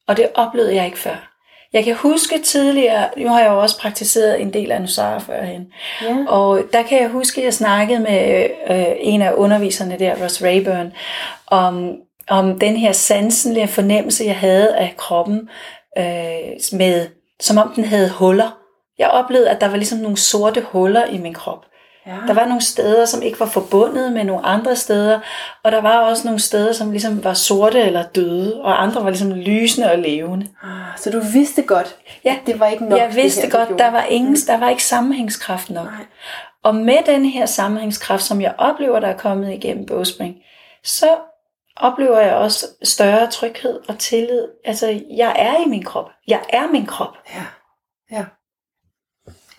Og 0.09 0.17
det 0.17 0.29
oplevede 0.35 0.75
jeg 0.75 0.87
ikke 0.87 0.99
før. 0.99 1.29
Jeg 1.73 1.85
kan 1.85 1.95
huske 1.95 2.39
tidligere, 2.39 3.09
nu 3.17 3.29
har 3.29 3.41
jeg 3.41 3.51
jo 3.51 3.61
også 3.61 3.79
praktiseret 3.81 4.41
en 4.41 4.53
del 4.53 4.73
af 4.73 4.81
Nusara 4.81 5.19
førhen, 5.19 5.73
Ja. 6.03 6.17
og 6.29 6.63
der 6.73 6.83
kan 6.83 7.01
jeg 7.03 7.09
huske, 7.09 7.41
at 7.41 7.45
jeg 7.45 7.55
snakkede 7.55 8.01
med 8.01 8.49
øh, 8.71 8.87
en 8.99 9.23
af 9.23 9.33
underviserne 9.33 9.99
der, 9.99 10.23
Ross 10.23 10.43
Rayburn, 10.45 10.93
om, 11.47 11.95
om 12.29 12.59
den 12.59 12.77
her 12.77 12.93
sanselige 12.93 13.69
fornemmelse, 13.69 14.25
jeg 14.25 14.37
havde 14.37 14.77
af 14.77 14.95
kroppen, 14.97 15.49
øh, 15.99 16.05
med, 16.73 17.07
som 17.41 17.59
om 17.59 17.73
den 17.77 17.85
havde 17.85 18.11
huller. 18.11 18.59
Jeg 18.99 19.09
oplevede, 19.09 19.51
at 19.51 19.61
der 19.61 19.69
var 19.69 19.77
ligesom 19.77 19.99
nogle 19.99 20.17
sorte 20.17 20.61
huller 20.73 21.05
i 21.05 21.19
min 21.19 21.35
krop. 21.35 21.65
Ja. 22.07 22.17
Der 22.27 22.35
var 22.35 22.45
nogle 22.45 22.61
steder, 22.63 23.05
som 23.05 23.23
ikke 23.23 23.41
var 23.41 23.47
forbundet 23.47 24.13
med 24.13 24.25
nogle 24.25 24.47
andre 24.47 24.77
steder, 24.77 25.21
og 25.63 25.73
der 25.73 25.81
var 25.81 25.99
også 25.99 26.27
nogle 26.27 26.41
steder, 26.41 26.73
som 26.73 26.91
ligesom 26.91 27.25
var 27.25 27.35
sorte 27.35 27.81
eller 27.81 28.03
døde, 28.03 28.63
og 28.63 28.83
andre 28.83 29.05
var 29.05 29.11
ligesom 29.11 29.33
lysende 29.33 29.91
og 29.93 29.99
levende. 29.99 30.47
Ah, 30.63 30.69
Så 30.97 31.11
du 31.11 31.21
vidste 31.33 31.63
godt, 31.63 31.97
Ja, 32.25 32.39
det 32.47 32.61
var 32.61 32.67
ikke 32.67 32.85
nok. 32.85 32.99
jeg 32.99 33.15
vidste 33.15 33.43
her, 33.43 33.51
godt, 33.51 33.79
der 33.79 33.91
var, 33.91 34.03
ingen, 34.03 34.37
der 34.47 34.59
var 34.59 34.69
ikke 34.71 34.85
sammenhængskraft 34.85 35.71
nok. 35.71 35.85
Nej. 35.87 36.05
Og 36.65 36.75
med 36.75 36.99
den 37.07 37.25
her 37.25 37.47
sammenhængskraft, 37.47 38.23
som 38.23 38.41
jeg 38.41 38.55
oplever, 38.59 39.01
der 39.01 39.09
er 39.09 39.17
kommet 39.19 39.53
igennem 39.53 39.87
bogspring, 39.87 40.37
så 40.85 41.17
oplever 41.77 42.19
jeg 42.21 42.35
også 42.35 42.67
større 42.83 43.27
tryghed 43.31 43.81
og 43.89 43.99
tillid. 43.99 44.49
Altså, 44.65 45.01
jeg 45.17 45.37
er 45.39 45.67
i 45.67 45.69
min 45.69 45.83
krop. 45.85 46.11
Jeg 46.29 46.41
er 46.49 46.67
min 46.73 46.87
krop. 46.87 47.17
Ja. 47.35 47.45
ja. 48.17 48.25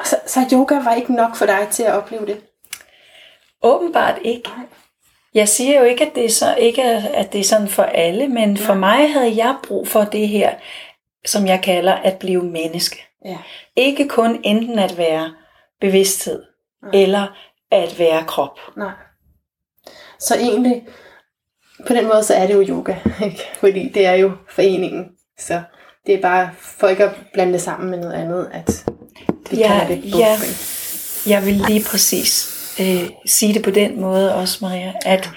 Så, 0.04 0.20
så 0.26 0.40
yoga 0.54 0.76
var 0.76 0.94
ikke 0.94 1.14
nok 1.14 1.36
for 1.36 1.46
dig 1.46 1.68
til 1.72 1.84
at 1.84 1.94
opleve 1.94 2.26
det? 2.26 2.42
Åbenbart 3.62 4.20
ikke. 4.22 4.50
Jeg 5.34 5.50
siger 5.50 5.80
jo 5.80 5.86
ikke, 5.86 6.06
at 6.06 6.16
det 6.16 6.26
er, 6.26 6.30
så, 6.30 6.56
ikke, 6.56 6.84
at 6.94 7.34
det 7.34 7.40
er 7.40 7.44
sådan 7.44 7.68
for 7.68 7.84
alle, 7.84 8.28
men 8.28 8.58
for 8.58 8.74
mig 8.74 9.14
havde 9.14 9.36
jeg 9.36 9.56
brug 9.68 9.88
for 9.88 10.04
det 10.04 10.28
her, 10.28 10.54
som 11.26 11.48
jeg 11.48 11.62
kalder 11.64 11.94
at 11.94 12.18
blive 12.20 12.44
menneske. 12.44 12.98
Ja. 13.26 13.38
Ikke 13.76 14.08
kun 14.08 14.42
enten 14.44 14.80
at 14.80 14.98
være 14.98 15.34
bevidsthed, 15.82 16.44
Nej. 16.84 17.02
eller 17.02 17.28
at 17.72 18.00
være 18.00 18.24
krop. 18.28 18.60
Nej. 18.78 18.92
Så 20.20 20.36
egentlig, 20.36 20.88
på 21.88 21.94
den 21.94 22.08
måde, 22.08 22.24
så 22.24 22.34
er 22.34 22.48
det 22.48 22.54
jo 22.54 22.66
yoga. 22.70 22.96
Ikke? 23.26 23.44
Fordi 23.54 23.90
det 23.90 24.06
er 24.06 24.14
jo 24.14 24.32
foreningen. 24.50 25.12
Så 25.38 25.62
det 26.06 26.16
er 26.16 26.22
bare 26.22 26.50
for 26.58 26.88
ikke 26.88 27.04
at 27.04 27.16
blande 27.34 27.54
det 27.54 27.62
sammen 27.62 27.90
med 27.90 28.00
noget 28.00 28.14
andet, 28.14 28.50
at 28.54 28.86
vi 29.52 29.58
Ja, 29.58 29.68
kalder 29.68 29.88
det 29.88 30.20
ja. 30.20 30.38
Jeg 31.28 31.46
vil 31.46 31.54
lige 31.68 31.84
præcis 31.84 32.50
øh, 32.80 33.10
sige 33.26 33.54
det 33.54 33.64
på 33.64 33.72
den 33.72 34.02
måde 34.02 34.36
også, 34.36 34.58
Maria, 34.62 34.94
at, 35.06 35.30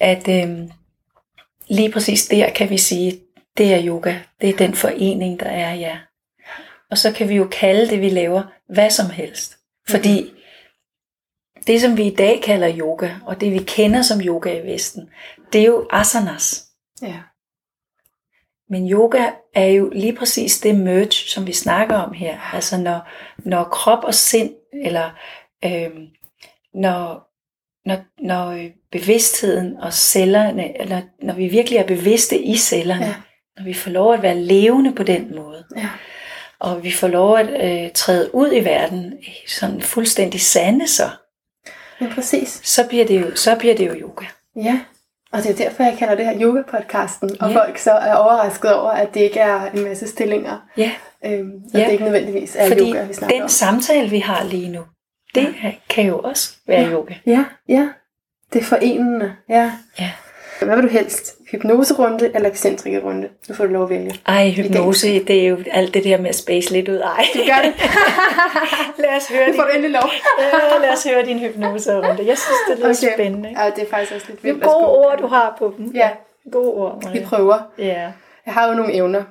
at 0.00 0.28
øh, 0.28 0.68
lige 1.68 1.92
præcis 1.92 2.26
der 2.26 2.50
kan 2.50 2.70
vi 2.70 2.78
sige, 2.78 3.20
det 3.56 3.74
er 3.74 3.86
yoga. 3.86 4.14
Det 4.40 4.48
er 4.48 4.56
den 4.56 4.74
forening, 4.74 5.40
der 5.40 5.46
er 5.46 5.74
ja. 5.74 5.98
Og 6.90 6.98
så 6.98 7.12
kan 7.12 7.28
vi 7.28 7.34
jo 7.34 7.48
kalde 7.52 7.90
det, 7.90 8.00
vi 8.00 8.08
laver, 8.08 8.42
hvad 8.68 8.90
som 8.90 9.10
helst. 9.10 9.56
Fordi 9.88 10.30
det, 11.66 11.80
som 11.80 11.96
vi 11.96 12.06
i 12.06 12.14
dag 12.14 12.42
kalder 12.42 12.76
yoga, 12.78 13.10
og 13.26 13.40
det 13.40 13.52
vi 13.52 13.58
kender 13.58 14.02
som 14.02 14.20
yoga 14.20 14.60
i 14.60 14.66
Vesten, 14.66 15.08
det 15.52 15.60
er 15.60 15.66
jo 15.66 15.88
asanas. 15.92 16.64
Ja. 17.02 17.18
Men 18.74 18.90
yoga 18.90 19.24
er 19.54 19.66
jo 19.66 19.90
lige 19.92 20.12
præcis 20.12 20.60
det 20.60 20.74
merge, 20.74 21.10
som 21.12 21.46
vi 21.46 21.52
snakker 21.52 21.96
om 21.96 22.12
her. 22.12 22.38
Altså 22.54 22.76
når, 22.78 23.08
når 23.38 23.64
krop 23.64 24.04
og 24.04 24.14
sind, 24.14 24.50
eller 24.84 25.10
øhm, 25.64 26.06
når, 26.74 27.30
når, 27.88 27.96
når 28.22 28.50
øh, 28.50 28.70
bevidstheden 28.92 29.76
og 29.76 29.92
cellerne, 29.92 30.80
eller 30.80 31.02
når 31.22 31.34
vi 31.34 31.48
virkelig 31.48 31.76
er 31.78 31.86
bevidste 31.86 32.38
i 32.42 32.56
cellerne, 32.56 33.04
Ja. 33.04 33.08
ja. 33.08 33.14
når 33.56 33.64
vi 33.64 33.74
får 33.74 33.90
lov 33.90 34.14
at 34.14 34.22
være 34.22 34.36
levende 34.40 34.92
på 34.94 35.02
den 35.02 35.34
måde, 35.36 35.64
Ja. 35.76 35.88
og 36.58 36.84
vi 36.84 36.92
får 36.92 37.08
lov 37.08 37.36
at 37.38 37.84
øh, 37.84 37.90
træde 37.92 38.34
ud 38.34 38.52
i 38.52 38.64
verden, 38.64 39.14
sådan 39.48 39.80
fuldstændig 39.82 40.40
sande 40.40 40.88
så, 40.88 41.08
Men 42.00 42.10
præcis. 42.10 42.60
så 42.64 42.88
bliver 42.88 43.04
det 43.06 43.20
jo, 43.20 43.36
så 43.36 43.56
bliver 43.58 43.76
det 43.76 43.88
jo 43.88 43.94
yoga. 44.00 44.26
Ja. 44.56 44.80
Og 45.34 45.42
det 45.42 45.50
er 45.50 45.64
derfor, 45.64 45.82
jeg 45.82 45.96
kalder 45.98 46.14
det 46.14 46.24
her 46.26 46.34
yoga-podcasten. 46.40 47.36
Og 47.40 47.50
Ja. 47.50 47.56
folk 47.64 47.78
så 47.78 47.90
er 47.92 48.14
overrasket 48.14 48.74
over, 48.74 48.90
at 48.90 49.14
det 49.14 49.20
ikke 49.20 49.40
er 49.40 49.70
en 49.74 49.84
masse 49.84 50.08
stillinger. 50.08 50.68
Ja, 50.76 50.90
Øhm, 51.26 51.50
og 51.74 51.80
Ja. 51.80 51.84
det 51.84 51.92
ikke 51.92 52.04
nødvendigvis 52.04 52.56
er 52.56 52.68
fordi 52.68 52.90
yoga, 52.90 53.02
vi 53.04 53.14
snakker 53.14 53.36
den 53.36 53.42
om. 53.42 53.48
samtale, 53.48 54.10
vi 54.10 54.18
har 54.18 54.44
lige 54.44 54.68
nu, 54.68 54.80
det 55.34 55.54
kan 55.90 56.06
jo 56.06 56.18
også 56.18 56.56
være 56.66 56.80
Ja. 56.80 56.90
yoga. 56.92 57.14
Ja, 57.26 57.44
ja. 57.68 57.88
Det 58.52 58.60
er 58.60 58.64
forenende. 58.64 59.32
Ja. 59.48 59.72
Ja. 60.00 60.10
Hvad 60.62 60.76
vil 60.76 60.84
du 60.84 60.88
helst? 60.90 61.33
Hypnoserunde 61.54 62.30
eller 62.34 62.50
excentrikerrunde? 62.50 63.28
Nu 63.48 63.54
får 63.54 63.64
du 63.66 63.72
lov 63.72 63.82
at 63.82 63.90
vælge. 63.90 64.12
Ej, 64.26 64.50
hypnose, 64.50 65.24
det 65.24 65.44
er 65.44 65.48
jo 65.48 65.58
alt 65.70 65.94
det 65.94 66.04
der 66.04 66.18
med 66.18 66.28
at 66.28 66.34
space 66.34 66.72
lidt 66.72 66.88
ud. 66.88 66.96
Ej, 66.96 67.24
Du 67.34 67.38
gør 67.38 67.62
det. 67.68 67.74
lad 69.04 69.16
os 69.16 69.28
høre 69.28 69.48
nu 69.48 69.54
får 69.56 69.62
du 69.62 69.68
endelig 69.68 69.90
lov. 69.90 70.10
ja, 70.40 70.78
lad 70.86 70.92
os 70.92 71.04
høre 71.04 71.24
din 71.26 71.38
hypnoserunde. 71.38 72.26
Jeg 72.26 72.38
synes, 72.38 72.58
det 72.68 72.78
lyder 72.78 72.88
okay. 72.88 73.14
spændende. 73.14 73.48
Ja, 73.62 73.70
det 73.70 73.82
er 73.84 73.90
faktisk 73.90 74.14
også 74.14 74.26
lidt 74.28 74.42
Det 74.42 74.48
er 74.48 74.52
vildt. 74.52 74.64
gode 74.66 74.86
ord, 74.86 75.18
du 75.18 75.26
har 75.26 75.56
på 75.58 75.74
dem. 75.78 75.86
Ja, 75.94 76.10
Gode 76.52 76.70
ord, 76.72 77.12
vi 77.12 77.20
prøver. 77.24 77.58
Ja. 77.78 78.12
Jeg 78.46 78.54
har 78.54 78.68
jo 78.68 78.74
nogle 78.74 78.94
evner. 78.94 79.22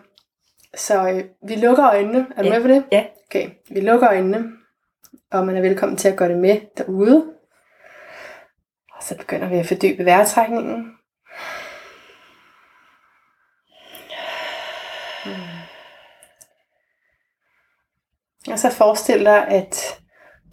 Så 0.75 1.09
øh, 1.09 1.23
vi 1.47 1.55
lukker 1.55 1.89
øjnene. 1.89 2.25
Er 2.37 2.41
du 2.43 2.47
Ja. 2.47 2.53
med 2.53 2.61
på 2.61 2.67
det? 2.67 2.83
Ja. 2.91 3.03
Okay, 3.29 3.49
vi 3.69 3.79
lukker 3.79 4.09
øjnene. 4.09 4.43
Og 5.31 5.45
man 5.45 5.55
er 5.57 5.61
velkommen 5.61 5.97
til 5.97 6.07
at 6.07 6.15
gøre 6.15 6.29
det 6.29 6.37
med 6.37 6.57
derude. 6.77 7.25
Og 8.97 9.03
så 9.03 9.17
begynder 9.17 9.49
vi 9.49 9.55
at 9.57 9.65
fordybe 9.65 10.05
vejrtrækningen. 10.05 10.85
Og 18.53 18.59
så 18.59 18.71
forestil 18.71 19.25
dig, 19.25 19.47
at 19.47 19.75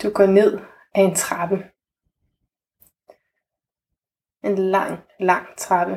du 0.02 0.10
går 0.10 0.26
ned 0.26 0.58
af 0.94 1.00
en 1.00 1.14
trappe. 1.14 1.56
En 4.44 4.58
lang, 4.58 4.98
lang 5.18 5.46
trappe. 5.58 5.96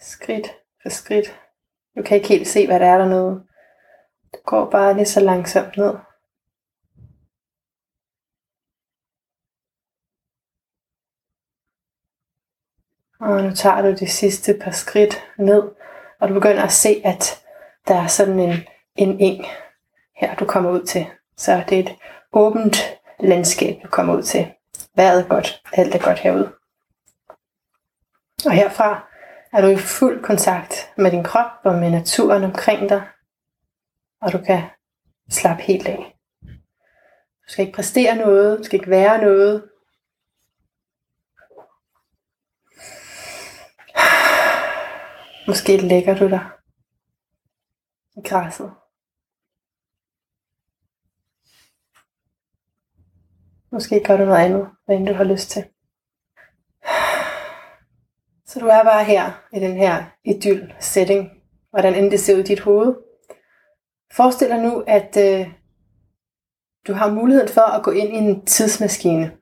Skridt 0.00 0.46
for 0.82 0.88
skridt. 0.88 1.40
Du 1.96 2.02
kan 2.02 2.16
ikke 2.16 2.28
helt 2.28 2.48
se, 2.48 2.66
hvad 2.66 2.80
der 2.80 2.86
er 2.86 2.98
dernede. 2.98 3.46
Du 4.34 4.38
går 4.44 4.70
bare 4.70 4.94
lige 4.94 5.06
så 5.06 5.20
langsomt 5.20 5.76
ned. 5.76 5.94
Og 13.20 13.42
nu 13.42 13.54
tager 13.54 13.82
du 13.82 13.90
de 13.90 14.08
sidste 14.10 14.58
par 14.64 14.70
skridt 14.70 15.14
ned, 15.38 15.62
Og 16.20 16.28
du 16.28 16.34
begynder 16.34 16.62
at 16.62 16.72
se, 16.72 17.02
at 17.04 17.44
der 17.88 17.94
er 17.94 18.06
sådan 18.06 18.40
en, 18.40 18.56
en 18.96 19.20
eng 19.20 19.44
her, 20.22 20.34
du 20.34 20.46
kommer 20.46 20.70
ud 20.70 20.82
til. 20.82 21.06
Så 21.36 21.64
det 21.68 21.78
er 21.78 21.82
et 21.82 21.96
åbent 22.32 22.76
landskab, 23.20 23.82
du 23.82 23.88
kommer 23.88 24.16
ud 24.16 24.22
til. 24.22 24.54
Vejret 24.96 25.20
er 25.20 25.28
godt, 25.28 25.62
alt 25.72 25.94
er 25.94 25.98
godt 25.98 26.18
herude. 26.18 26.52
Og 28.46 28.52
herfra 28.52 29.08
er 29.52 29.60
du 29.60 29.68
i 29.68 29.76
fuld 29.76 30.24
kontakt 30.24 30.74
med 30.96 31.10
din 31.10 31.24
krop 31.24 31.50
og 31.64 31.74
med 31.74 31.90
naturen 31.90 32.44
omkring 32.44 32.88
dig. 32.88 33.02
Og 34.20 34.32
du 34.32 34.38
kan 34.38 34.62
slappe 35.30 35.62
helt 35.62 35.88
af. 35.88 36.18
Du 37.42 37.48
skal 37.48 37.64
ikke 37.64 37.76
præstere 37.76 38.16
noget, 38.16 38.58
du 38.58 38.64
skal 38.64 38.80
ikke 38.80 38.90
være 38.90 39.18
noget. 39.18 39.68
Måske 45.46 45.76
lægger 45.76 46.14
du 46.14 46.28
dig 46.28 46.46
i 48.16 48.28
græsset. 48.28 48.72
Måske 53.72 54.02
gør 54.04 54.16
du 54.16 54.24
noget 54.24 54.44
andet, 54.44 54.68
hvad 54.84 54.96
end 54.96 55.06
du 55.06 55.12
har 55.12 55.24
lyst 55.24 55.50
til. 55.50 55.64
Så 58.46 58.60
du 58.60 58.66
er 58.66 58.82
bare 58.82 59.04
her 59.04 59.46
i 59.52 59.60
den 59.60 59.76
her 59.76 60.04
idyll 60.24 60.74
setting, 60.80 61.30
hvordan 61.70 61.94
end 61.94 62.10
det 62.10 62.20
ser 62.20 62.34
ud 62.34 62.40
i 62.40 62.42
dit 62.42 62.60
hoved. 62.60 62.94
Forestil 64.12 64.48
dig 64.48 64.62
nu, 64.62 64.84
at 64.86 65.16
øh, 65.16 65.52
du 66.86 66.92
har 66.92 67.12
muligheden 67.12 67.48
for 67.48 67.60
at 67.60 67.84
gå 67.84 67.90
ind 67.90 68.12
i 68.12 68.16
en 68.16 68.46
tidsmaskine. 68.46 69.36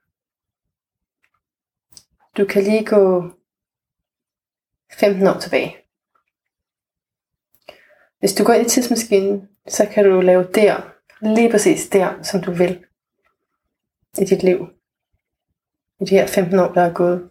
Du 2.37 2.45
kan 2.45 2.63
lige 2.63 2.85
gå 2.85 3.31
15 4.93 5.27
år 5.27 5.39
tilbage. 5.41 5.77
Hvis 8.19 8.35
du 8.35 8.45
går 8.45 8.53
ind 8.53 8.67
i 8.67 8.71
tidsmaskinen, 8.71 9.49
så 9.69 9.87
kan 9.87 10.05
du 10.05 10.21
lave 10.21 10.49
der, 10.55 10.93
lige 11.21 11.51
præcis 11.51 11.89
der, 11.89 12.23
som 12.23 12.43
du 12.43 12.53
vil 12.53 12.85
i 14.19 14.25
dit 14.25 14.43
liv. 14.43 14.59
I 16.01 16.05
de 16.05 16.15
her 16.15 16.27
15 16.27 16.59
år, 16.59 16.73
der 16.73 16.81
er 16.81 16.93
gået. 16.93 17.31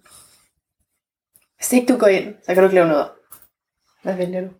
Hvis 1.57 1.73
ikke 1.73 1.93
du 1.93 1.99
går 1.99 2.07
ind, 2.07 2.35
så 2.43 2.53
kan 2.53 2.57
du 2.57 2.63
ikke 2.63 2.75
lave 2.75 2.87
noget. 2.87 3.11
Hvad 4.03 4.15
vælger 4.15 4.41
du? 4.41 4.53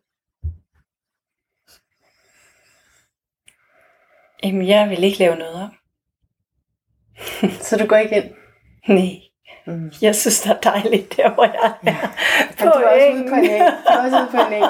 Jamen, 4.43 4.67
jeg 4.67 4.89
vil 4.89 5.03
ikke 5.03 5.19
lave 5.19 5.35
noget 5.35 5.63
om. 5.63 5.71
så 7.67 7.77
du 7.77 7.87
går 7.87 7.95
ikke 7.95 8.15
ind? 8.15 8.35
Nej. 8.97 9.28
Mm. 9.69 9.91
Jeg 10.01 10.15
synes, 10.15 10.41
det 10.41 10.51
er 10.51 10.71
dejligt 10.71 11.17
der, 11.17 11.29
hvor 11.29 11.43
jeg 11.43 11.53
er. 11.63 11.71
Ja. 11.85 11.95
På 12.59 12.65
du 12.65 12.69
er 12.69 12.89
også 12.89 13.11
ude 13.13 13.29
på 13.29 13.35
en 13.35 13.43
eng. 13.43 13.63
Du 13.87 13.93
er 13.93 14.03
også 14.05 14.17
ude 14.17 14.27
på 14.31 14.37
en 14.47 14.53
eng. 14.53 14.65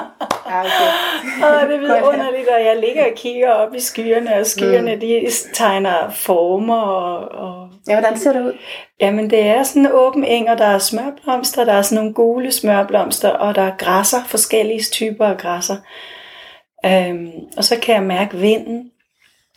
Ja, 0.46 0.60
okay. 0.60 0.90
Åh, 1.44 1.68
det 1.68 1.76
er 1.76 1.80
vidunderligt, 1.80 2.48
og 2.48 2.64
jeg 2.64 2.76
ligger 2.80 3.04
og 3.04 3.12
kigger 3.16 3.50
op 3.50 3.74
i 3.74 3.80
skyerne, 3.80 4.34
og 4.36 4.46
skyerne 4.46 4.94
mm. 4.94 5.00
de 5.00 5.26
tegner 5.54 6.10
former. 6.10 6.80
Og, 6.80 7.28
og... 7.28 7.68
Ja, 7.88 8.00
hvordan 8.00 8.18
ser 8.18 8.32
det 8.32 8.42
ud? 8.42 8.52
Jamen, 9.00 9.30
det 9.30 9.40
er 9.46 9.62
sådan 9.62 9.82
en 9.82 9.92
åben 9.92 10.24
eng, 10.24 10.50
og 10.50 10.58
der 10.58 10.66
er 10.66 10.78
smørblomster, 10.78 11.64
der 11.64 11.72
er 11.72 11.82
sådan 11.82 11.96
nogle 11.96 12.14
gule 12.14 12.52
smørblomster, 12.52 13.28
og 13.28 13.54
der 13.54 13.62
er 13.62 13.76
græsser, 13.78 14.24
forskellige 14.26 14.82
typer 14.82 15.26
af 15.26 15.38
græsser. 15.38 15.76
Øhm, 16.86 17.30
og 17.56 17.64
så 17.64 17.80
kan 17.82 17.94
jeg 17.94 18.02
mærke 18.02 18.36
vinden, 18.36 18.90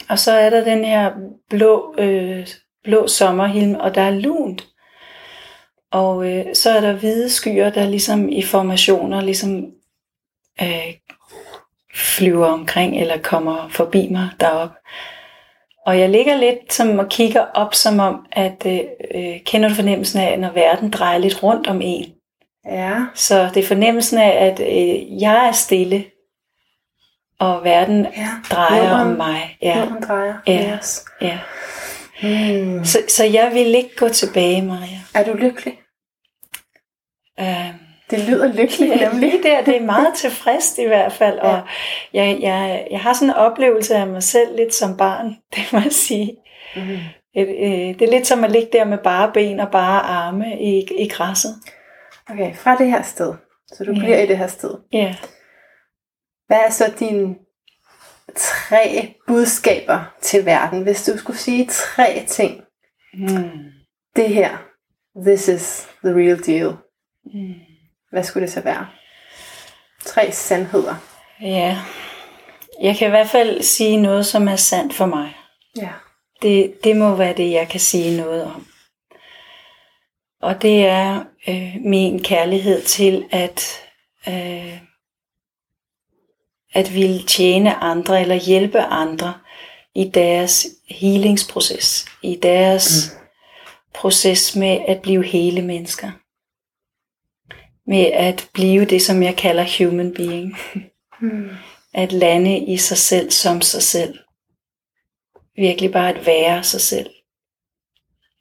og 0.10 0.20
så 0.20 0.32
er 0.32 0.50
der 0.50 0.64
den 0.64 0.86
her 0.86 1.12
blå, 1.50 1.96
øh, 1.98 2.48
blå 2.84 3.08
sommerhilm, 3.08 3.76
og 3.76 3.96
der 3.96 4.02
er 4.02 4.12
lunt. 4.12 4.68
Og 5.94 6.32
øh, 6.32 6.46
så 6.54 6.70
er 6.70 6.82
der 6.82 6.94
hvide 6.94 7.30
skyer, 7.30 7.70
der 7.70 7.90
ligesom 7.90 8.30
i 8.30 8.42
formationer 8.42 9.22
ligesom 9.22 9.66
øh, 10.62 10.94
flyver 11.96 12.48
omkring 12.48 13.02
eller 13.02 13.18
kommer 13.18 13.70
forbi 13.70 14.08
mig 14.12 14.30
derop. 14.40 14.70
Og 15.86 16.00
jeg 16.00 16.10
ligger 16.10 16.38
lidt 16.38 16.74
som 16.74 17.00
og 17.00 17.10
kigger 17.10 17.42
op, 17.42 17.76
som 17.76 18.00
om, 18.00 18.26
at 18.32 18.66
øh, 18.66 18.80
øh, 19.16 19.40
kender 19.46 19.70
du 19.70 19.76
fornemmelsen 19.76 20.20
af, 20.20 20.40
når 20.40 20.52
verden 20.52 20.90
drejer 20.90 21.18
lidt 21.18 21.44
rundt 21.44 21.68
om 21.68 21.82
en. 21.84 22.06
Ja. 22.66 23.00
Så 23.16 23.50
det 23.54 23.64
er 23.64 23.68
fornemmelsen 23.68 24.18
af, 24.18 24.46
at 24.46 24.60
øh, 24.60 25.22
jeg 25.22 25.48
er 25.48 25.52
stille, 25.52 26.06
og 27.40 27.64
verden 27.64 28.08
ja. 28.18 28.30
drejer 28.52 28.90
Jorden, 28.90 29.08
om 29.08 29.08
mig. 29.08 29.58
Ja. 29.62 29.80
Jorden 29.80 30.04
drejer. 30.08 30.34
Ja. 30.48 30.78
Yes. 30.78 31.06
ja. 31.22 31.40
Hmm. 32.22 32.86
Så, 32.86 32.98
så 33.08 33.24
jeg 33.24 33.52
vil 33.54 33.76
ikke 33.76 33.96
gå 33.98 34.10
tilbage, 34.10 34.62
Maria. 34.62 35.00
Er 35.16 35.24
du 35.24 35.34
lykkelig? 35.34 35.83
Um, 37.42 37.80
det 38.10 38.20
lyder 38.20 38.48
lykkeligt, 38.48 39.02
ja, 39.02 39.10
nemlig. 39.10 39.32
Lige 39.32 39.44
der, 39.44 39.64
det 39.64 39.76
er 39.78 39.86
meget 39.86 40.14
tilfreds 40.16 40.78
i 40.78 40.86
hvert 40.88 41.14
fald. 41.14 41.36
Ja. 41.36 41.42
Og 41.42 41.62
jeg, 42.14 42.38
jeg, 42.42 42.88
jeg 42.92 43.00
har 43.00 43.14
sådan 43.14 43.30
en 43.30 43.36
oplevelse 43.36 43.96
af 43.96 44.08
mig 44.08 44.24
selv 44.24 44.56
lidt 44.56 44.74
som 44.74 44.98
barn, 44.98 45.38
det 45.56 45.74
må 45.74 45.80
jeg 45.80 45.92
sige. 45.92 46.38
Mm. 46.76 46.98
Det, 47.36 47.48
det 48.00 48.02
er 48.02 48.12
lidt 48.12 48.28
som 48.28 48.44
at 48.44 48.52
ligge 48.52 48.70
der 48.74 48.86
med 48.86 48.98
bare 48.98 49.32
ben 49.34 49.60
og 49.60 49.72
bare 49.72 50.02
arme 50.02 50.62
i, 50.62 50.88
i 51.04 51.08
græsset. 51.08 51.56
Okay, 52.30 52.56
fra 52.56 52.78
det 52.78 52.92
her 52.92 53.02
sted. 53.02 53.34
Så 53.68 53.84
du 53.84 53.92
ja. 53.92 54.00
bliver 54.00 54.18
i 54.18 54.26
det 54.26 54.38
her 54.38 54.48
sted. 54.48 54.76
Ja. 54.94 55.16
Hvad 56.48 56.58
er 56.58 56.70
så 56.70 56.94
dine 57.00 57.36
tre 58.36 59.14
budskaber 59.28 60.14
til 60.22 60.46
verden? 60.46 60.84
Hvis 60.84 61.06
du 61.06 61.18
skulle 61.18 61.40
sige 61.40 61.68
tre 61.72 62.24
ting. 62.28 62.62
Mm. 63.14 63.50
Det 64.16 64.30
her. 64.30 64.58
This 65.26 65.48
is 65.48 65.88
the 66.04 66.14
real 66.14 66.46
deal. 66.46 66.74
Mm. 67.26 67.54
Hvad 68.12 68.24
skulle 68.24 68.46
det 68.46 68.54
så 68.54 68.62
være? 68.62 68.88
Tre 70.06 70.32
sandheder. 70.32 70.96
Ja. 71.42 71.82
Jeg 72.82 72.98
kan 72.98 73.08
i 73.08 73.10
hvert 73.10 73.30
fald 73.30 73.62
sige 73.62 73.98
noget, 73.98 74.26
som 74.26 74.48
er 74.48 74.56
sandt 74.56 74.94
for 74.94 75.06
mig. 75.06 75.38
Ja. 75.78 75.90
Det, 76.42 76.84
det 76.84 76.98
må 76.98 77.16
være 77.16 77.34
det, 77.34 77.52
jeg 77.52 77.68
kan 77.70 77.80
sige 77.80 78.18
noget 78.18 78.44
om. 78.44 78.68
Og 80.42 80.62
det 80.62 80.86
er 80.86 81.24
øh, 81.48 81.76
min 81.82 82.24
kærlighed 82.24 82.82
til 82.82 83.26
at 83.32 83.82
øh, 84.28 84.80
at 86.74 86.94
ville 86.94 87.24
tjene 87.24 87.76
andre 87.76 88.22
eller 88.22 88.36
hjælpe 88.36 88.80
andre 88.80 89.34
i 89.96 90.10
deres 90.14 90.68
healingsproces, 90.90 92.06
i 92.22 92.40
deres 92.44 93.12
mm. 93.14 93.20
proces 93.94 94.56
med 94.56 94.80
at 94.88 95.02
blive 95.02 95.26
hele 95.26 95.62
mennesker. 95.62 96.12
Med 97.88 98.06
at 98.06 98.50
blive 98.54 98.86
det, 98.86 99.02
som 99.02 99.24
jeg 99.24 99.36
kalder 99.36 99.86
human 99.86 100.14
being. 100.14 100.58
Mm. 101.22 101.50
At 101.94 102.12
lande 102.12 102.58
i 102.58 102.78
sig 102.78 102.98
selv 102.98 103.32
som 103.32 103.62
sig 103.62 103.84
selv. 103.84 104.20
Virkelig 105.56 105.92
bare 105.92 106.10
at 106.10 106.26
være 106.26 106.64
sig 106.64 106.82
selv. 106.82 107.10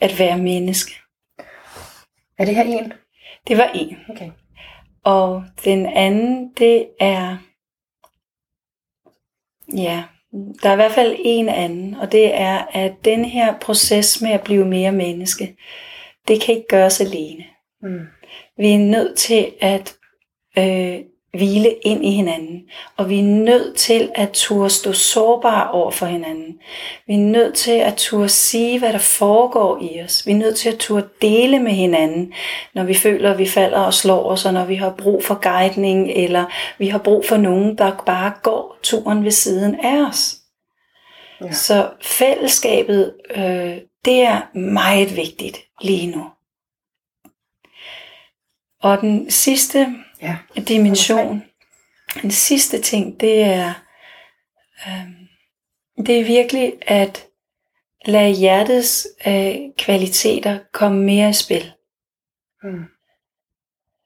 At 0.01 0.19
være 0.19 0.39
menneske. 0.39 0.93
Er 2.39 2.45
det 2.45 2.55
her 2.55 2.63
en? 2.63 2.93
Det 3.49 3.59
var 3.59 3.71
en. 3.75 3.97
Okay. 4.09 4.31
Og 5.05 5.45
den 5.65 5.87
anden, 5.87 6.53
det 6.59 6.89
er 7.01 7.37
Ja, 9.75 10.05
der 10.63 10.69
er 10.69 10.73
i 10.73 10.77
hvert 10.77 10.93
fald 10.93 11.17
en 11.19 11.49
anden, 11.49 11.95
og 11.95 12.13
det 12.13 12.35
er, 12.35 12.67
at 12.73 12.93
den 13.05 13.25
her 13.25 13.59
proces 13.59 14.21
med 14.21 14.31
at 14.31 14.45
blive 14.45 14.65
mere 14.65 14.93
menneske, 14.93 15.57
det 16.29 16.41
kan 16.41 16.55
ikke 16.55 16.69
gøres 16.69 17.01
alene. 17.01 17.45
Mm. 17.83 18.07
Vi 18.57 18.73
er 18.73 18.79
nødt 18.79 19.19
til 19.19 19.53
at 19.61 19.97
øh, 20.59 20.99
hvile 21.35 21.71
ind 21.83 22.05
i 22.05 22.11
hinanden. 22.11 22.63
Og 22.97 23.09
vi 23.09 23.19
er 23.19 23.23
nødt 23.23 23.77
til 23.77 24.11
at 24.15 24.31
turde 24.33 24.71
stå 24.71 24.93
sårbare 24.93 25.71
over 25.71 25.91
for 25.91 26.07
hinanden. 26.07 26.59
Vi 27.07 27.15
er 27.15 27.19
nødt 27.19 27.55
til 27.55 27.73
at 27.73 27.95
turde 27.97 28.29
sige, 28.29 28.79
hvad 28.79 28.93
der 28.93 28.99
foregår 28.99 29.79
i 29.83 30.03
os. 30.03 30.27
Vi 30.27 30.33
er 30.33 30.37
nødt 30.37 30.57
til 30.57 30.69
at 30.69 30.79
turde 30.79 31.09
dele 31.23 31.59
med 31.59 31.73
hinanden, 31.73 32.33
når 32.75 32.85
vi 32.85 32.95
føler, 32.95 33.31
at 33.33 33.39
vi 33.39 33.47
falder 33.47 33.79
og 33.79 33.95
slår 33.95 34.31
os, 34.31 34.45
og 34.45 34.53
når 34.53 34.65
vi 34.65 34.75
har 34.75 34.95
brug 34.99 35.25
for 35.25 35.35
guidning, 35.35 36.11
eller 36.11 36.45
vi 36.79 36.89
har 36.89 36.99
brug 36.99 37.25
for 37.27 37.37
nogen, 37.37 37.79
der 37.79 38.03
bare 38.07 38.33
går 38.43 38.79
turen 38.83 39.25
ved 39.25 39.31
siden 39.31 39.81
af 39.81 40.09
os. 40.09 40.37
Ja. 41.41 41.53
Så 41.53 41.89
fællesskabet, 42.01 43.15
øh, 43.37 43.77
det 44.05 44.23
er 44.23 44.59
meget 44.59 45.17
vigtigt 45.17 45.59
lige 45.81 46.07
nu. 46.07 46.25
Og 48.83 49.01
den 49.01 49.31
sidste 49.31 49.87
ja. 50.23 50.39
dimension. 50.69 51.43
Den 52.23 52.31
sidste 52.31 52.81
ting, 52.81 53.21
det 53.21 53.43
er, 53.43 53.75
øh, 54.87 56.07
det 56.07 56.21
er 56.21 56.25
virkelig 56.25 56.73
at 56.83 57.27
lade 58.05 58.31
hjertets 58.31 59.07
øh, 59.27 59.55
kvaliteter 59.79 60.59
komme 60.73 61.05
mere 61.05 61.31
i 61.31 61.33
spil. 61.33 61.73
Mm. 62.63 62.85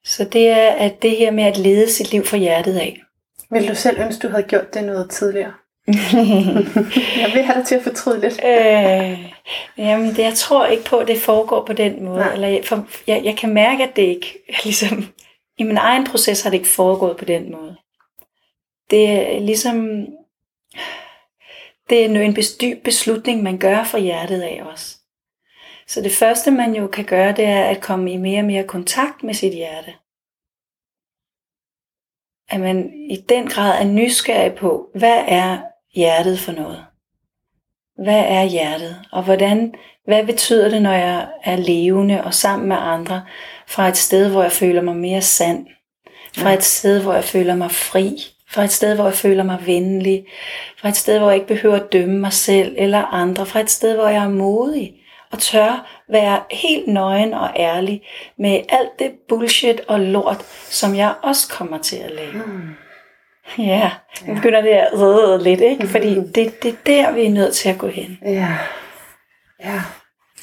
Så 0.05 0.25
det 0.25 0.49
er 0.49 0.71
at 0.73 1.03
det 1.03 1.17
her 1.17 1.31
med 1.31 1.45
at 1.45 1.57
lede 1.57 1.93
sit 1.93 2.13
liv 2.13 2.25
fra 2.25 2.37
hjertet 2.37 2.77
af. 2.77 3.03
Vil 3.51 3.69
du 3.69 3.75
selv 3.75 4.01
ønske, 4.01 4.27
du 4.27 4.31
havde 4.31 4.43
gjort 4.43 4.75
det 4.75 4.85
noget 4.85 5.11
tidligere? 5.11 5.53
jeg 7.23 7.31
vil 7.35 7.43
have 7.43 7.59
dig 7.59 7.67
til 7.67 7.75
at 7.75 7.83
fortryde 7.83 8.21
lidt. 8.21 8.41
øh, 8.45 9.33
jamen, 9.79 10.09
det, 10.09 10.19
jeg 10.19 10.35
tror 10.35 10.67
ikke 10.67 10.85
på, 10.85 10.97
at 10.97 11.09
det 11.09 11.21
foregår 11.21 11.65
på 11.65 11.73
den 11.73 12.05
måde. 12.05 12.19
Nej. 12.19 12.33
Eller 12.33 12.49
jeg, 12.49 12.65
for, 12.65 12.87
jeg, 13.07 13.25
jeg 13.25 13.37
kan 13.37 13.55
mærke, 13.55 13.85
at 13.85 13.97
det 13.97 14.03
ikke 14.03 14.39
ligesom 14.65 15.07
i 15.59 15.63
min 15.63 15.77
egen 15.77 16.07
proces 16.07 16.43
har 16.43 16.51
det 16.51 16.57
ikke 16.57 16.69
foregået 16.69 17.17
på 17.17 17.25
den 17.25 17.53
måde. 17.53 17.77
det 18.91 19.11
er 19.11 19.41
ligesom, 19.41 20.07
det 21.91 22.05
er 22.05 22.23
en 22.23 22.37
dyb 22.61 22.85
beslutning, 22.85 23.43
man 23.43 23.59
gør 23.59 23.85
fra 23.85 23.99
hjertet 23.99 24.43
af 24.43 24.63
os. 24.63 24.99
Så 25.87 26.01
det 26.01 26.13
første, 26.13 26.51
man 26.51 26.75
jo 26.75 26.87
kan 26.87 27.05
gøre, 27.05 27.33
det 27.33 27.45
er 27.45 27.65
at 27.65 27.81
komme 27.81 28.13
i 28.13 28.17
mere 28.17 28.41
og 28.41 28.45
mere 28.45 28.65
kontakt 28.65 29.23
med 29.23 29.35
sit 29.35 29.53
hjerte. 29.53 29.95
At 32.49 32.61
man 32.61 32.93
i 33.11 33.17
den 33.29 33.49
grad 33.49 33.83
er 33.83 33.85
nysgerrig 33.85 34.55
på, 34.55 34.91
hvad 34.95 35.25
er 35.29 35.59
hjertet 35.97 36.39
for 36.39 36.53
noget? 36.53 36.85
Hvad 38.05 38.25
er 38.27 38.45
hjertet? 38.45 38.97
Og 39.13 39.23
hvordan, 39.23 39.75
hvad 40.07 40.27
betyder 40.27 40.69
det, 40.69 40.83
når 40.83 40.93
jeg 40.93 41.29
er 41.45 41.57
levende 41.57 42.25
og 42.25 42.35
sammen 42.35 42.69
med 42.69 42.77
andre, 42.81 43.23
fra 43.67 43.89
et 43.89 43.97
sted, 43.97 44.31
hvor 44.31 44.43
jeg 44.43 44.53
føler 44.53 44.83
mig 44.83 44.97
mere 44.97 45.23
sand, 45.23 45.67
fra 46.37 46.53
et 46.53 46.65
sted, 46.65 47.03
hvor 47.03 47.15
jeg 47.15 47.25
føler 47.25 47.55
mig 47.55 47.71
fri, 47.71 48.17
fra 48.51 48.65
et 48.65 48.73
sted, 48.73 48.95
hvor 48.95 49.05
jeg 49.05 49.15
føler 49.15 49.43
mig 49.43 49.67
venlig, 49.67 50.27
fra 50.79 50.89
et 50.89 50.97
sted, 50.97 51.19
hvor 51.19 51.29
jeg 51.29 51.37
ikke 51.37 51.55
behøver 51.55 51.77
at 51.77 51.93
dømme 51.93 52.19
mig 52.19 52.33
selv 52.33 52.75
eller 52.79 53.05
andre, 53.05 53.47
fra 53.47 53.61
et 53.61 53.71
sted, 53.71 53.95
hvor 53.95 54.09
jeg 54.09 54.25
er 54.25 54.29
modig 54.29 54.95
og 55.33 55.39
tør 55.39 56.03
være 56.09 56.41
helt 56.51 56.89
nøgen 56.89 57.35
og 57.35 57.51
ærlig 57.57 58.03
med 58.39 58.61
alt 58.69 58.99
det 58.99 59.13
bullshit 59.29 59.81
og 59.89 60.01
lort, 60.01 60.43
som 60.71 60.97
jeg 60.97 61.15
også 61.23 61.49
kommer 61.49 61.79
til 61.79 61.97
at 61.97 62.11
lave. 62.11 62.33
Mm. 62.33 62.86
Ja, 63.59 63.91
nu 64.27 64.35
begynder 64.35 64.61
det 64.61 64.71
at 64.71 64.89
røde 64.93 65.43
lidt, 65.43 65.61
ikke? 65.61 65.83
Mm. 65.83 65.89
Fordi 65.89 66.15
det, 66.15 66.63
det 66.63 66.65
er 66.73 66.77
der, 66.87 67.11
vi 67.13 67.25
er 67.27 67.31
nødt 67.31 67.55
til 67.55 67.69
at 67.69 67.79
gå 67.79 67.89
hen. 67.89 68.19
Ja. 68.23 68.59
Ja. 69.65 69.83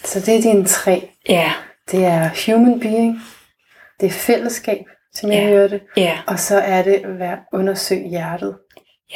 Så 0.04 0.20
det 0.20 0.38
er 0.38 0.42
dine 0.42 0.66
tre. 0.66 1.10
Ja. 1.30 1.54
Det 1.92 2.06
er 2.06 2.30
human 2.46 2.80
being, 2.80 3.20
det 4.00 4.06
er 4.06 4.12
fællesskab, 4.12 4.86
som 5.13 5.32
jeg 5.32 5.39
Ja. 5.44 5.48
hører 5.48 5.68
det, 5.68 5.82
Ja, 5.98 6.20
og 6.28 6.39
så 6.39 6.58
er 6.60 6.82
det 6.84 6.94
at 6.94 7.20
være 7.20 7.38
undersøge 7.54 8.10
hjertet. 8.10 8.58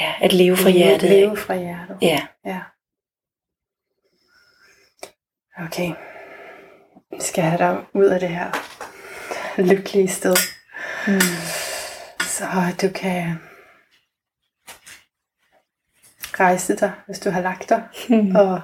ja 0.02 0.14
at 0.22 0.34
leve 0.34 0.58
fra 0.58 0.70
hjertet. 0.70 1.08
af. 1.08 1.14
Leve 1.14 1.38
fra 1.38 1.56
hjertet. 1.56 1.98
Ja, 2.02 2.20
Ja. 2.46 2.60
Okay. 5.66 5.92
Vi 7.12 7.18
skal 7.22 7.44
have 7.44 7.58
dig 7.58 7.78
ud 7.94 8.06
af 8.06 8.20
det 8.20 8.30
her 8.30 8.52
lykkelige 9.62 10.08
sted. 10.08 10.36
mm. 11.08 11.20
Så 12.22 12.46
du 12.82 12.90
kan 12.96 13.40
rejse 16.40 16.76
dig, 16.76 16.92
hvis 17.06 17.20
du 17.20 17.30
har 17.30 17.42
lagt 17.42 17.70
dig, 17.70 17.84
Mm. 18.10 18.36
og 18.36 18.62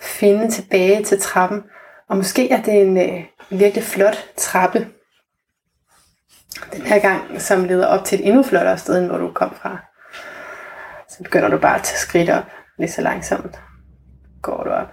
finde 0.00 0.50
tilbage 0.50 1.04
til 1.04 1.20
trappen. 1.20 1.62
Og 2.08 2.16
måske 2.16 2.50
er 2.50 2.62
det 2.62 2.82
en 2.82 2.96
øh, 2.98 3.24
virkelig 3.50 3.84
flot 3.84 4.16
trappe. 4.36 4.88
Den 6.72 6.82
her 6.82 6.98
gang, 7.00 7.40
som 7.40 7.64
leder 7.64 7.86
op 7.86 8.04
til 8.04 8.20
et 8.20 8.26
endnu 8.28 8.42
flottere 8.42 8.78
sted, 8.78 8.98
end 8.98 9.06
hvor 9.06 9.18
du 9.18 9.32
kom 9.32 9.54
fra. 9.54 9.78
Så 11.08 11.22
begynder 11.22 11.48
du 11.48 11.58
bare 11.58 11.74
at 11.76 11.82
tage 11.82 11.98
skridt 11.98 12.30
op, 12.30 12.44
lige 12.78 12.90
så 12.90 13.02
langsomt 13.02 13.60
går 14.42 14.64
du 14.64 14.70
op. 14.70 14.88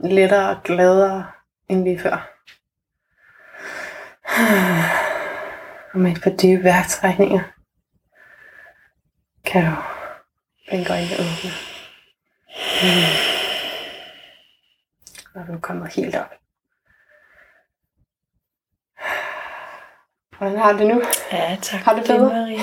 Lettere 0.00 0.48
og 0.56 0.62
gladere 0.64 1.26
end 1.68 1.84
lige 1.84 1.98
før. 2.00 2.30
Og 5.94 5.98
med 5.98 6.12
et 6.12 6.22
par 6.22 6.30
dybe 6.30 6.64
vejrtrækninger 6.64 7.40
kan 9.46 9.64
du 9.64 9.70
blinke 10.68 10.92
øjnene 10.92 11.14
åbne. 11.14 11.50
Mm. 12.82 13.14
Og 15.34 15.46
du 15.46 15.52
er 15.52 15.60
kommet 15.60 15.94
helt 15.94 16.16
op. 16.16 16.34
Hvordan 20.38 20.58
har 20.58 20.72
du 20.72 20.78
det 20.78 20.86
nu? 20.86 21.02
ja 21.32 21.56
tak. 21.62 21.80
Har 21.80 21.92
du 21.94 21.98
det, 22.00 22.06
bedre? 22.08 22.28
Marie. 22.28 22.58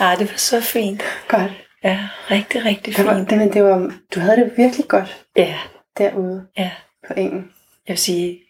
Ja, 0.00 0.16
det 0.18 0.30
var 0.30 0.36
så 0.36 0.60
fint. 0.60 1.02
Godt. 1.28 1.52
Ja, 1.84 2.08
rigtig, 2.30 2.64
rigtig 2.64 2.96
Det 2.96 3.06
var, 3.06 3.14
fint. 3.14 3.30
det, 3.30 3.38
men 3.38 3.52
det 3.52 3.64
var, 3.64 3.92
du 4.14 4.20
havde 4.20 4.36
det 4.36 4.52
virkelig 4.56 4.88
godt 4.88 5.26
Ja, 5.36 5.58
derude 5.98 6.46
ja. 6.58 6.70
på 7.08 7.14
engen. 7.16 7.52
Jeg 7.86 7.92
vil 7.92 7.98
sige, 7.98 8.40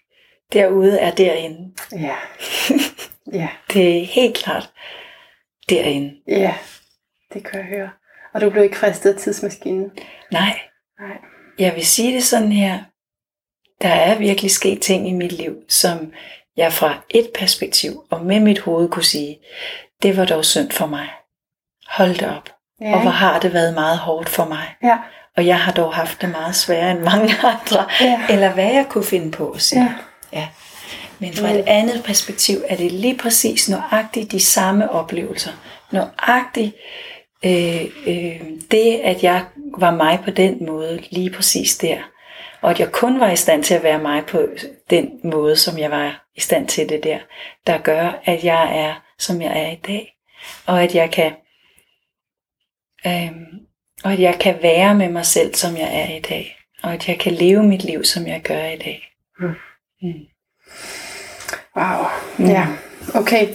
derude 0.53 0.99
er 0.99 1.11
derinde. 1.14 1.75
Ja. 1.92 2.16
ja. 3.40 3.49
Det 3.72 3.99
er 4.03 4.07
helt 4.07 4.37
klart 4.37 4.70
derinde. 5.68 6.16
Ja. 6.29 6.55
Det 7.33 7.44
kan 7.44 7.61
jeg 7.61 7.66
høre. 7.68 7.90
Og 8.37 8.42
du 8.42 8.51
blev 8.51 8.64
ikke 8.64 8.77
fristet 8.77 9.14
af 9.14 9.20
tidsmaskinen? 9.20 9.90
Nej, 10.33 10.59
Nej. 11.01 11.16
jeg 11.59 11.75
vil 11.75 11.87
sige 11.87 12.14
det 12.14 12.25
sådan 12.25 12.53
her. 12.53 12.79
Der 13.83 13.88
er 13.88 14.18
virkelig 14.18 14.51
sket 14.51 14.83
ting 14.83 15.09
i 15.09 15.12
mit 15.12 15.33
liv, 15.33 15.55
som 15.68 16.12
jeg 16.57 16.72
fra 16.72 16.94
et 17.11 17.31
perspektiv 17.35 18.03
og 18.11 18.25
med 18.25 18.40
mit 18.40 18.59
hoved 18.61 18.88
kunne 18.88 19.05
sige, 19.05 19.38
det 20.03 20.16
var 20.16 20.25
dog 20.25 20.44
synd 20.44 20.70
for 20.70 20.87
mig. 20.87 21.09
Hold 21.88 22.14
det 22.14 22.37
op. 22.37 22.51
Ja. 22.81 22.94
Og 22.94 23.03
hvor 23.03 23.11
har 23.11 23.40
det 23.40 23.53
været 23.53 23.75
meget 23.75 23.99
hårdt 23.99 24.29
for 24.29 24.44
mig. 24.44 24.75
Ja. 24.83 24.99
Og 25.37 25.46
jeg 25.46 25.61
har 25.61 25.72
dog 25.72 25.94
haft 25.94 26.20
det 26.20 26.29
meget 26.31 26.57
sværere 26.57 26.90
end 26.90 27.01
mange 27.01 27.35
andre. 27.55 27.87
Ja. 28.01 28.20
Eller 28.29 28.53
hvad 28.53 28.72
jeg 28.72 28.87
kunne 28.88 29.05
finde 29.05 29.31
på 29.31 29.51
at 29.51 29.62
sige. 29.62 29.83
Ja. 29.83 30.38
ja. 30.38 30.49
Men 31.18 31.35
fra 31.35 31.51
et 31.51 31.64
andet 31.66 32.03
perspektiv 32.05 32.59
er 32.68 32.77
det 32.77 32.92
lige 32.92 33.18
præcis 33.18 33.68
nøjagtigt 33.68 34.33
de 34.33 34.40
samme 34.40 34.90
oplevelser. 34.90 35.51
Nøjagtigt 35.92 36.75
øh, 37.47 37.85
øh, 38.07 38.41
det, 38.71 39.01
at 39.05 39.23
jeg 39.23 39.45
var 39.79 39.91
mig 39.91 40.21
på 40.25 40.31
den 40.31 40.67
måde, 40.67 41.03
lige 41.11 41.31
præcis 41.31 41.79
der. 41.79 41.99
Og 42.61 42.71
at 42.71 42.81
jeg 42.81 42.93
kun 42.93 43.21
var 43.21 43.31
i 43.31 43.37
stand 43.37 43.65
til 43.65 43.75
at 43.75 43.83
være 43.83 43.99
mig 43.99 44.25
på 44.27 44.49
den 44.91 45.21
måde, 45.25 45.57
som 45.57 45.79
jeg 45.79 45.91
var 45.91 46.27
i 46.35 46.41
stand 46.41 46.69
til 46.69 46.89
det 46.89 47.05
der, 47.05 47.19
der 47.67 47.79
gør, 47.79 48.21
at 48.25 48.45
jeg 48.45 48.79
er, 48.79 48.95
som 49.19 49.43
jeg 49.43 49.63
er 49.63 49.71
i 49.71 49.81
dag. 49.87 50.17
Og 50.67 50.83
at 50.83 50.95
jeg 50.95 51.11
kan, 51.11 51.33
øh, 53.07 53.33
og 54.05 54.13
at 54.13 54.21
jeg 54.21 54.39
kan 54.41 54.59
være 54.63 54.95
med 54.95 55.09
mig 55.09 55.27
selv, 55.27 55.55
som 55.55 55.77
jeg 55.77 55.91
er 55.93 56.17
i 56.17 56.21
dag. 56.21 56.57
Og 56.83 56.93
at 56.93 57.09
jeg 57.09 57.19
kan 57.19 57.33
leve 57.33 57.63
mit 57.63 57.85
liv, 57.85 58.05
som 58.05 58.27
jeg 58.27 58.43
gør 58.43 58.65
i 58.65 58.77
dag. 58.77 59.03
Mm. 59.41 59.55
Mm. 60.03 60.27
Wow. 61.77 62.07
Ja. 62.39 62.67
Okay. 63.15 63.49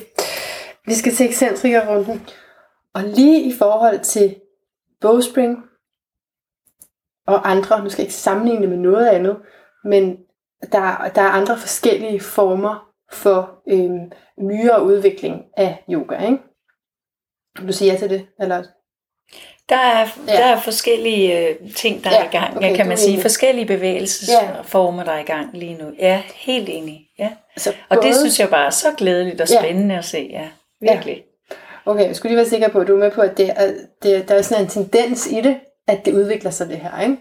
Vi 0.86 0.93
skal 0.93 1.15
til 1.15 1.25
ekscentrikerrunden. 1.25 2.30
Og 2.93 3.04
lige 3.04 3.41
i 3.41 3.54
forhold 3.54 3.99
til 3.99 4.36
bogspring 5.01 5.58
og 7.27 7.49
andre, 7.51 7.84
nu 7.84 7.89
skal 7.89 8.01
jeg 8.01 8.06
ikke 8.08 8.13
sammenligne 8.13 8.62
det 8.62 8.69
med 8.69 8.77
noget 8.77 9.08
andet, 9.08 9.38
men 9.84 10.17
der, 10.71 11.12
der 11.15 11.21
er 11.21 11.30
andre 11.30 11.58
forskellige 11.58 12.19
former 12.19 12.88
for 13.12 13.62
øhm, 13.69 14.12
nyere 14.39 14.84
udvikling 14.84 15.43
af 15.58 15.84
yoga, 15.89 16.25
ikke? 16.25 16.38
Vil 17.60 17.67
du 17.67 17.73
sige 17.73 17.91
ja 17.93 17.97
til 17.99 18.10
det? 18.10 18.27
Eller? 18.39 18.63
Der 19.69 19.75
er, 19.77 20.08
Ja. 20.27 20.32
der 20.34 20.45
er 20.45 20.60
forskellige 20.60 21.49
øh, 21.49 21.73
ting, 21.75 22.04
der 22.04 22.10
er 22.10 22.13
Ja, 22.23 22.27
i 22.27 22.32
gang, 22.32 22.58
okay, 22.58 22.69
ja, 22.71 22.75
kan 22.75 22.86
man 22.86 22.91
er 22.91 22.95
sige. 22.95 23.12
enig. 23.12 23.21
Forskellige 23.21 23.65
bevægelsesformer, 23.65 25.04
der 25.04 25.12
er 25.12 25.19
i 25.19 25.23
gang 25.23 25.58
lige 25.58 25.77
nu. 25.77 25.93
Ja, 25.99 26.23
helt 26.36 26.69
enig. 26.69 27.08
Ja. 27.19 27.32
Altså, 27.56 27.69
Og 27.89 27.95
det 27.97 28.04
både- 28.04 28.19
synes 28.19 28.39
jeg 28.39 28.49
bare 28.49 28.65
er 28.65 28.69
så 28.69 28.88
glædeligt 28.97 29.41
og 29.41 29.47
Ja. 29.49 29.60
spændende 29.62 29.97
at 29.97 30.06
se. 30.06 30.27
Ja, 30.32 30.49
virkelig. 30.82 31.23
Okay, 31.85 32.07
jeg 32.07 32.15
skulle 32.15 32.29
lige 32.29 32.37
være 32.37 32.49
sikker 32.49 32.67
på, 32.67 32.79
at 32.79 32.87
du 32.87 32.95
er 32.95 32.99
med 32.99 33.11
på, 33.11 33.21
at 33.21 33.37
det 33.37 33.49
er, 33.55 33.73
det, 34.03 34.29
der 34.29 34.35
er 34.35 34.41
sådan 34.41 34.63
en 34.63 34.69
tendens 34.69 35.27
i 35.27 35.41
det, 35.41 35.57
at 35.87 36.05
det 36.05 36.13
udvikler 36.13 36.51
sig 36.51 36.69
det 36.69 36.77
her, 36.77 37.01
ikke? 37.01 37.17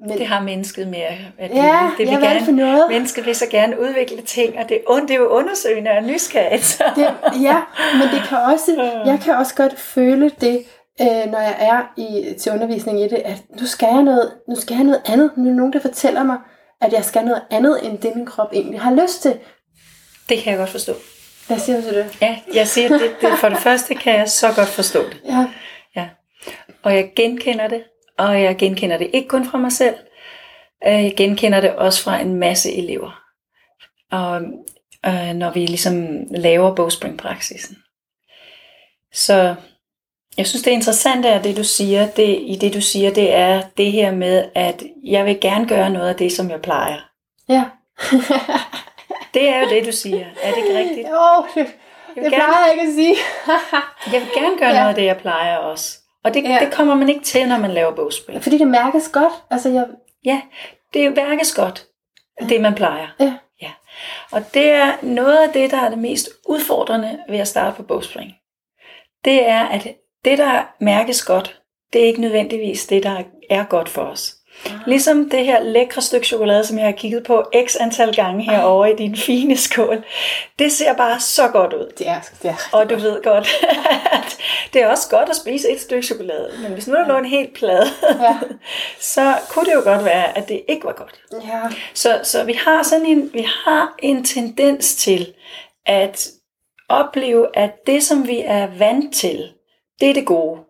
Men, 0.00 0.18
Det 0.18 0.26
har 0.26 0.42
mennesket 0.42 0.88
med 0.88 0.98
at 0.98 1.16
ja, 1.38 1.46
det 1.46 1.54
ja, 1.54 1.90
vil 1.98 2.18
hvad 2.18 2.28
er 2.28 2.32
det 2.32 2.42
for 2.42 2.46
gerne, 2.46 2.56
noget? 2.56 2.84
Mennesket 2.90 3.26
vil 3.26 3.34
så 3.34 3.46
gerne 3.50 3.80
udvikle 3.80 4.22
ting, 4.22 4.58
og 4.58 4.68
det, 4.68 4.80
er, 4.90 5.00
det 5.00 5.10
er 5.10 5.14
jo 5.14 5.28
undersøgende 5.28 5.90
og 5.90 6.02
nysgerrigt. 6.02 6.64
så. 6.64 6.84
Det, 6.96 7.02
ja, 7.42 7.56
men 7.92 8.08
det 8.14 8.28
kan 8.28 8.38
også, 8.38 8.82
jeg 9.10 9.20
kan 9.24 9.34
også 9.36 9.54
godt 9.54 9.80
føle 9.80 10.30
det, 10.40 10.64
øh, 11.00 11.30
når 11.30 11.38
jeg 11.38 11.56
er 11.58 11.92
i, 11.96 12.34
til 12.38 12.52
undervisning 12.52 13.00
i 13.00 13.08
det, 13.08 13.22
at 13.24 13.42
nu 13.60 13.66
skal 13.66 13.88
jeg 13.92 14.02
noget, 14.02 14.32
nu 14.48 14.56
skal 14.56 14.74
jeg 14.74 14.84
noget 14.84 15.02
andet. 15.06 15.30
Nu 15.36 15.50
er 15.50 15.54
nogen, 15.54 15.72
der 15.72 15.80
fortæller 15.80 16.22
mig, 16.22 16.36
at 16.80 16.92
jeg 16.92 17.04
skal 17.04 17.24
noget 17.24 17.42
andet, 17.50 17.86
end 17.86 17.98
det 17.98 18.16
min 18.16 18.26
krop 18.26 18.48
egentlig 18.52 18.80
har 18.80 18.94
lyst 18.94 19.22
til. 19.22 19.34
Det 20.28 20.38
kan 20.38 20.50
jeg 20.50 20.58
godt 20.58 20.70
forstå. 20.70 20.92
Hvad 21.48 21.58
siger 21.58 21.76
du 21.76 21.82
til 21.82 21.94
det? 21.94 22.18
Ja, 22.22 22.38
jeg 22.54 22.68
siger, 22.68 22.88
det, 22.88 23.16
det, 23.20 23.38
for 23.38 23.48
det 23.48 23.58
første 23.58 23.94
kan 23.94 24.14
jeg 24.18 24.28
så 24.28 24.52
godt 24.56 24.68
forstå 24.68 25.02
det. 25.08 25.20
Ja, 25.24 25.46
Ja. 25.96 26.08
Og 26.82 26.94
jeg 26.94 27.12
genkender 27.16 27.68
det, 27.68 27.82
og 28.18 28.42
jeg 28.42 28.56
genkender 28.56 28.98
det 28.98 29.10
ikke 29.12 29.28
kun 29.28 29.50
fra 29.50 29.58
mig 29.58 29.72
selv. 29.72 29.94
Øh, 30.86 31.04
Jeg 31.04 31.14
genkender 31.16 31.60
det 31.60 31.72
også 31.76 32.02
fra 32.02 32.20
en 32.20 32.34
masse 32.36 32.72
elever. 32.74 33.20
Og 34.12 34.42
øh, 35.06 35.34
når 35.34 35.50
vi 35.50 35.66
ligesom 35.66 36.08
laver 36.30 36.74
bogspringpraksisen. 36.74 37.76
Så 39.12 39.54
jeg 40.36 40.46
synes, 40.46 40.62
det 40.62 40.70
interessante 40.70 41.28
er 41.28 41.42
det, 41.42 41.56
du 41.56 41.64
siger. 41.64 42.06
Det, 42.06 42.38
I 42.42 42.58
det, 42.60 42.74
du 42.74 42.80
siger, 42.80 43.14
det 43.14 43.34
er 43.34 43.62
det 43.76 43.92
her 43.92 44.10
med, 44.14 44.44
at 44.54 44.82
jeg 45.04 45.24
vil 45.26 45.40
gerne 45.40 45.68
gøre 45.68 45.90
noget 45.90 46.08
af 46.08 46.14
det, 46.16 46.32
som 46.32 46.50
jeg 46.50 46.62
plejer. 46.62 46.98
ja. 47.48 47.64
Det 49.34 49.48
er 49.48 49.60
jo 49.60 49.68
det, 49.68 49.86
du 49.86 49.92
siger. 49.92 50.26
Er 50.42 50.50
det 50.50 50.56
ikke 50.56 50.78
rigtigt? 50.78 51.08
Jo, 51.08 51.44
det, 51.54 51.56
Jeg 51.56 51.66
det 52.14 52.22
vil, 52.22 52.30
plejer 52.30 52.42
gerne, 52.52 52.56
jeg 52.64 52.72
ikke 52.72 52.88
at 52.88 52.94
sige. 52.94 53.16
jeg 54.12 54.20
vil 54.20 54.28
gerne 54.34 54.58
gøre 54.58 54.68
Ja. 54.68 54.74
noget 54.74 54.88
af 54.88 54.94
det, 54.94 55.04
jeg 55.04 55.16
plejer 55.16 55.56
også. 55.56 55.98
Og 56.24 56.34
det, 56.34 56.42
Ja. 56.44 56.58
det 56.60 56.72
kommer 56.72 56.94
man 56.94 57.08
ikke 57.08 57.20
til, 57.24 57.48
når 57.48 57.58
man 57.58 57.70
laver 57.70 57.94
bogspring. 57.94 58.42
Fordi 58.42 58.58
det 58.58 58.66
mærkes 58.66 59.08
godt. 59.08 59.32
Altså, 59.50 59.68
jeg, 59.68 59.86
Ja, 60.24 60.40
det 60.94 61.16
værkes 61.16 61.54
godt, 61.54 61.86
det 62.48 62.60
man 62.60 62.74
plejer. 62.74 63.06
Ja. 63.20 63.34
ja. 63.62 63.70
Og 64.32 64.54
det 64.54 64.70
er 64.70 64.92
noget 65.02 65.36
af 65.36 65.52
det, 65.52 65.70
der 65.70 65.76
er 65.80 65.88
det 65.88 65.98
mest 65.98 66.28
udfordrende 66.48 67.18
ved 67.28 67.38
at 67.38 67.48
starte 67.48 67.76
på 67.76 67.82
bogspring. 67.82 68.32
Det 69.24 69.48
er, 69.48 69.64
at 69.68 69.88
det, 70.24 70.38
der 70.38 70.62
mærkes 70.80 71.24
godt, 71.24 71.60
det 71.92 72.02
er 72.02 72.06
ikke 72.06 72.20
nødvendigvis 72.20 72.86
det, 72.86 73.02
der 73.02 73.22
er 73.50 73.64
godt 73.64 73.88
for 73.88 74.02
os. 74.02 74.34
Ligesom 74.86 75.30
det 75.30 75.44
her 75.44 75.62
lækre 75.62 76.02
stykke 76.02 76.26
chokolade, 76.26 76.64
som 76.64 76.78
jeg 76.78 76.86
har 76.86 76.92
kigget 76.92 77.24
på 77.24 77.44
x 77.66 77.76
antal 77.80 78.14
gange 78.14 78.44
herovre 78.44 78.92
i 78.92 78.96
din 78.96 79.16
fine 79.16 79.56
skål. 79.56 80.04
Det 80.58 80.72
ser 80.72 80.92
bare 80.94 81.20
så 81.20 81.48
godt 81.48 81.72
ud. 81.72 81.92
Det 81.98 82.08
er, 82.08 82.20
det 82.42 82.50
er 82.50 82.54
Og 82.72 82.90
du 82.90 82.96
ved 82.96 83.22
godt, 83.22 83.48
at 84.12 84.38
det 84.72 84.82
er 84.82 84.86
også 84.88 85.08
godt 85.10 85.28
at 85.28 85.36
spise 85.36 85.70
et 85.70 85.80
stykke 85.80 86.06
chokolade. 86.06 86.50
Men 86.62 86.72
hvis 86.72 86.88
nu 86.88 86.94
der 86.94 87.08
lå 87.08 87.18
en 87.18 87.24
helt 87.24 87.54
plade, 87.54 87.86
Ja. 88.20 88.38
så 89.14 89.34
kunne 89.50 89.64
det 89.66 89.74
jo 89.74 89.80
godt 89.84 90.04
være, 90.04 90.38
at 90.38 90.48
det 90.48 90.62
ikke 90.68 90.84
var 90.84 90.92
godt. 90.92 91.20
Ja. 91.32 91.60
Så, 91.94 92.20
så 92.22 92.44
vi 92.44 92.52
har 92.52 92.82
sådan 92.82 93.06
en, 93.06 93.30
vi 93.32 93.46
har 93.64 93.94
en 93.98 94.24
tendens 94.24 94.94
til 94.94 95.34
at 95.86 96.28
opleve, 96.88 97.46
at 97.54 97.86
det, 97.86 98.02
som 98.02 98.26
vi 98.28 98.42
er 98.44 98.66
vant 98.78 99.14
til, 99.14 99.48
det 100.00 100.10
er 100.10 100.14
det 100.14 100.26
gode. 100.26 100.60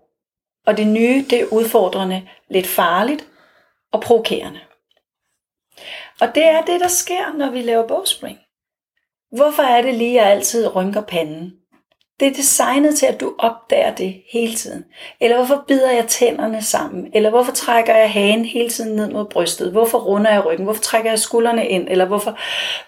Og 0.66 0.76
det 0.76 0.86
nye, 0.86 1.24
det 1.30 1.40
er 1.40 1.44
udfordrende, 1.52 2.22
lidt 2.50 2.66
farligt 2.66 3.24
og 3.92 4.00
provokerende. 4.00 4.60
Og 6.20 6.34
det 6.34 6.44
er 6.44 6.62
det, 6.62 6.80
der 6.80 6.88
sker, 6.88 7.32
når 7.36 7.50
vi 7.50 7.62
laver 7.62 7.86
bogspring. 7.86 8.38
Hvorfor 9.36 9.62
er 9.62 9.82
det 9.82 9.94
lige, 9.94 10.20
at 10.20 10.26
jeg 10.26 10.32
altid 10.32 10.76
rynker 10.76 11.00
panden? 11.00 11.52
Det 12.20 12.28
er 12.28 12.32
designet 12.32 12.98
til, 12.98 13.06
at 13.06 13.20
du 13.20 13.34
opdager 13.38 13.94
det 13.94 14.22
hele 14.32 14.54
tiden. 14.54 14.84
Eller 15.20 15.36
hvorfor 15.36 15.64
bider 15.68 15.90
jeg 15.90 16.06
tænderne 16.06 16.62
sammen? 16.62 17.10
Eller 17.14 17.30
hvorfor 17.30 17.52
trækker 17.52 17.96
jeg 17.96 18.12
hagen 18.12 18.44
hele 18.44 18.70
tiden 18.70 18.96
ned 18.96 19.10
mod 19.10 19.24
brystet? 19.24 19.72
Hvorfor 19.72 19.98
runder 19.98 20.30
jeg 20.30 20.44
ryggen? 20.46 20.64
Hvorfor 20.64 20.82
trækker 20.82 21.10
jeg 21.10 21.18
skuldrene 21.18 21.66
ind? 21.66 21.88
Eller 21.90 22.04
hvorfor, 22.04 22.38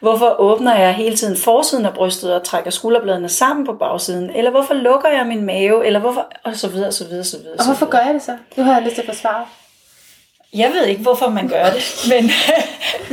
hvorfor 0.00 0.40
åbner 0.40 0.78
jeg 0.78 0.94
hele 0.94 1.16
tiden 1.16 1.36
forsiden 1.36 1.86
af 1.86 1.94
brystet 1.94 2.34
og 2.34 2.44
trækker 2.44 2.70
skulderbladene 2.70 3.28
sammen 3.28 3.66
på 3.66 3.72
bagsiden? 3.72 4.30
Eller 4.30 4.50
hvorfor 4.50 4.74
lukker 4.74 5.08
jeg 5.08 5.26
min 5.26 5.44
mave? 5.44 5.86
Eller 5.86 6.00
hvorfor... 6.00 6.26
Og 6.44 6.56
så 6.56 6.68
videre, 6.68 6.92
så 6.92 7.08
videre, 7.08 7.24
så 7.24 7.38
videre. 7.38 7.54
Og 7.54 7.64
så 7.64 7.68
hvorfor 7.68 7.86
videre. 7.86 8.00
gør 8.00 8.06
jeg 8.06 8.14
det 8.14 8.22
så? 8.22 8.36
Nu 8.56 8.62
har 8.62 8.74
jeg 8.74 8.82
lyst 8.82 8.94
til 8.94 9.02
at 9.02 9.08
forsvare. 9.08 9.46
Jeg 10.54 10.70
ved 10.70 10.86
ikke, 10.86 11.02
hvorfor 11.02 11.28
man 11.28 11.48
gør 11.48 11.64
det, 11.64 11.82
men, 12.10 12.30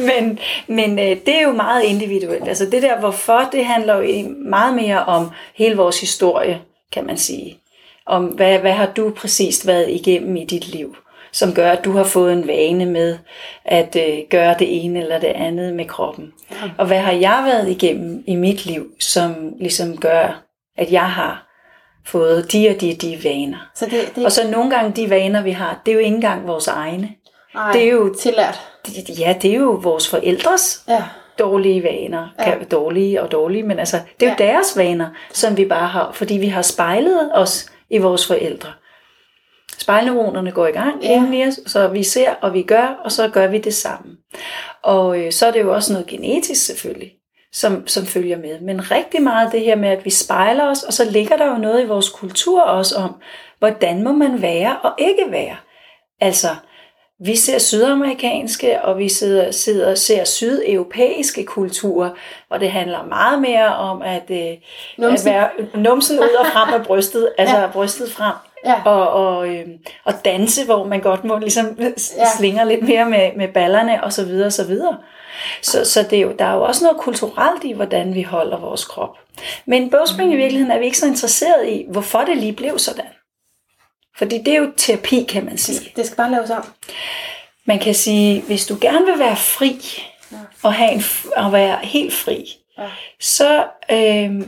men, 0.06 0.40
men 0.68 1.00
øh, 1.00 1.26
det 1.26 1.36
er 1.36 1.42
jo 1.42 1.52
meget 1.52 1.84
individuelt. 1.84 2.48
Altså 2.48 2.66
det 2.66 2.82
der 2.82 3.00
hvorfor, 3.00 3.50
det 3.52 3.66
handler 3.66 3.96
jo 3.98 4.30
meget 4.30 4.76
mere 4.76 5.06
om 5.06 5.32
hele 5.56 5.76
vores 5.76 6.00
historie, 6.00 6.62
kan 6.92 7.06
man 7.06 7.18
sige. 7.18 7.58
Om 8.06 8.26
hvad, 8.26 8.60
hvad 8.60 8.72
har 8.72 8.86
du 8.86 9.12
præcist 9.12 9.68
været 9.68 9.90
igennem 9.90 10.36
i 10.36 10.46
dit 10.46 10.68
liv, 10.68 10.96
som 11.32 11.54
gør, 11.54 11.72
at 11.72 11.86
du 11.86 11.92
har 11.92 12.04
fået 12.04 12.34
en 12.34 12.48
vane 12.48 12.86
med 12.86 13.18
at 13.66 13.96
øh, 13.96 14.18
gøre 14.30 14.56
det 14.60 14.86
ene 14.86 15.00
eller 15.00 15.20
det 15.20 15.28
andet 15.28 15.74
med 15.74 15.86
kroppen. 15.86 16.34
Og 16.78 16.88
hvad 16.88 17.00
har 17.00 17.12
jeg 17.12 17.44
været 17.46 17.70
igennem 17.70 18.24
i 18.28 18.36
mit 18.36 18.66
liv, 18.66 18.92
som 19.00 19.54
ligesom 19.60 19.98
gør, 19.98 20.44
at 20.78 20.92
jeg 20.92 21.12
har 21.12 21.48
fået 22.06 22.52
de 22.52 22.70
og 22.70 22.82
de, 22.82 22.94
de 22.94 23.20
vaner. 23.24 23.70
Så 23.76 23.86
det, 23.86 24.16
det 24.16 24.26
Og 24.26 24.32
så 24.32 24.52
nogle 24.52 24.70
gange 24.70 24.92
de 24.92 25.10
vaner, 25.10 25.42
vi 25.42 25.52
har, 25.52 25.82
det 25.86 25.92
er 25.92 25.96
jo 25.96 26.00
ikke 26.00 26.16
engang 26.16 26.48
vores 26.48 26.68
egne. 26.68 27.10
Nej, 27.58 27.72
det 27.72 27.84
er 27.84 27.92
jo- 27.92 28.16
tillært. 28.20 28.60
Det- 28.86 29.20
Ja, 29.20 29.36
det 29.42 29.52
er 29.52 29.56
jo 29.58 29.80
vores 29.84 30.10
forældres 30.10 30.84
Ja. 30.88 31.04
dårlige 31.40 31.84
vaner. 31.84 32.28
Ja. 32.40 32.54
Dårlige 32.72 33.22
og 33.22 33.32
dårlige, 33.32 33.64
men 33.64 33.80
altså, 33.80 33.98
det 34.20 34.26
er 34.28 34.30
jo 34.32 34.36
Ja. 34.46 34.52
deres 34.52 34.78
vaner, 34.78 35.08
som 35.32 35.58
vi 35.58 35.66
bare 35.66 35.88
har, 35.88 36.12
fordi 36.14 36.34
vi 36.38 36.48
har 36.48 36.62
spejlet 36.62 37.30
os 37.34 37.70
i 37.90 37.98
vores 37.98 38.28
forældre. 38.28 38.70
Spejlneuronerne 39.78 40.52
går 40.52 40.68
i 40.68 40.72
gang 40.72 41.04
ja. 41.04 41.16
inden 41.16 41.34
i 41.34 41.48
os, 41.48 41.60
så 41.66 41.88
vi 41.88 42.04
ser, 42.04 42.30
og 42.42 42.54
vi 42.54 42.62
gør, 42.62 43.02
og 43.04 43.12
så 43.12 43.28
gør 43.28 43.48
vi 43.48 43.58
det 43.58 43.74
sammen. 43.74 44.16
Og 44.84 45.20
øh, 45.20 45.32
så 45.32 45.46
er 45.48 45.52
det 45.52 45.62
jo 45.62 45.74
også 45.74 45.94
noget 45.94 46.08
genetisk 46.08 46.66
selvfølgelig, 46.66 47.12
som, 47.54 47.88
som 47.88 48.06
følger 48.06 48.38
med. 48.38 48.60
Men 48.62 48.92
rigtig 48.92 49.22
meget 49.22 49.52
det 49.52 49.62
her 49.62 49.76
med, 49.76 49.90
at 49.90 50.06
vi 50.06 50.10
spejler 50.10 50.64
os, 50.70 50.84
og 50.84 50.94
så 50.94 51.12
ligger 51.12 51.38
der 51.38 51.46
jo 51.46 51.58
noget 51.58 51.84
i 51.84 51.88
vores 51.88 52.10
kultur 52.10 52.62
også 52.62 52.96
om, 52.96 53.16
hvordan 53.60 54.04
må 54.04 54.12
man 54.12 54.42
være 54.42 54.78
og 54.84 54.92
ikke 54.98 55.26
være. 55.30 55.56
Altså, 56.22 56.48
vi 57.20 57.36
ser 57.36 57.58
sydamerikanske, 57.60 58.82
og 58.82 58.98
vi 58.98 59.10
sidder, 59.10 59.52
sidder, 59.52 59.96
ser 59.96 60.24
sydeuropæiske 60.24 61.44
kulturer, 61.46 62.10
og 62.50 62.60
det 62.60 62.72
handler 62.72 63.04
meget 63.06 63.42
mere 63.42 63.76
om 63.76 64.02
at, 64.02 64.24
øh, 64.30 64.38
at 64.38 64.58
Numsen. 64.98 65.32
være 65.32 65.50
numsen 65.76 66.20
ud 66.20 66.36
og 66.40 66.46
frem 66.54 66.74
af 66.74 66.86
brystet, 66.86 67.30
altså 67.38 67.58
Ja. 67.58 67.68
brystet 67.68 68.12
frem, 68.12 68.34
Ja. 68.66 68.82
og, 68.86 69.10
og, 69.10 69.48
øh, 69.50 69.66
og 70.04 70.14
danse, 70.26 70.66
hvor 70.66 70.84
man 70.86 71.02
godt 71.02 71.24
må 71.24 71.38
ligesom 71.38 71.66
Ja. 71.80 71.86
ja. 72.18 72.26
slinger 72.38 72.64
lidt 72.64 72.84
mere 72.84 73.06
med, 73.10 73.30
med 73.38 73.48
ballerne 73.48 74.04
og 74.04 74.14
så 74.14 74.26
videre 74.26 74.46
og 74.46 74.54
så 74.54 74.64
videre. 74.68 74.98
Så, 75.62 75.86
så 75.86 76.04
det 76.04 76.18
er 76.18 76.22
jo, 76.22 76.34
der 76.40 76.46
er 76.46 76.54
jo 76.56 76.62
også 76.64 76.86
noget 76.86 76.98
kulturelt 77.02 77.64
i, 77.64 77.72
hvordan 77.74 78.16
vi 78.16 78.22
holder 78.22 78.58
vores 78.60 78.86
krop. 78.86 79.18
Men 79.66 79.90
bogspring 79.90 80.34
i 80.34 80.36
virkeligheden 80.36 80.72
er 80.72 80.80
vi 80.80 80.86
ikke 80.86 80.98
så 80.98 81.06
interesseret 81.08 81.68
i, 81.70 81.86
hvorfor 81.90 82.20
det 82.20 82.38
lige 82.38 82.54
blev 82.54 82.80
sådan. 82.80 83.06
Fordi 84.18 84.38
det 84.38 84.54
er 84.54 84.58
jo 84.58 84.72
terapi, 84.78 85.24
kan 85.30 85.46
man 85.46 85.58
sige. 85.58 85.92
Det 85.96 86.06
skal 86.06 86.16
bare 86.18 86.32
laves 86.32 86.50
om. 86.50 86.64
Man 87.66 87.80
kan 87.80 87.94
sige, 87.94 88.42
hvis 88.42 88.66
du 88.66 88.78
gerne 88.82 89.06
vil 89.06 89.20
være 89.20 89.36
fri, 89.36 89.80
og, 90.64 90.74
have 90.74 90.92
en, 90.92 91.04
og 91.36 91.52
være 91.54 91.80
helt 91.84 92.14
fri, 92.14 92.46
Ja. 92.80 92.84
så 93.20 93.66
øh, 93.92 94.42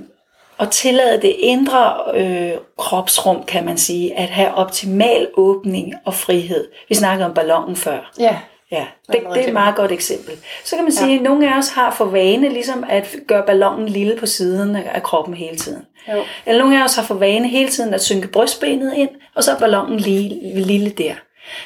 og 0.57 0.71
tillade 0.71 1.21
det 1.21 1.35
indre 1.39 1.93
øh, 2.13 2.51
kropsrum, 2.77 3.43
kan 3.43 3.65
man 3.65 3.77
sige, 3.77 4.17
at 4.17 4.29
have 4.29 4.53
optimal 4.53 5.27
åbning 5.37 5.93
og 6.05 6.13
frihed. 6.13 6.67
Vi 6.89 6.95
snakkede 6.95 7.25
om 7.25 7.33
ballonen 7.33 7.75
før. 7.75 8.11
Ja. 8.19 8.37
Ja, 8.71 8.87
det, 9.07 9.21
det 9.33 9.43
er 9.43 9.47
et 9.47 9.53
meget 9.53 9.75
godt 9.75 9.91
eksempel. 9.91 10.33
Så 10.63 10.75
kan 10.75 10.83
man 10.83 10.91
sige, 10.91 11.15
at 11.15 11.21
nogle 11.21 11.53
af 11.53 11.57
os 11.57 11.69
har 11.69 11.91
for 11.91 12.05
vane 12.05 12.49
ligesom 12.49 12.83
at 12.89 13.15
gøre 13.27 13.43
ballonen 13.45 13.89
lille 13.89 14.17
på 14.17 14.25
siden 14.25 14.75
af 14.75 15.03
kroppen 15.03 15.33
hele 15.33 15.57
tiden. 15.57 15.85
Jo. 16.13 16.23
Eller 16.45 16.63
nogle 16.63 16.79
af 16.79 16.83
os 16.83 16.95
har 16.95 17.03
for 17.03 17.15
vane 17.15 17.47
hele 17.47 17.69
tiden 17.69 17.93
at 17.93 18.03
synke 18.03 18.27
brystbenet 18.27 18.93
ind, 18.93 19.09
og 19.35 19.43
så 19.43 19.51
er 19.51 19.59
ballonen 19.59 19.99
lille, 19.99 20.61
lille 20.61 20.89
der. 20.89 21.13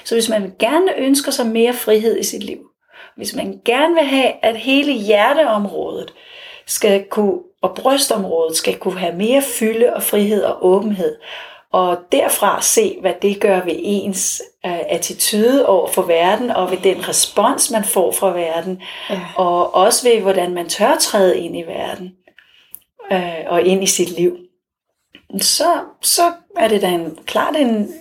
Så 0.03 0.15
hvis 0.15 0.29
man 0.29 0.53
gerne 0.59 0.97
ønsker 0.97 1.31
sig 1.31 1.45
mere 1.45 1.73
frihed 1.73 2.19
i 2.19 2.23
sit 2.23 2.43
liv, 2.43 2.59
hvis 3.15 3.35
man 3.35 3.61
gerne 3.65 3.93
vil 3.93 4.03
have, 4.03 4.31
at 4.41 4.57
hele 4.57 4.93
hjerteområdet 4.93 6.13
skal 6.65 7.03
kunne, 7.03 7.39
og 7.61 7.75
brystområdet 7.75 8.57
skal 8.57 8.77
kunne 8.77 8.99
have 8.99 9.15
mere 9.15 9.41
fylde 9.41 9.93
og 9.93 10.03
frihed 10.03 10.43
og 10.43 10.65
åbenhed, 10.65 11.15
og 11.71 11.97
derfra 12.11 12.61
se, 12.61 12.97
hvad 13.01 13.13
det 13.21 13.39
gør 13.39 13.63
ved 13.63 13.75
ens 13.77 14.41
attitude 14.69 15.65
over 15.65 15.87
for 15.87 16.01
verden, 16.01 16.51
og 16.51 16.71
ved 16.71 16.77
den 16.77 17.09
respons, 17.09 17.71
man 17.71 17.83
får 17.83 18.11
fra 18.11 18.31
verden, 18.31 18.81
Ja. 19.09 19.19
og 19.35 19.75
også 19.75 20.09
ved, 20.09 20.21
hvordan 20.21 20.53
man 20.53 20.69
tør 20.69 20.95
træde 20.99 21.39
ind 21.39 21.57
i 21.57 21.61
verden, 21.61 22.11
øh, 23.11 23.33
og 23.47 23.61
ind 23.61 23.83
i 23.83 23.87
sit 23.87 24.09
liv, 24.09 24.37
så, 25.41 25.63
så 26.01 26.21
er 26.57 26.67
det 26.67 26.81
da 26.81 26.87
en, 26.87 27.17
klart 27.25 27.55
en, 27.55 27.93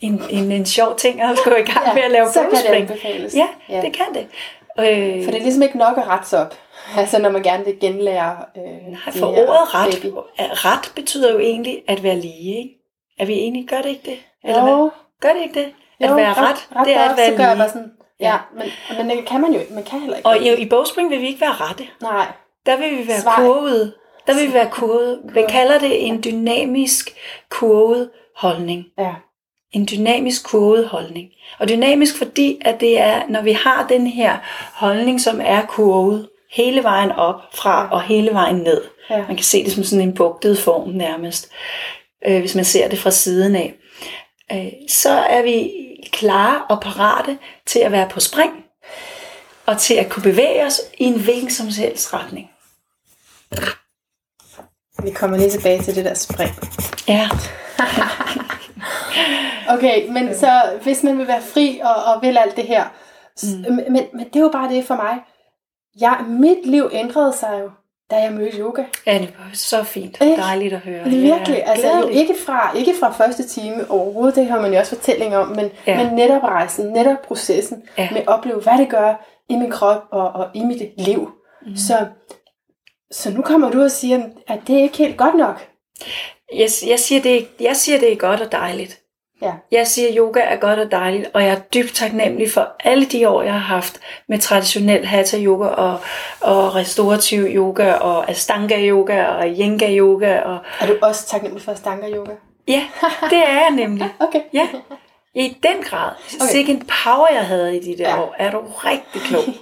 en, 0.00 0.22
en, 0.30 0.52
en 0.52 0.66
sjov 0.66 0.96
ting 0.96 1.20
at 1.20 1.38
gå 1.44 1.50
i 1.50 1.62
gang 1.62 1.86
Ja, 1.86 1.94
med 1.94 2.02
at 2.02 2.10
lave 2.10 2.26
så 2.32 2.40
kan 2.64 2.88
det. 2.88 3.34
Ja, 3.34 3.46
Ja. 3.68 3.80
det 3.80 3.92
kan 3.92 4.06
det. 4.14 4.26
Øh, 4.78 5.24
For 5.24 5.30
det 5.30 5.38
er 5.38 5.42
ligesom 5.42 5.62
ikke 5.62 5.78
nok 5.78 5.98
at 5.98 6.06
rette 6.08 6.38
op. 6.38 6.54
Altså 6.98 7.18
når 7.18 7.30
man 7.30 7.42
gerne 7.42 7.64
vil 7.64 7.80
genlære 7.80 8.36
øh, 8.56 8.62
nej, 8.92 9.12
for 9.12 9.26
ordet 9.26 9.74
ret, 9.74 9.98
baby. 10.02 10.12
ret 10.38 10.92
betyder 10.94 11.32
jo 11.32 11.38
egentlig 11.38 11.82
at 11.88 12.02
være 12.02 12.16
lige. 12.16 12.58
Ikke? 12.58 12.70
Er 13.18 13.26
vi 13.26 13.34
enige? 13.38 13.66
Gør 13.66 13.76
det 13.82 13.88
ikke 13.88 14.10
det? 14.10 14.18
Eller 14.44 14.62
hvad? 14.62 14.72
Jo, 14.72 14.90
Gør 15.20 15.32
det 15.32 15.42
ikke 15.42 15.60
det? 15.60 15.68
At 16.00 16.10
jo, 16.10 16.14
være 16.14 16.32
ret, 16.32 16.68
ret 16.76 16.86
det 16.86 16.96
er 16.96 17.10
at 17.10 17.16
være 17.16 17.30
så 17.30 17.36
gør 17.36 17.44
jeg 17.48 17.56
bare 17.56 17.68
sådan, 17.68 17.92
ja, 18.20 18.36
men, 18.56 18.66
men 19.06 19.16
det 19.16 19.26
kan 19.26 19.40
man 19.40 19.52
jo 19.52 19.60
man 19.70 19.82
kan 19.84 20.00
heller 20.00 20.16
ikke. 20.16 20.28
Og 20.28 20.38
i, 20.38 20.54
i 20.62 20.68
bogspring 20.68 21.10
vil 21.10 21.20
vi 21.20 21.26
ikke 21.26 21.40
være 21.40 21.52
rette. 21.52 21.84
Nej, 22.02 22.26
Der 22.66 22.76
vil 22.76 22.98
vi 22.98 23.08
være 23.08 23.20
Svar. 23.20 23.36
kurvede. 23.36 23.92
Der 24.26 24.34
vil 24.34 24.48
vi 24.48 24.54
være 24.54 24.70
kurvede. 24.70 25.20
Vi 25.34 25.42
kalder 25.48 25.78
det 25.78 26.06
en 26.06 26.22
dynamisk 26.24 27.10
kurvet 27.50 28.10
holdning. 28.36 28.84
ja. 28.98 29.14
En 29.72 29.88
dynamisk 29.92 30.44
kurvet 30.46 30.88
holdning. 30.88 31.28
Og 31.58 31.68
dynamisk 31.68 32.18
fordi, 32.18 32.58
at 32.64 32.80
det 32.80 33.00
er, 33.00 33.22
når 33.28 33.42
vi 33.42 33.52
har 33.52 33.86
den 33.88 34.06
her 34.06 34.36
holdning, 34.74 35.20
som 35.20 35.40
er 35.44 35.62
kurvet 35.66 36.28
hele 36.52 36.82
vejen 36.82 37.12
op 37.12 37.34
fra 37.54 37.88
og 37.92 38.02
hele 38.02 38.30
vejen 38.32 38.56
ned. 38.56 38.82
Ja. 39.10 39.16
Man 39.16 39.36
kan 39.36 39.44
se 39.44 39.64
det 39.64 39.72
som 39.72 39.84
sådan 39.84 40.08
en 40.08 40.14
bugtet 40.14 40.58
form 40.58 40.88
nærmest, 40.88 41.50
øh, 42.26 42.40
hvis 42.40 42.54
man 42.54 42.64
ser 42.64 42.88
det 42.88 42.98
fra 42.98 43.10
siden 43.10 43.56
af. 43.56 43.74
Øh, 44.52 44.66
så 44.88 45.10
er 45.10 45.42
vi 45.42 45.70
klare 46.12 46.64
og 46.68 46.80
parate 46.80 47.38
til 47.66 47.78
at 47.78 47.92
være 47.92 48.08
på 48.08 48.20
spring, 48.20 48.52
og 49.66 49.78
til 49.78 49.94
at 49.94 50.10
kunne 50.10 50.22
bevæge 50.22 50.66
os 50.66 50.80
i 50.98 51.04
en 51.04 51.20
hvilken 51.20 51.50
som 51.50 51.66
helst 51.66 52.14
retning. 52.14 52.50
Vi 55.02 55.10
kommer 55.10 55.36
lige 55.36 55.50
tilbage 55.50 55.82
til 55.82 55.94
det 55.94 56.04
der 56.04 56.14
spring. 56.14 56.50
Ja, 57.08 57.28
Okay, 59.68 60.08
men 60.12 60.34
så 60.34 60.78
hvis 60.82 61.02
man 61.02 61.18
vil 61.18 61.28
være 61.28 61.42
fri 61.42 61.80
og, 61.84 61.94
og 61.94 62.22
vil 62.22 62.38
alt 62.38 62.56
det 62.56 62.64
her, 62.64 62.84
mm. 63.42 63.74
men, 63.74 63.92
men, 63.92 64.26
det 64.26 64.36
er 64.36 64.40
jo 64.40 64.50
bare 64.52 64.68
det 64.68 64.84
for 64.84 64.96
mig. 64.96 65.18
Jeg, 66.00 66.24
mit 66.28 66.66
liv 66.66 66.90
ændrede 66.92 67.32
sig 67.32 67.60
jo, 67.62 67.70
da 68.14 68.22
jeg 68.22 68.32
mødte 68.32 68.58
yoga. 68.58 68.84
ja 69.06 69.18
det 69.18 69.34
var 69.38 69.50
så 69.54 69.82
fint. 69.82 70.18
Ikke? 70.20 70.36
Dejligt 70.36 70.74
at 70.74 70.80
høre. 70.80 71.04
Det 71.04 71.14
er 71.14 71.34
virkelig, 71.34 71.56
Ja, 71.56 71.70
altså 71.70 71.98
jo 72.00 72.08
ikke 72.08 72.34
fra, 72.46 72.76
ikke 72.76 72.92
fra 73.00 73.12
første 73.12 73.48
time 73.48 73.90
overhovedet, 73.90 74.36
det 74.36 74.46
har 74.46 74.60
man 74.60 74.72
jo 74.72 74.78
også 74.78 74.96
fortælling 74.96 75.36
om, 75.36 75.48
men, 75.48 75.70
ja. 75.86 76.04
Men 76.04 76.14
netop 76.14 76.42
rejsen, 76.42 76.86
netop 76.86 77.22
processen. 77.28 77.82
Ja. 77.98 78.08
med 78.12 78.20
at 78.20 78.28
opleve, 78.28 78.60
hvad 78.60 78.78
det 78.78 78.88
gør 78.88 79.26
i 79.48 79.56
min 79.56 79.70
krop 79.70 80.02
og, 80.12 80.28
og 80.32 80.46
i 80.54 80.64
mit 80.64 80.82
liv. 80.98 81.30
Mm. 81.66 81.76
Så, 81.76 82.06
så 83.10 83.30
nu 83.30 83.42
kommer 83.42 83.70
du 83.70 83.82
og 83.82 83.90
siger, 83.90 84.22
at 84.48 84.58
det 84.66 84.78
er 84.78 84.82
ikke 84.82 84.98
helt 84.98 85.16
godt 85.16 85.34
nok. 85.34 85.66
Jeg, 86.54 86.68
jeg, 86.86 86.98
siger 86.98 87.22
det, 87.22 87.46
jeg 87.60 87.76
siger, 87.76 87.98
det 87.98 88.12
er 88.12 88.16
godt 88.16 88.40
og 88.40 88.52
dejligt. 88.52 89.00
Ja. 89.42 89.52
Jeg 89.70 89.86
siger, 89.86 90.08
yoga 90.16 90.40
er 90.40 90.56
godt 90.56 90.78
og 90.78 90.90
dejligt, 90.90 91.30
og 91.34 91.42
jeg 91.42 91.50
er 91.50 91.60
dybt 91.60 91.94
taknemmelig 91.94 92.50
for 92.52 92.68
alle 92.84 93.04
de 93.06 93.28
år, 93.28 93.42
jeg 93.42 93.52
har 93.52 93.74
haft 93.74 94.00
med 94.28 94.38
traditionel 94.38 95.06
hatha 95.06 95.38
yoga 95.38 95.66
og, 95.66 96.00
og 96.40 96.74
restaurativ 96.74 97.40
yoga 97.40 97.92
og 97.92 98.30
astanga 98.30 98.88
yoga 98.88 99.24
og 99.24 99.46
yin 99.46 99.80
yoga. 99.98 100.40
Og, 100.40 100.58
Er 100.80 100.86
du 100.86 100.96
også 101.02 101.26
taknemmelig 101.26 101.64
for 101.64 101.72
Astanga 101.72 102.10
yoga? 102.10 102.32
ja, 102.68 102.82
det 103.30 103.38
er 103.38 103.60
jeg 103.60 103.70
nemlig. 103.70 104.14
Okay. 104.20 104.40
Ja, 104.52 104.68
i 105.34 105.56
den 105.62 105.82
grad. 105.82 106.10
Okay. 106.40 106.50
Sikke 106.52 106.72
en 106.72 106.88
power, 107.04 107.28
jeg 107.32 107.46
havde 107.46 107.76
i 107.76 107.80
de 107.80 107.98
der 108.02 108.10
ja. 108.10 108.22
år. 108.22 108.34
Er 108.38 108.50
du 108.50 108.58
rigtig 108.60 109.20
klog? 109.22 109.42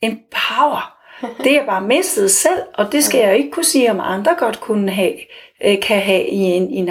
En 0.00 0.20
power. 0.30 1.01
Det 1.44 1.52
jeg 1.52 1.64
bare 1.66 1.82
mistet 1.82 2.30
selv, 2.30 2.62
og 2.74 2.92
det 2.92 3.04
skal 3.04 3.20
jeg 3.20 3.36
ikke 3.36 3.50
kunne 3.50 3.64
sige, 3.64 3.90
om 3.90 4.00
andre 4.00 4.34
godt 4.38 4.60
kunne 4.60 4.90
have, 4.90 5.14
øh, 5.64 5.80
kan 5.80 6.00
have 6.00 6.28
i 6.28 6.36
en, 6.36 6.70
i 6.70 6.76
en 6.76 6.88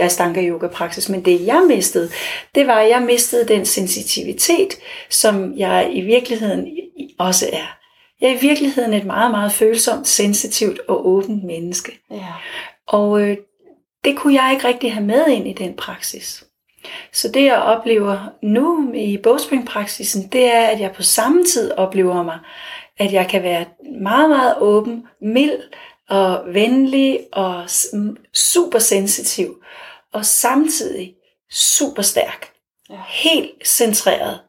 Astanga, 0.00 0.42
yoga 0.42 0.66
praksis. 0.66 1.08
Men 1.08 1.24
det 1.24 1.46
jeg 1.46 1.64
mistede, 1.68 2.10
det 2.54 2.66
var, 2.66 2.74
at 2.74 2.88
jeg 2.88 3.02
mistede 3.02 3.48
den 3.48 3.66
sensitivitet, 3.66 4.74
som 5.10 5.58
jeg 5.58 5.90
i 5.92 6.00
virkeligheden 6.00 6.68
også 7.18 7.46
er. 7.52 7.76
Jeg 8.20 8.30
er 8.30 8.34
i 8.34 8.40
virkeligheden 8.40 8.92
et 8.92 9.04
meget, 9.06 9.30
meget 9.30 9.52
følsomt, 9.52 10.08
sensitivt 10.08 10.80
og 10.88 11.08
åbent 11.08 11.44
menneske. 11.44 12.00
Ja. 12.10 12.32
Og 12.86 13.20
øh, 13.20 13.36
det 14.04 14.16
kunne 14.16 14.42
jeg 14.42 14.52
ikke 14.52 14.68
rigtig 14.68 14.92
have 14.92 15.06
med 15.06 15.26
ind 15.28 15.48
i 15.48 15.52
den 15.52 15.74
praksis. 15.76 16.44
Så 17.12 17.28
det 17.28 17.44
jeg 17.44 17.56
oplever 17.56 18.18
nu 18.42 18.92
i 18.92 19.18
bogspringpraksisen, 19.22 20.28
det 20.28 20.54
er, 20.54 20.66
at 20.66 20.80
jeg 20.80 20.92
på 20.92 21.02
samme 21.02 21.44
tid 21.44 21.70
oplever 21.70 22.22
mig, 22.22 22.38
at 22.98 23.12
jeg 23.12 23.28
kan 23.28 23.42
være 23.42 23.64
meget, 24.00 24.30
meget 24.30 24.54
åben, 24.58 25.06
mild 25.20 25.58
og 26.08 26.54
venlig 26.54 27.20
og 27.32 27.64
super 28.34 28.78
sensitiv, 28.78 29.62
og 30.12 30.24
samtidig 30.26 31.14
super 31.50 32.02
stærk. 32.02 32.50
Ja. 32.90 32.96
Helt 33.08 33.68
centreret 33.68 34.40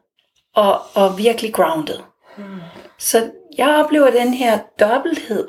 og, 0.54 0.80
og 0.94 1.18
virkelig 1.18 1.54
grounded. 1.54 1.98
Hmm. 2.36 2.60
Så 2.98 3.30
jeg 3.58 3.68
oplever 3.84 4.10
den 4.10 4.34
her 4.34 4.58
dobbelthed, 4.80 5.48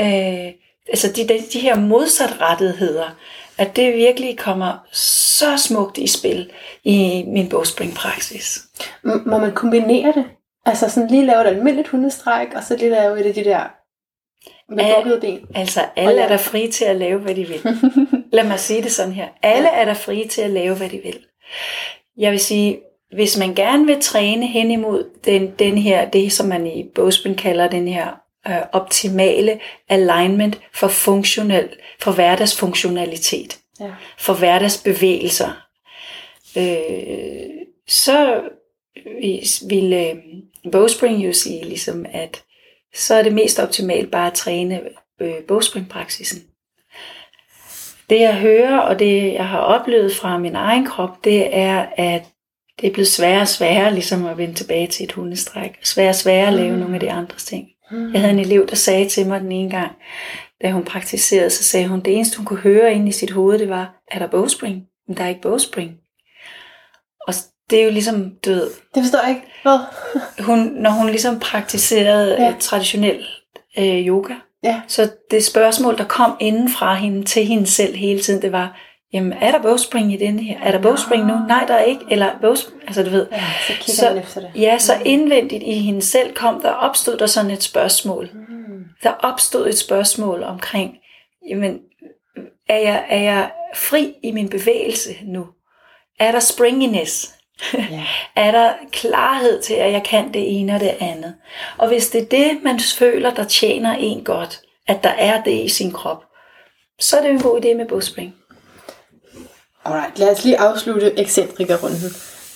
øh, 0.00 0.52
altså 0.88 1.12
de, 1.16 1.28
de, 1.28 1.40
de 1.52 1.60
her 1.60 1.76
modsatrettigheder, 1.76 3.10
at 3.58 3.76
det 3.76 3.94
virkelig 3.94 4.38
kommer 4.38 4.86
så 4.92 5.56
smukt 5.56 5.98
i 5.98 6.06
spil 6.06 6.50
i 6.84 7.24
min 7.26 7.48
bogspringpraksis. 7.48 8.58
M- 9.04 9.30
Må 9.30 9.38
man 9.38 9.54
kombinere 9.54 10.12
det? 10.12 10.24
Altså 10.68 10.88
sådan 10.88 11.10
lige 11.10 11.26
lave 11.26 11.40
et 11.40 11.46
almindeligt 11.46 11.88
hundestræk, 11.88 12.48
og 12.54 12.62
så 12.64 12.76
lige 12.76 12.90
lave 12.90 13.20
et 13.20 13.26
af 13.26 13.34
de 13.34 13.44
der 13.44 13.62
med 14.74 14.94
bukkede 14.94 15.20
ben. 15.20 15.46
Altså, 15.54 15.80
alle 15.96 16.20
er 16.20 16.28
der 16.28 16.36
frie 16.36 16.70
til 16.70 16.84
at 16.84 16.96
lave, 16.96 17.20
hvad 17.20 17.34
de 17.34 17.48
vil. 17.48 17.60
Lad 18.32 18.44
mig 18.44 18.58
sige 18.60 18.82
det 18.82 18.92
sådan 18.92 19.12
her. 19.12 19.28
Alle 19.42 19.68
er 19.68 19.84
der 19.84 19.94
frie 19.94 20.28
til 20.28 20.40
at 20.42 20.50
lave, 20.50 20.76
hvad 20.76 20.88
de 20.88 21.00
vil. 21.04 21.18
Jeg 22.16 22.32
vil 22.32 22.40
sige, 22.40 22.80
hvis 23.14 23.38
man 23.38 23.54
gerne 23.54 23.86
vil 23.86 24.00
træne 24.00 24.46
hen 24.46 24.70
imod 24.70 25.04
den, 25.24 25.54
den 25.58 25.78
her, 25.78 26.10
det 26.10 26.32
som 26.32 26.48
man 26.48 26.66
i 26.66 26.90
bogspring 26.94 27.38
kalder 27.38 27.68
den 27.68 27.88
her 27.88 28.06
øh, 28.48 28.62
optimale 28.72 29.60
alignment 29.88 30.60
for 30.74 30.88
funktionel, 30.88 31.68
for 32.00 32.12
hverdagsfunktionalitet, 32.12 33.58
Ja. 33.80 33.90
for 34.18 34.34
hverdagsbevægelser, 34.34 35.66
øh, 36.56 37.50
så 37.88 38.40
vil 39.68 39.92
øh, 39.92 40.14
bogspring 40.70 41.24
jo 41.26 41.32
sige 41.32 41.64
ligesom, 41.64 42.06
at 42.12 42.44
så 42.94 43.14
er 43.14 43.22
det 43.22 43.32
mest 43.32 43.58
optimalt 43.58 44.10
bare 44.10 44.26
at 44.26 44.34
træne 44.34 44.80
øh, 45.20 45.34
bogspringpraksisen. 45.48 46.42
Det 48.10 48.20
jeg 48.20 48.34
hører, 48.34 48.78
og 48.78 48.98
det 48.98 49.32
jeg 49.32 49.48
har 49.48 49.58
oplevet 49.58 50.14
fra 50.16 50.38
min 50.38 50.54
egen 50.54 50.86
krop, 50.86 51.24
det 51.24 51.56
er, 51.56 51.86
at 51.96 52.22
det 52.80 52.86
er 52.86 52.92
blevet 52.92 53.08
sværere 53.08 53.40
og 53.40 53.48
sværere 53.48 53.94
ligesom 53.94 54.26
at 54.26 54.38
vende 54.38 54.54
tilbage 54.54 54.86
til 54.86 55.04
et 55.04 55.12
hundestræk. 55.12 55.78
Sværere 55.84 56.10
og 56.10 56.14
sværere 56.14 56.46
at 56.48 56.52
lave 56.54 56.72
Mm. 56.72 56.78
nogle 56.78 56.94
af 56.94 57.00
de 57.00 57.10
andre 57.10 57.36
ting. 57.36 57.68
Hmm. 57.90 58.12
Jeg 58.12 58.20
havde 58.20 58.32
en 58.32 58.38
elev, 58.38 58.66
der 58.68 58.76
sagde 58.76 59.08
til 59.08 59.26
mig 59.26 59.40
den 59.40 59.52
ene 59.52 59.70
gang, 59.70 59.92
da 60.62 60.70
hun 60.70 60.84
praktiserede, 60.84 61.50
så 61.50 61.64
sagde 61.64 61.88
hun, 61.88 62.00
det 62.00 62.14
eneste 62.14 62.36
hun 62.36 62.46
kunne 62.46 62.58
høre 62.58 62.94
ind 62.94 63.08
i 63.08 63.12
sit 63.12 63.30
hoved, 63.30 63.58
det 63.58 63.68
var, 63.68 64.02
er 64.10 64.18
der 64.18 64.26
bogspring? 64.26 64.82
Men 65.08 65.16
der 65.16 65.24
er 65.24 65.28
ikke 65.28 65.40
bogspring. 65.40 65.90
Det 67.70 67.80
er 67.80 67.84
jo 67.84 67.90
ligesom, 67.90 68.32
ved, 68.46 68.70
Det 68.94 69.02
forstår 69.02 69.18
jeg 69.26 69.28
ikke. 69.30 69.42
Hvad? 69.62 69.78
hun, 70.44 70.58
når 70.58 70.90
hun 70.90 71.06
ligesom 71.06 71.40
praktiserede 71.40 72.34
Ja. 72.38 72.44
ja. 72.44 72.54
traditionel 72.60 73.26
øh, 73.78 74.06
yoga, 74.06 74.34
Ja. 74.64 74.80
så 74.88 75.10
det 75.30 75.44
spørgsmål, 75.44 75.98
der 75.98 76.04
kom 76.04 76.36
inden 76.40 76.68
fra 76.70 76.94
hende 76.94 77.24
til 77.24 77.44
hende 77.46 77.66
selv 77.66 77.94
hele 77.96 78.20
tiden, 78.20 78.42
det 78.42 78.52
var, 78.52 78.80
jamen 79.12 79.32
er 79.32 79.50
der 79.50 79.62
bogspring 79.62 80.12
i 80.12 80.16
denne 80.16 80.42
her? 80.42 80.58
Er 80.62 80.72
der 80.72 80.82
bogspring 80.82 81.26
nu? 81.26 81.34
Nej, 81.48 81.64
der 81.68 81.74
er 81.74 81.82
ikke. 81.82 82.00
Eller 82.10 82.30
bogsp- 82.32 82.84
altså 82.86 83.02
du 83.02 83.10
ved. 83.10 83.26
Ja, 83.32 83.44
så 83.66 83.72
kigger 83.80 83.92
Så- 84.12 84.18
efter 84.20 84.40
det. 84.40 84.50
Ja, 84.54 84.78
så 84.78 84.92
indvendigt 85.04 85.62
i 85.62 85.72
hende 85.72 86.02
selv 86.02 86.34
kom, 86.34 86.60
der 86.62 86.70
opstod 86.70 87.16
der 87.16 87.26
sådan 87.26 87.50
et 87.50 87.62
spørgsmål. 87.62 88.28
Hmm. 88.32 88.84
Der 89.02 89.10
opstod 89.10 89.68
et 89.68 89.78
spørgsmål 89.78 90.42
omkring, 90.42 90.94
jamen, 91.50 91.78
er 92.68 92.76
jeg, 92.78 93.04
er 93.08 93.20
jeg 93.20 93.50
fri 93.74 94.14
i 94.22 94.30
min 94.32 94.48
bevægelse 94.48 95.10
nu? 95.24 95.46
Er 96.20 96.32
der 96.32 96.40
springiness? 96.40 97.34
Ja. 97.74 98.04
er 98.46 98.50
der 98.50 98.72
klarhed 98.92 99.62
til, 99.62 99.74
at 99.74 99.92
jeg 99.92 100.02
kan 100.04 100.32
det 100.34 100.60
ene 100.60 100.74
og 100.74 100.80
det 100.80 100.94
andet? 101.00 101.34
Og 101.78 101.88
hvis 101.88 102.08
det 102.08 102.20
er 102.22 102.26
det, 102.26 102.58
man 102.62 102.80
føler, 102.80 103.34
der 103.34 103.44
tjener 103.44 103.96
en 103.98 104.24
godt, 104.24 104.60
at 104.88 105.04
der 105.04 105.10
er 105.10 105.42
det 105.42 105.64
i 105.64 105.68
sin 105.68 105.92
krop, 105.92 106.24
så 107.00 107.16
er 107.16 107.22
det 107.22 107.30
en 107.30 107.40
god 107.42 107.60
idé 107.64 107.74
med 107.76 107.86
bogspring. 107.88 108.34
Alright, 109.84 110.18
lad 110.18 110.30
os 110.30 110.44
lige 110.44 110.58
afslutte 110.60 111.18
ekscentrikerrunden. 111.18 112.10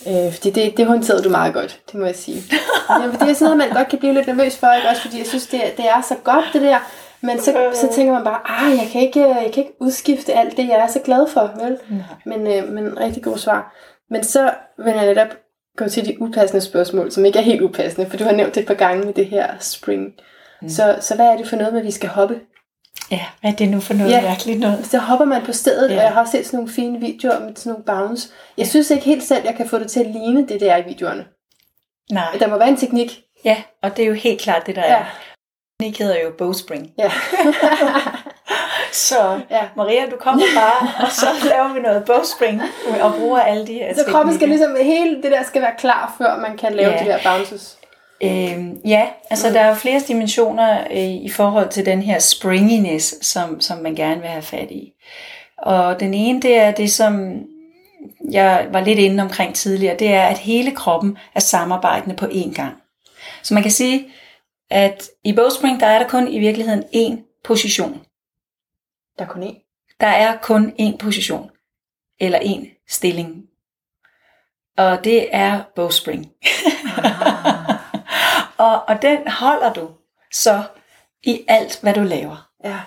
Øh, 0.07 0.33
fordi 0.33 0.49
det, 0.49 0.77
det 0.77 0.85
håndterede 0.85 1.23
du 1.23 1.29
meget 1.29 1.53
godt, 1.53 1.79
det 1.91 1.99
må 1.99 2.05
jeg 2.05 2.15
sige. 2.15 2.43
ja, 2.89 2.95
det 3.25 3.29
er 3.29 3.33
sådan 3.33 3.35
noget, 3.41 3.57
man 3.57 3.69
godt 3.69 3.87
kan 3.89 3.99
blive 3.99 4.13
lidt 4.13 4.27
nervøs 4.27 4.57
for, 4.57 4.71
ikke? 4.73 4.89
også 4.89 5.01
fordi 5.01 5.17
jeg 5.17 5.27
synes, 5.27 5.47
det, 5.47 5.65
er- 5.67 5.75
det 5.75 5.85
er 5.85 6.01
så 6.01 6.15
godt 6.23 6.45
det 6.53 6.61
der. 6.61 6.79
Men 7.21 7.39
så, 7.39 7.69
så 7.73 7.89
tænker 7.95 8.13
man 8.13 8.23
bare, 8.23 8.39
ah, 8.45 8.77
jeg 8.77 8.89
kan, 8.91 9.01
ikke, 9.01 9.19
jeg 9.27 9.49
kan 9.53 9.63
ikke 9.63 9.73
udskifte 9.79 10.33
alt 10.33 10.57
det, 10.57 10.67
jeg 10.67 10.75
er 10.79 10.87
så 10.87 10.99
glad 10.99 11.27
for, 11.29 11.51
vel? 11.63 11.77
Men, 12.25 12.47
øh, 12.47 12.67
men 12.69 12.99
rigtig 12.99 13.23
god 13.23 13.37
svar. 13.37 13.73
Men 14.09 14.23
så 14.23 14.53
vil 14.77 14.93
jeg 14.93 15.05
netop 15.05 15.27
gå 15.77 15.87
til 15.87 16.05
de 16.05 16.21
upassende 16.21 16.61
spørgsmål, 16.61 17.11
som 17.11 17.25
ikke 17.25 17.39
er 17.39 17.43
helt 17.43 17.61
upassende, 17.61 18.09
for 18.09 18.17
du 18.17 18.23
har 18.23 18.31
nævnt 18.31 18.55
det 18.55 18.61
et 18.61 18.67
par 18.67 18.73
gange 18.73 19.05
med 19.05 19.13
det 19.13 19.25
her 19.25 19.53
spring. 19.59 20.13
Mm. 20.61 20.69
Så, 20.69 20.97
så 21.01 21.15
hvad 21.15 21.25
er 21.25 21.37
det 21.37 21.47
for 21.47 21.55
noget 21.55 21.73
med, 21.73 21.81
at 21.81 21.85
vi 21.85 21.91
skal 21.91 22.09
hoppe? 22.09 22.39
Ja, 23.11 23.21
hvad 23.41 23.51
er 23.51 23.55
det 23.55 23.69
nu 23.69 23.79
for 23.79 23.93
noget 23.93 24.11
Ja. 24.11 24.21
mærkeligt 24.21 24.59
noget? 24.59 24.85
Så 24.85 24.97
hopper 24.97 25.25
man 25.25 25.45
på 25.45 25.51
stedet, 25.53 25.89
ja. 25.91 25.95
Og 25.95 26.01
jeg 26.03 26.11
har 26.11 26.25
set 26.25 26.45
sådan 26.45 26.57
nogle 26.57 26.71
fine 26.73 26.99
videoer 26.99 27.39
med 27.39 27.55
sådan 27.55 27.71
nogle 27.71 27.85
bounce. 27.85 28.29
Jeg 28.57 28.67
synes 28.67 28.91
ikke 28.91 29.03
helt 29.05 29.23
selv, 29.23 29.45
jeg 29.45 29.55
kan 29.55 29.67
få 29.69 29.79
det 29.79 29.91
til 29.91 29.99
at 29.99 30.05
ligne 30.07 30.47
det, 30.47 30.59
der 30.61 30.73
er 30.73 30.77
i 30.77 30.87
videoerne. 30.87 31.25
Nej. 32.11 32.35
Der 32.39 32.47
må 32.47 32.57
være 32.57 32.69
en 32.69 32.77
teknik. 32.77 33.21
Ja, 33.45 33.63
og 33.81 33.97
det 33.97 34.03
er 34.03 34.07
jo 34.07 34.13
helt 34.13 34.41
klart 34.41 34.65
det, 34.67 34.75
der 34.75 34.81
Ja. 34.85 34.95
er. 34.99 35.05
Teknik 35.81 35.99
hedder 35.99 36.19
jo 36.23 36.31
bogspring. 36.37 36.91
Ja. 36.97 37.11
Så 38.93 39.39
ja. 39.51 39.61
Maria, 39.77 40.05
du 40.11 40.15
kommer 40.19 40.43
bare, 40.55 41.05
og 41.05 41.11
så 41.11 41.25
laver 41.49 41.73
vi 41.73 41.79
noget 41.79 42.03
bogspring 42.05 42.61
og 43.01 43.13
bruger 43.13 43.39
alle 43.39 43.67
de 43.67 43.73
her 43.73 43.93
Så 43.95 44.03
kroppen 44.07 44.35
skal 44.35 44.49
ligesom, 44.49 44.75
hele 44.83 45.15
det 45.23 45.31
der 45.31 45.43
skal 45.43 45.61
være 45.61 45.73
klar, 45.77 46.15
før 46.17 46.39
man 46.39 46.57
kan 46.57 46.73
lave 46.73 46.91
Ja. 46.91 46.99
de 47.03 47.05
der 47.05 47.17
bounces. 47.23 47.77
Øhm, 48.23 48.81
ja, 48.85 49.07
altså 49.29 49.47
Mm. 49.47 49.53
der 49.53 49.59
er 49.61 49.67
jo 49.67 49.73
flere 49.73 49.99
dimensioner 50.07 50.81
øh, 50.91 50.97
i 51.13 51.29
forhold 51.35 51.69
til 51.69 51.85
den 51.85 52.01
her 52.01 52.19
springiness, 52.19 53.25
som, 53.27 53.61
som 53.61 53.77
man 53.77 53.95
gerne 53.95 54.21
vil 54.21 54.29
have 54.29 54.41
fat 54.41 54.71
i. 54.71 54.91
Og 55.57 55.99
den 55.99 56.13
ene, 56.13 56.41
det 56.41 56.57
er 56.57 56.71
det, 56.71 56.91
som 56.91 57.41
jeg 58.31 58.67
var 58.71 58.79
lidt 58.81 58.99
inde 58.99 59.23
omkring 59.23 59.55
tidligere, 59.55 59.95
det 59.99 60.13
er, 60.13 60.23
at 60.23 60.37
hele 60.37 60.71
kroppen 60.71 61.17
er 61.35 61.39
samarbejdende 61.39 62.15
på 62.15 62.25
én 62.25 62.53
gang. 62.53 62.73
Så 63.43 63.53
man 63.53 63.63
kan 63.63 63.71
sige, 63.71 64.07
at 64.71 65.03
i 65.23 65.33
bogspring, 65.33 65.79
der 65.79 65.85
er 65.87 65.99
der 65.99 66.07
kun 66.07 66.27
i 66.27 66.39
virkeligheden 66.39 66.83
én 66.95 67.39
position. 67.43 68.01
Der 69.19 69.25
er 69.25 69.29
kun 69.29 69.43
én. 69.43 69.95
Der 69.99 70.07
er 70.07 70.37
kun 70.37 70.73
én 70.81 70.97
position, 70.97 71.49
eller 72.19 72.39
én 72.39 72.85
stilling. 72.89 73.43
Og 74.77 75.03
det 75.03 75.35
er 75.35 75.61
bogspring. 75.75 76.31
og, 78.57 78.83
og 78.87 79.01
den 79.01 79.27
holder 79.27 79.73
du 79.73 79.89
så 80.31 80.63
i 81.23 81.41
alt, 81.47 81.79
hvad 81.81 81.93
du 81.93 81.99
laver. 82.03 82.49
Ja. 82.63 82.79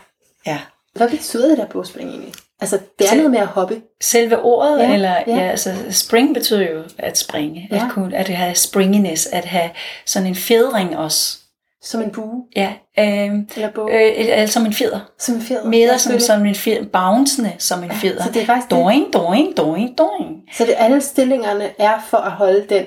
Ja. 0.47 0.61
Hvad 0.95 1.11
betyder 1.11 1.49
det 1.49 1.59
der 1.59 1.67
bogspring 1.67 2.11
egentlig? 2.11 2.35
Altså, 2.61 2.79
det 2.99 3.05
er 3.05 3.09
Så- 3.11 3.17
noget 3.17 3.31
med 3.31 3.39
at 3.41 3.47
hoppe. 3.47 3.83
Selve 4.01 4.39
ordet, 4.39 4.79
ja, 4.79 4.95
eller 4.95 5.11
ja. 5.27 5.35
ja. 5.37 5.41
altså 5.51 5.75
spring 5.91 6.35
betyder 6.35 6.71
jo 6.71 6.85
at 6.99 7.19
springe, 7.19 7.69
Ja. 7.71 7.77
at, 7.87 7.91
kunne, 7.93 8.17
at 8.17 8.29
have 8.29 8.55
springiness, 8.55 9.27
at 9.27 9.45
have 9.45 9.71
sådan 10.07 10.29
en 10.29 10.35
fjedring 10.35 10.97
også. 10.99 11.39
Som 11.87 12.03
en 12.03 12.11
bue. 12.11 12.45
Ja, 12.57 12.73
øh, 12.99 13.05
Eller 13.57 13.71
bog. 13.75 13.91
øh, 13.93 14.13
eller 14.17 14.47
som 14.47 14.67
en 14.67 14.73
fjeder. 14.73 15.01
som 15.19 15.35
en 15.35 15.43
fjeder. 15.43 15.65
Mere 15.65 15.89
Ja, 15.93 15.99
som, 15.99 16.21
som 16.21 16.47
en 16.47 16.55
fjeder, 16.55 16.85
bouncende 16.93 17.53
som 17.59 17.85
en 17.85 17.91
fjeder. 17.91 18.23
Så 18.23 18.31
det 18.33 18.43
er 18.43 18.47
faktisk 18.47 18.71
det. 18.71 18.79
Doing, 18.79 19.13
doing, 19.13 19.57
doing, 19.57 19.99
doing. 19.99 20.37
Så 20.53 20.65
det 20.65 20.75
alle 20.77 21.01
stillingerne 21.01 21.65
er 21.79 21.99
for 22.09 22.17
at 22.19 22.31
holde 22.33 22.67
den. 22.69 22.85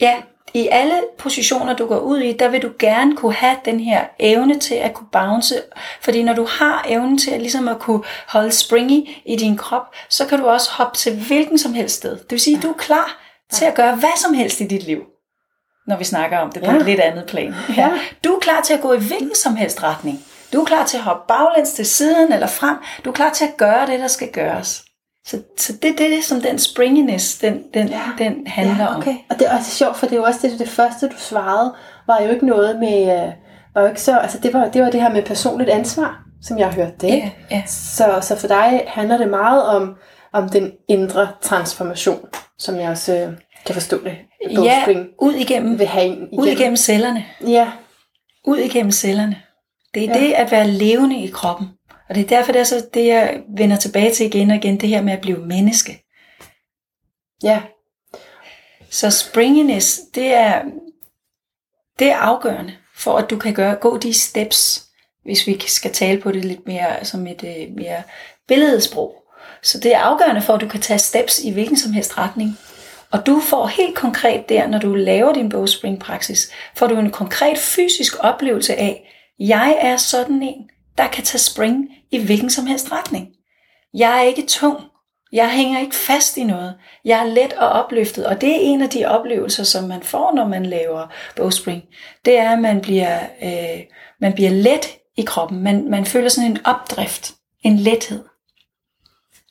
Ja, 0.00 0.14
i 0.54 0.68
alle 0.70 0.94
positioner, 1.18 1.76
du 1.76 1.86
går 1.86 1.98
ud 1.98 2.18
i, 2.18 2.32
der 2.32 2.48
vil 2.48 2.62
du 2.62 2.70
gerne 2.78 3.16
kunne 3.16 3.34
have 3.34 3.56
den 3.64 3.80
her 3.80 4.00
evne 4.18 4.58
til 4.58 4.74
at 4.74 4.94
kunne 4.94 5.08
bounce. 5.12 5.54
Fordi 6.00 6.22
når 6.22 6.32
du 6.32 6.46
har 6.50 6.84
evnen 6.88 7.18
til 7.18 7.30
at, 7.30 7.40
ligesom 7.40 7.68
at 7.68 7.78
kunne 7.78 8.02
holde 8.28 8.50
springy 8.52 9.08
i 9.26 9.36
din 9.36 9.56
krop, 9.56 9.82
så 10.08 10.26
kan 10.26 10.38
du 10.38 10.46
også 10.46 10.70
hoppe 10.72 10.96
til 10.98 11.12
hvilken 11.26 11.58
som 11.58 11.74
helst 11.74 11.96
sted. 11.96 12.10
Det 12.16 12.30
vil 12.30 12.40
sige, 12.40 12.56
at 12.56 12.62
du 12.62 12.68
er 12.68 12.76
klar 12.78 13.20
til 13.52 13.64
at 13.64 13.74
gøre 13.74 13.94
hvad 13.94 14.16
som 14.16 14.34
helst 14.34 14.60
i 14.60 14.66
dit 14.66 14.82
liv. 14.86 15.00
Når 15.86 15.96
vi 15.96 16.04
snakker 16.04 16.38
om 16.38 16.52
det 16.52 16.62
på 16.62 16.70
Ja. 16.70 16.76
et 16.76 16.86
lidt 16.86 17.00
andet 17.00 17.24
plan. 17.26 17.54
Ja. 17.76 17.90
Du 18.24 18.34
er 18.34 18.38
klar 18.40 18.60
til 18.60 18.74
at 18.74 18.80
gå 18.80 18.92
i 18.92 18.98
hvilken 18.98 19.34
som 19.34 19.56
helst 19.56 19.82
retning. 19.82 20.18
Du 20.52 20.60
er 20.60 20.64
klar 20.64 20.84
til 20.86 20.96
at 20.96 21.02
hoppe 21.02 21.22
baglæns 21.28 21.72
til 21.72 21.86
siden 21.86 22.32
eller 22.32 22.46
frem. 22.46 22.76
Du 23.04 23.10
er 23.10 23.14
klar 23.14 23.30
til 23.30 23.44
at 23.44 23.56
gøre 23.56 23.86
det, 23.86 24.00
der 24.00 24.08
skal 24.08 24.28
gøres. 24.32 24.84
Så, 25.26 25.42
så 25.58 25.72
det 25.82 25.90
er 25.90 25.94
det, 26.08 26.24
som 26.24 26.40
den 26.40 26.58
springiness, 26.58 27.38
den, 27.38 27.62
den, 27.74 27.88
Ja. 27.88 28.00
den 28.18 28.46
handler 28.46 28.84
ja, 28.84 28.96
okay. 28.98 29.14
Og 29.30 29.38
det 29.38 29.46
er 29.48 29.56
også 29.56 29.70
sjovt, 29.70 29.96
for 29.96 30.06
det 30.06 30.12
er 30.12 30.16
jo 30.18 30.24
også 30.24 30.40
det, 30.48 30.58
det 30.58 30.68
første, 30.68 31.08
du 31.08 31.14
svarede, 31.18 31.74
var 32.06 32.20
jo 32.22 32.30
ikke 32.30 32.46
noget 32.46 32.78
med, 32.78 33.02
øh, 33.02 33.32
var 33.74 33.82
jo 33.82 33.88
ikke 33.88 34.00
så, 34.00 34.18
altså 34.18 34.38
det 34.38 34.54
var, 34.54 34.68
det 34.68 34.82
var 34.82 34.90
det 34.90 35.02
her 35.02 35.08
med 35.12 35.22
personligt 35.22 35.70
ansvar, 35.70 36.20
som 36.42 36.58
jeg 36.58 36.68
hørte 36.68 36.92
det. 37.00 37.12
om. 37.12 37.18
Ja, 37.18 37.30
ja. 37.50 37.62
Så, 37.66 38.18
så 38.22 38.36
for 38.36 38.46
dig 38.46 38.84
handler 38.86 39.16
det 39.18 39.28
meget 39.28 39.64
om, 39.66 39.94
om 40.32 40.48
den 40.48 40.72
indre 40.88 41.28
transformation, 41.42 42.20
som 42.58 42.76
jeg 42.76 42.90
også 42.90 43.14
øh, 43.16 43.32
kan 43.66 43.74
forstå 43.74 44.04
det. 44.04 44.18
ja, 44.50 44.84
ud 45.18 45.34
igennem, 45.34 45.78
vil 45.78 45.86
have 45.86 46.06
en 46.06 46.28
ud 46.32 46.46
igennem 46.46 46.76
cellerne. 46.76 47.24
Ja, 47.46 47.72
Ud 48.44 48.58
igennem 48.58 48.92
cellerne. 48.92 49.42
Det 49.94 50.04
er 50.04 50.18
ja. 50.18 50.20
det 50.20 50.32
at 50.32 50.50
være 50.50 50.68
levende 50.68 51.24
i 51.24 51.30
kroppen. 51.30 51.68
Og 52.08 52.14
det 52.14 52.24
er 52.24 52.28
derfor, 52.28 52.52
det 52.52 52.60
er 52.60 52.64
så 52.64 52.86
det, 52.94 53.06
jeg 53.06 53.42
vender 53.56 53.76
tilbage 53.76 54.14
til 54.14 54.26
igen 54.26 54.50
og 54.50 54.56
igen, 54.56 54.80
det 54.80 54.88
her 54.88 55.02
med 55.02 55.12
at 55.12 55.20
blive 55.20 55.46
menneske. 55.46 56.04
ja, 57.42 57.62
Så 58.90 59.10
springiness, 59.10 60.00
det 60.14 60.34
er, 60.34 60.62
det 61.98 62.10
er 62.10 62.16
afgørende 62.16 62.72
for, 62.96 63.18
at 63.18 63.30
du 63.30 63.38
kan 63.38 63.54
gøre, 63.54 63.74
gå 63.74 63.98
de 63.98 64.12
steps, 64.14 64.86
hvis 65.24 65.46
vi 65.46 65.60
skal 65.66 65.92
tale 65.92 66.20
på 66.20 66.32
det 66.32 66.44
lidt 66.44 66.66
mere 66.66 67.04
som 67.04 67.26
et 67.26 67.44
øh, 67.44 67.76
mere 67.76 68.02
billedsprog. 68.48 69.14
Så 69.62 69.78
det 69.80 69.94
er 69.94 69.98
afgørende 69.98 70.42
for, 70.42 70.54
at 70.54 70.60
du 70.60 70.68
kan 70.68 70.80
tage 70.80 70.98
steps 70.98 71.38
i 71.38 71.50
hvilken 71.50 71.76
som 71.76 71.92
helst 71.92 72.18
retning. 72.18 72.58
Og 73.12 73.26
du 73.26 73.40
får 73.40 73.66
helt 73.66 73.96
konkret 73.96 74.48
der, 74.48 74.66
når 74.66 74.78
du 74.78 74.94
laver 74.94 75.32
din 75.32 75.48
bogspring-praksis, 75.48 76.50
får 76.76 76.86
du 76.86 76.98
en 76.98 77.10
konkret 77.10 77.58
fysisk 77.58 78.24
oplevelse 78.24 78.76
af, 78.76 79.10
jeg 79.38 79.78
er 79.80 79.96
sådan 79.96 80.42
en, 80.42 80.70
der 80.98 81.08
kan 81.08 81.24
tage 81.24 81.38
spring 81.38 81.88
i 82.10 82.24
hvilken 82.24 82.50
som 82.50 82.66
helst 82.66 82.92
retning. 82.92 83.28
Jeg 83.94 84.18
er 84.18 84.22
ikke 84.22 84.46
tung. 84.46 84.76
Jeg 85.32 85.50
hænger 85.50 85.80
ikke 85.80 85.94
fast 85.94 86.36
i 86.36 86.44
noget. 86.44 86.74
Jeg 87.04 87.20
er 87.20 87.24
let 87.24 87.52
og 87.52 87.68
opløftet, 87.68 88.26
og 88.26 88.40
det 88.40 88.48
er 88.48 88.60
en 88.60 88.82
af 88.82 88.88
de 88.88 89.06
oplevelser, 89.06 89.64
som 89.64 89.84
man 89.84 90.02
får, 90.02 90.34
når 90.34 90.48
man 90.48 90.66
laver 90.66 91.06
bowspring. 91.36 91.82
Det 92.24 92.38
er, 92.38 92.50
at 92.50 92.58
man 92.58 92.80
bliver, 92.80 93.18
øh, 93.42 93.80
man 94.20 94.32
bliver 94.32 94.50
let 94.50 94.96
i 95.16 95.22
kroppen. 95.22 95.62
Man, 95.62 95.90
man 95.90 96.04
føler 96.04 96.28
sådan 96.28 96.50
en 96.50 96.58
opdrift, 96.64 97.34
en 97.62 97.76
lethed 97.76 98.24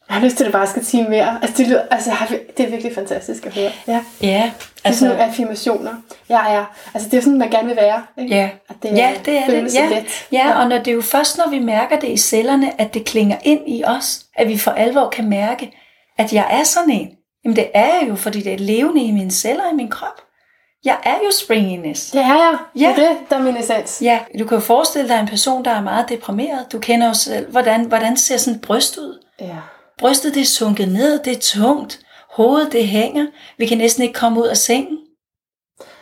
jeg 0.10 0.18
har 0.18 0.26
lyst 0.26 0.38
til, 0.38 0.43
at 0.43 0.47
du 0.47 0.57
bare 0.57 0.68
skal 0.68 0.86
sige 0.86 1.03
mere. 1.10 1.39
Altså, 1.41 1.57
det, 1.57 1.68
lyder, 1.68 1.82
altså, 1.91 2.12
det 2.57 2.66
er 2.66 2.70
virkelig 2.70 2.95
fantastisk 2.95 3.45
at 3.45 3.53
høre. 3.53 3.72
Ja. 3.88 4.03
Ja, 4.22 4.28
Det 4.28 4.34
er 4.34 4.41
sådan 4.41 4.51
altså, 4.84 5.07
nogle 5.07 5.24
affirmationer. 5.24 5.91
Jeg 6.30 6.55
er, 6.55 6.66
altså 6.93 7.10
det 7.10 7.18
er 7.18 7.22
sådan, 7.22 7.38
man 7.39 7.49
gerne 7.49 7.68
vil 7.68 7.76
være. 7.76 8.03
Ikke? 8.18 8.36
ja. 8.36 8.49
At 8.70 8.76
det, 8.84 8.97
Ja, 8.97 9.14
det 9.26 9.38
er 9.38 9.45
det. 9.45 9.76
Ja, 9.76 9.89
let. 9.89 10.28
ja, 10.32 10.60
og 10.60 10.70
når 10.70 10.78
det 10.78 10.88
er 10.88 10.95
jo 10.95 11.01
først, 11.01 11.38
når 11.38 11.49
vi 11.49 11.60
mærker 11.60 11.99
det 11.99 12.07
i 12.10 12.18
cellerne, 12.18 12.82
at 12.82 12.93
det 12.93 13.05
klinger 13.05 13.38
ind 13.43 13.62
i 13.68 13.84
os, 13.86 14.26
at 14.36 14.47
vi 14.47 14.57
for 14.57 14.72
alvor 14.72 15.10
kan 15.10 15.30
mærke, 15.30 15.72
at 16.18 16.34
jeg 16.34 16.47
er 16.49 16.64
sådan 16.64 16.89
en. 16.89 17.10
Jamen 17.45 17.55
det 17.55 17.68
er 17.74 17.86
jeg 17.86 18.05
jo, 18.10 18.16
fordi 18.16 18.41
det 18.41 18.53
er 18.53 18.57
levende 18.57 19.03
i 19.03 19.12
mine 19.12 19.32
celler 19.32 19.72
i 19.72 19.76
min 19.76 19.89
krop. 19.89 20.22
Jeg 20.86 20.97
er 21.03 21.16
jo 21.16 21.32
springiness. 21.43 22.12
Det 22.12 22.22
er 22.22 22.26
jeg. 22.28 22.57
Ja. 22.76 22.93
Det 22.95 23.05
er 23.05 23.10
det, 23.10 23.18
der 23.30 23.36
er 23.36 23.41
min 23.41 23.57
essens. 23.57 24.01
Ja, 24.01 24.20
du 24.39 24.45
kan 24.45 24.57
jo 24.57 24.62
forestille 24.62 25.10
dig 25.10 25.20
en 25.20 25.28
person, 25.28 25.66
der 25.66 25.72
er 25.72 25.82
meget 25.82 26.10
deprimeret. 26.10 26.72
Du 26.72 26.80
kender 26.80 27.07
jo 27.07 27.14
selv, 27.14 27.51
hvordan, 27.51 27.84
hvordan 27.86 28.18
ser 28.18 28.38
sådan 28.38 28.55
et 28.55 28.62
bryst 28.62 28.97
ud. 28.97 29.24
Ja. 29.41 29.55
Brystet 30.00 30.34
det 30.36 30.41
er 30.41 30.45
sunket 30.45 30.88
ned, 30.88 31.20
det 31.24 31.34
er 31.34 31.39
tungt. 31.39 32.00
Hovedet 32.32 32.72
det 32.72 32.88
hænger. 32.88 33.26
Vi 33.58 33.66
kan 33.66 33.78
næsten 33.78 34.04
ikke 34.04 34.14
komme 34.20 34.41
ud 34.41 34.47
af 34.47 34.58
sengen. 34.58 34.97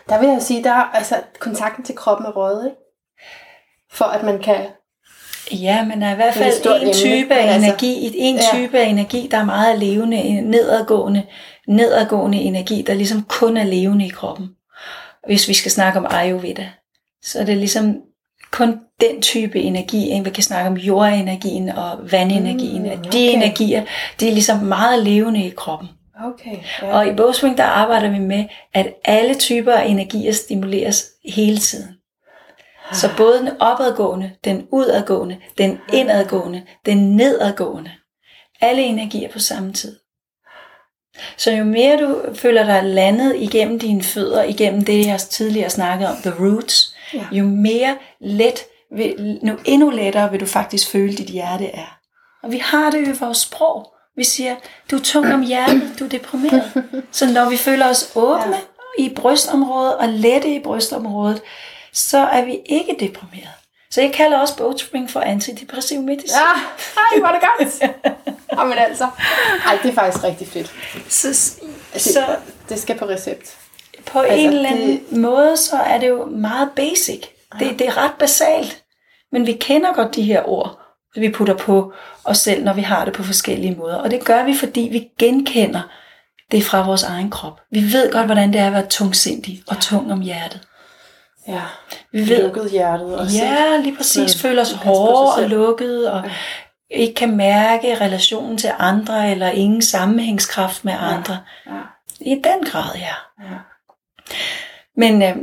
Der 0.09 0.19
vil 0.19 0.29
jeg 0.29 0.41
sige, 0.41 0.63
der 0.63 0.71
er 0.71 0.83
altså 0.83 1.21
kontakten 1.39 1.83
til 1.83 1.95
kroppen 1.95 2.25
er 2.25 2.31
røget, 2.31 2.65
ikke? 2.65 2.77
For 3.91 4.05
at 4.05 4.23
man 4.23 4.39
kan... 4.41 4.65
Ja, 5.51 5.85
men 5.85 6.01
der 6.01 6.07
er 6.07 6.11
i 6.13 6.15
hvert 6.15 6.37
er 6.37 6.51
fald 6.51 6.65
en 6.65 6.81
emne, 6.81 6.93
type 6.93 7.33
af 7.35 7.53
altså- 7.53 7.67
energi, 7.67 8.11
en 8.17 8.35
Ja. 8.35 8.41
type 8.53 8.79
af 8.79 8.85
energi, 8.85 9.27
der 9.31 9.37
er 9.37 9.45
meget 9.45 9.79
levende, 9.79 10.17
en 10.17 10.43
nedadgående, 10.43 11.23
nedadgående 11.67 12.37
energi, 12.37 12.81
der 12.81 12.93
ligesom 12.93 13.23
kun 13.23 13.57
er 13.57 13.63
levende 13.63 14.05
i 14.05 14.09
kroppen. 14.09 14.49
Hvis 15.27 15.47
vi 15.47 15.53
skal 15.53 15.71
snakke 15.71 15.99
om 15.99 16.05
Ayurveda, 16.09 16.69
så 17.23 17.39
er 17.39 17.45
det 17.45 17.57
ligesom 17.57 17.95
kun 18.57 18.79
den 19.01 19.21
type 19.21 19.59
energi, 19.59 20.21
vi 20.23 20.29
kan 20.29 20.43
snakke 20.43 20.69
om 20.69 20.77
jordenergien 20.77 21.69
og 21.69 22.11
vandenergien, 22.11 22.83
Mm, 22.83 22.89
at 22.89 22.97
de 22.97 23.07
okay. 23.07 23.33
energier, 23.33 23.83
de 24.19 24.27
er 24.27 24.31
ligesom 24.31 24.57
meget 24.57 25.03
levende 25.03 25.45
i 25.45 25.49
kroppen. 25.49 25.89
Okay. 26.25 26.57
Og 26.81 27.07
i 27.07 27.13
Bogswing, 27.13 27.57
der 27.57 27.63
arbejder 27.63 28.09
vi 28.09 28.19
med, 28.19 28.45
at 28.73 28.93
alle 29.05 29.35
typer 29.35 29.73
af 29.73 29.85
energier 29.85 30.33
stimuleres 30.33 31.05
hele 31.25 31.57
tiden. 31.57 31.89
Så 32.93 33.09
både 33.17 33.39
den 33.39 33.49
opadgående, 33.59 34.31
den 34.43 34.67
udadgående, 34.71 35.37
den 35.57 35.77
indadgående, 35.93 36.63
den 36.85 37.15
nedadgående. 37.15 37.91
Alle 38.61 38.81
energier 38.81 39.31
på 39.31 39.39
samme 39.39 39.73
tid. 39.73 39.95
Så 41.37 41.51
jo 41.51 41.63
mere 41.63 41.97
du 41.97 42.21
føler 42.35 42.65
dig 42.65 42.83
landet 42.83 43.35
igennem 43.35 43.79
dine 43.79 44.03
fødder, 44.03 44.43
igennem 44.43 44.85
det, 44.85 45.05
jeg 45.07 45.19
tidligere 45.19 45.69
snakkede 45.69 46.09
om, 46.09 46.15
the 46.15 46.33
roots, 46.39 46.96
Ja. 47.13 47.25
jo 47.31 47.45
mere 47.45 47.97
let, 48.21 48.63
vil, 48.95 49.39
nu 49.43 49.59
endnu 49.65 49.89
lettere 49.89 50.31
vil 50.31 50.39
du 50.39 50.45
faktisk 50.45 50.91
føle, 50.91 51.13
dit 51.17 51.27
hjerte 51.29 51.65
er. 51.65 51.97
Og 52.43 52.51
vi 52.51 52.57
har 52.57 52.91
det 52.91 53.07
jo 53.07 53.13
i 53.13 53.17
vores 53.19 53.37
sprog. 53.37 53.93
Vi 54.15 54.23
siger, 54.23 54.55
du 54.91 54.95
er 54.95 55.01
tung 55.01 55.33
om 55.33 55.41
hjertet, 55.41 55.95
du 55.99 56.05
er 56.05 56.09
deprimeret. 56.09 56.83
Så 57.11 57.25
når 57.25 57.49
vi 57.49 57.57
føler 57.57 57.89
os 57.89 58.11
åbne 58.15 58.55
ja. 58.99 59.03
i 59.03 59.13
brystområdet 59.15 59.95
og 59.95 60.09
lette 60.09 60.55
i 60.55 60.59
brystområdet, 60.63 61.41
så 61.93 62.17
er 62.17 62.45
vi 62.45 62.59
ikke 62.65 62.95
deprimeret. 62.99 63.49
Så 63.91 64.01
jeg 64.01 64.13
kalder 64.13 64.37
også 64.37 64.57
bogspring 64.57 65.09
for 65.09 65.19
antidepressiv 65.19 66.01
medicin. 66.01 66.29
Ja, 66.29 66.61
ej, 66.97 67.19
hvor 67.19 67.27
er 67.27 67.39
det 67.39 67.41
godt. 67.41 67.91
Jamen 68.59 68.77
altså. 68.77 69.09
Ej, 69.65 69.79
det 69.83 69.89
er 69.89 69.93
faktisk 69.93 70.23
rigtig 70.23 70.47
fedt. 70.47 70.73
Så, 71.09 71.27
Altså, 71.93 72.13
så 72.13 72.35
Det 72.69 72.79
skal 72.79 72.97
på 72.97 73.05
recept. 73.05 73.57
På 74.11 74.19
Altså, 74.19 74.35
en 74.37 74.53
eller 74.53 74.69
anden 74.69 75.21
måde, 75.21 75.57
så 75.57 75.75
er 75.75 75.99
det 75.99 76.07
jo 76.07 76.25
meget 76.25 76.69
basic. 76.75 77.21
Det, 77.59 77.79
det 77.79 77.87
er 77.87 77.97
ret 77.97 78.13
basalt. 78.19 78.83
Men 79.31 79.47
vi 79.47 79.53
kender 79.53 79.93
godt 79.93 80.15
de 80.15 80.23
her 80.23 80.49
ord, 80.49 80.79
vi 81.15 81.29
putter 81.29 81.53
på 81.57 81.93
os 82.23 82.37
selv, 82.37 82.63
når 82.63 82.73
vi 82.73 82.81
har 82.81 83.05
det 83.05 83.13
på 83.13 83.23
forskellige 83.23 83.75
måder. 83.75 83.95
Og 83.95 84.11
det 84.11 84.25
gør 84.25 84.43
vi, 84.43 84.53
fordi 84.53 84.89
vi 84.91 85.07
genkender 85.19 85.81
det 86.51 86.63
fra 86.63 86.85
vores 86.85 87.03
egen 87.03 87.29
krop. 87.29 87.61
Vi 87.71 87.93
ved 87.93 88.11
godt, 88.11 88.25
hvordan 88.25 88.53
det 88.53 88.61
er 88.61 88.67
at 88.67 88.73
være 88.73 88.87
tungsindig 88.89 89.63
og 89.67 89.79
tung 89.79 90.11
om 90.11 90.21
hjertet. 90.21 90.61
Ja. 91.47 91.61
Vi 92.11 92.29
ved, 92.29 92.43
Lukket 92.43 92.71
hjertet 92.71 93.19
også. 93.19 93.37
ja, 93.37 93.77
lige 93.77 93.95
præcis. 93.95 94.31
Så 94.31 94.39
Føler 94.39 94.61
os 94.61 94.71
hårde 94.71 95.43
og 95.43 95.49
lukket, 95.49 96.11
og 96.11 96.23
ikke 96.91 97.13
kan 97.13 97.37
mærke 97.37 98.01
relationen 98.01 98.57
til 98.57 98.71
andre, 98.79 99.31
eller 99.31 99.49
ingen 99.49 99.81
sammenhængskraft 99.81 100.85
med 100.85 100.93
andre. 100.99 101.39
Ja. 101.67 101.71
I 102.19 102.29
den 102.29 102.65
grad, 102.65 102.95
ja. 102.95 103.43
ja. 103.43 103.57
Men 104.95 105.21
øh, 105.21 105.37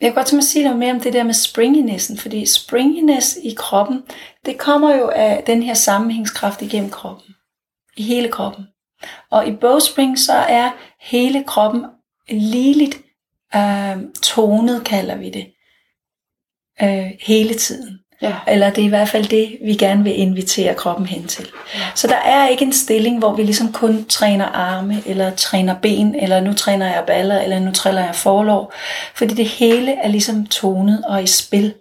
jeg 0.00 0.08
kan 0.08 0.14
godt 0.14 0.26
tænke 0.26 0.36
mig 0.36 0.42
at 0.42 0.44
sige 0.44 0.64
noget 0.64 0.78
mere 0.78 0.92
om 0.92 1.00
det 1.00 1.12
der 1.12 1.22
med 1.22 1.34
springinessen, 1.34 2.18
fordi 2.18 2.46
springiness 2.46 3.38
i 3.42 3.54
kroppen, 3.56 4.02
det 4.46 4.58
kommer 4.58 4.96
jo 4.96 5.08
af 5.08 5.42
den 5.46 5.62
her 5.62 5.74
sammenhængskraft 5.74 6.62
igennem 6.62 6.90
kroppen. 6.90 7.34
I 7.96 8.02
hele 8.02 8.28
kroppen. 8.28 8.64
Og 9.30 9.48
i 9.48 9.56
bowspring, 9.56 10.18
så 10.18 10.32
er 10.32 10.70
hele 11.00 11.44
kroppen 11.44 11.84
ligeligt 12.28 12.96
øh, 13.56 13.96
tonet, 14.22 14.84
kalder 14.84 15.16
vi 15.16 15.30
det. 15.30 15.52
Øh, 16.82 17.10
hele 17.20 17.54
tiden. 17.54 17.98
Ja. 18.22 18.34
Eller 18.46 18.70
det 18.70 18.82
er 18.82 18.86
i 18.86 18.88
hvert 18.88 19.08
fald 19.08 19.24
det, 19.24 19.58
vi 19.64 19.74
gerne 19.74 20.04
vil 20.04 20.18
invitere 20.18 20.74
kroppen 20.74 21.06
hen 21.06 21.26
til. 21.26 21.48
Ja. 21.74 21.80
Så 21.94 22.06
der 22.06 22.16
er 22.16 22.48
ikke 22.48 22.64
en 22.64 22.72
stilling, 22.72 23.18
hvor 23.18 23.32
vi 23.32 23.42
ligesom 23.42 23.72
kun 23.72 24.04
træner 24.04 24.46
arme, 24.46 25.02
eller 25.06 25.30
træner 25.30 25.74
ben, 25.74 26.14
eller 26.14 26.40
nu 26.40 26.52
træner 26.52 26.86
jeg 26.86 27.04
baller, 27.06 27.40
eller 27.40 27.58
nu 27.58 27.72
træner 27.72 28.04
jeg 28.04 28.14
forlov. 28.14 28.72
Fordi 29.14 29.34
det 29.34 29.46
hele 29.46 29.94
er 29.94 30.08
ligesom 30.08 30.46
tonet 30.46 31.04
og 31.04 31.22
i 31.22 31.26
spil, 31.26 31.74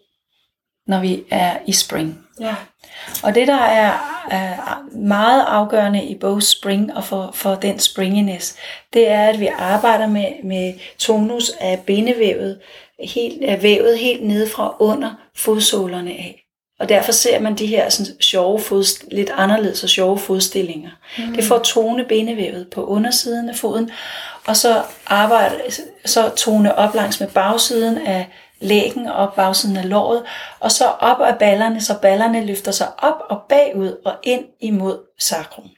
når 0.87 0.99
vi 0.99 1.23
er 1.31 1.57
i 1.65 1.71
spring. 1.71 2.19
Ja. 2.39 2.55
Og 3.23 3.35
det, 3.35 3.47
der 3.47 3.61
er, 3.61 3.91
er 4.31 4.83
meget 4.97 5.45
afgørende 5.47 6.03
i 6.03 6.15
både 6.15 6.41
spring 6.41 6.97
og 6.97 7.03
for, 7.03 7.31
for 7.33 7.55
den 7.55 7.79
springiness, 7.79 8.55
det 8.93 9.09
er, 9.11 9.27
at 9.27 9.39
vi 9.39 9.49
arbejder 9.59 10.07
med, 10.07 10.43
med 10.43 10.73
tonus 10.97 11.51
af 11.59 11.79
bindevævet, 11.79 12.59
helt, 13.03 13.43
af 13.43 13.63
vævet 13.63 13.97
helt 13.99 14.23
nede 14.23 14.49
fra 14.49 14.75
under 14.79 15.15
fodsålerne 15.35 16.11
af. 16.11 16.45
Og 16.79 16.89
derfor 16.89 17.11
ser 17.11 17.39
man 17.39 17.55
de 17.55 17.65
her 17.65 17.89
sådan, 17.89 18.21
sjove 18.21 18.59
fod, 18.59 19.07
lidt 19.11 19.29
anderledes 19.29 19.83
og 19.83 19.89
sjove 19.89 20.19
fodstillinger. 20.19 20.89
Mm. 21.17 21.33
Det 21.33 21.43
får 21.43 21.59
tone 21.59 22.05
benevævet 22.05 22.67
på 22.69 22.85
undersiden 22.85 23.49
af 23.49 23.55
foden, 23.55 23.91
og 24.47 24.55
så 24.55 24.83
arbejde, 25.07 25.61
så 26.05 26.29
tone 26.29 26.75
op 26.75 26.95
langs 26.95 27.19
med 27.19 27.27
bagsiden 27.27 27.97
af 27.97 28.27
lægen 28.59 29.07
og 29.07 29.33
bagsiden 29.33 29.77
af 29.77 29.89
låret, 29.89 30.23
og 30.59 30.71
så 30.71 30.85
op 30.85 31.21
af 31.21 31.39
ballerne, 31.39 31.81
så 31.81 31.93
ballerne 32.01 32.45
løfter 32.45 32.71
sig 32.71 32.87
op 32.97 33.21
og 33.29 33.41
bagud 33.49 33.97
og 34.05 34.13
ind 34.23 34.45
imod 34.59 34.97
sacrum. 35.19 35.69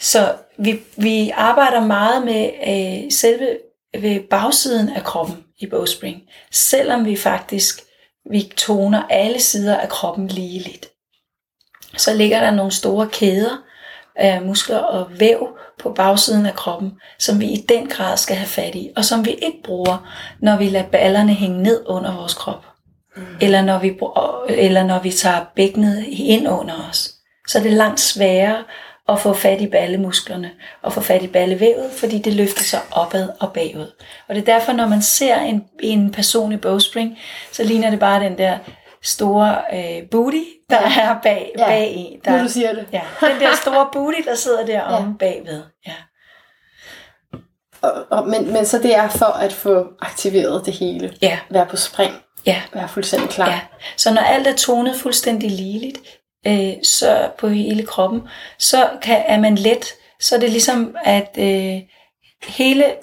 Så 0.00 0.34
vi, 0.56 0.80
vi 0.96 1.30
arbejder 1.34 1.86
meget 1.86 2.24
med 2.24 2.50
øh, 2.66 3.12
selve 3.12 3.58
ved 4.00 4.20
bagsiden 4.30 4.88
af 4.88 5.04
kroppen 5.04 5.36
i 5.58 5.66
bowspring, 5.66 6.22
selvom 6.52 7.04
vi 7.04 7.16
faktisk 7.16 7.80
vi 8.30 8.52
toner 8.56 9.02
alle 9.10 9.40
sider 9.40 9.76
af 9.76 9.88
kroppen 9.88 10.28
ligeligt. 10.28 10.88
Så 11.96 12.14
ligger 12.14 12.40
der 12.40 12.50
nogle 12.50 12.72
store 12.72 13.08
kæder 13.08 13.62
af 14.16 14.42
muskler 14.42 14.78
og 14.78 15.20
væv 15.20 15.48
på 15.78 15.92
bagsiden 15.92 16.46
af 16.46 16.54
kroppen, 16.54 16.92
som 17.18 17.40
vi 17.40 17.46
i 17.46 17.64
den 17.68 17.88
grad 17.88 18.16
skal 18.16 18.36
have 18.36 18.46
fat 18.46 18.74
i, 18.74 18.90
og 18.96 19.04
som 19.04 19.24
vi 19.24 19.30
ikke 19.30 19.62
bruger, 19.64 20.10
når 20.40 20.56
vi 20.56 20.68
lader 20.68 20.88
ballerne 20.88 21.34
hænge 21.34 21.62
ned 21.62 21.84
under 21.86 22.16
vores 22.16 22.34
krop. 22.34 22.66
Mm. 23.16 23.22
Eller, 23.40 23.62
når 23.62 23.78
vi, 23.78 23.98
eller 24.48 24.84
når 24.84 24.98
vi 24.98 25.10
tager 25.10 25.44
bækkenet 25.56 26.04
ind 26.08 26.48
under 26.48 26.88
os. 26.90 27.10
Så 27.48 27.58
det 27.58 27.72
er 27.72 27.76
langt 27.76 28.00
sværere 28.00 28.64
at 29.08 29.20
få 29.20 29.32
fat 29.32 29.60
i 29.60 29.66
ballemusklerne 29.66 30.50
og 30.82 30.92
få 30.92 31.00
fat 31.00 31.22
i 31.22 31.26
ballevævet, 31.26 31.90
fordi 31.90 32.18
det 32.18 32.32
løfter 32.32 32.62
sig 32.62 32.80
opad 32.90 33.28
og 33.40 33.52
bagud. 33.52 33.92
Og 34.28 34.34
det 34.34 34.48
er 34.48 34.58
derfor, 34.58 34.72
når 34.72 34.88
man 34.88 35.02
ser 35.02 35.36
en, 35.36 35.64
en 35.80 36.12
person 36.12 36.52
i 36.52 36.56
bowspring, 36.56 37.18
så 37.52 37.64
ligner 37.64 37.90
det 37.90 38.00
bare 38.00 38.24
den 38.24 38.38
der 38.38 38.58
store 39.02 39.56
øh, 39.72 40.08
booty, 40.10 40.44
der 40.70 40.80
ja. 40.80 41.00
er 41.00 41.16
bag, 41.22 41.52
ja. 41.58 41.66
bag 41.66 41.96
i. 41.96 42.20
Der, 42.24 42.36
nu 42.36 42.42
du 42.42 42.48
siger 42.48 42.72
det. 42.72 42.86
Ja, 42.92 43.02
den 43.20 43.40
der 43.40 43.56
store 43.62 43.88
booty, 43.92 44.18
der 44.24 44.34
sidder 44.34 44.66
der 44.66 44.82
om 44.82 45.08
ja. 45.08 45.12
bagved. 45.18 45.62
Ja. 45.86 45.94
Og, 47.82 47.92
og, 48.10 48.28
men, 48.28 48.52
men 48.52 48.66
så 48.66 48.78
det 48.78 48.96
er 48.96 49.08
for 49.08 49.26
at 49.26 49.52
få 49.52 49.86
aktiveret 50.00 50.66
det 50.66 50.74
hele. 50.74 51.16
Ja. 51.22 51.38
Være 51.50 51.66
på 51.66 51.76
spring. 51.76 52.12
Ja. 52.46 52.62
Være 52.72 52.88
fuldstændig 52.88 53.30
klar. 53.30 53.50
Ja. 53.50 53.60
Så 53.96 54.14
når 54.14 54.22
alt 54.22 54.46
er 54.46 54.56
tonet 54.56 54.96
fuldstændig 54.96 55.50
ligeligt, 55.50 55.98
øh, 56.46 56.72
så 56.82 57.30
på 57.38 57.48
hele 57.48 57.86
kroppen, 57.86 58.22
så 58.58 58.90
kan, 59.02 59.22
er 59.26 59.40
man 59.40 59.54
let. 59.54 59.86
Så 60.20 60.34
er 60.36 60.40
det 60.40 60.50
ligesom, 60.50 60.96
at 61.04 61.36
øh, 61.38 61.80
hele... 62.48 62.94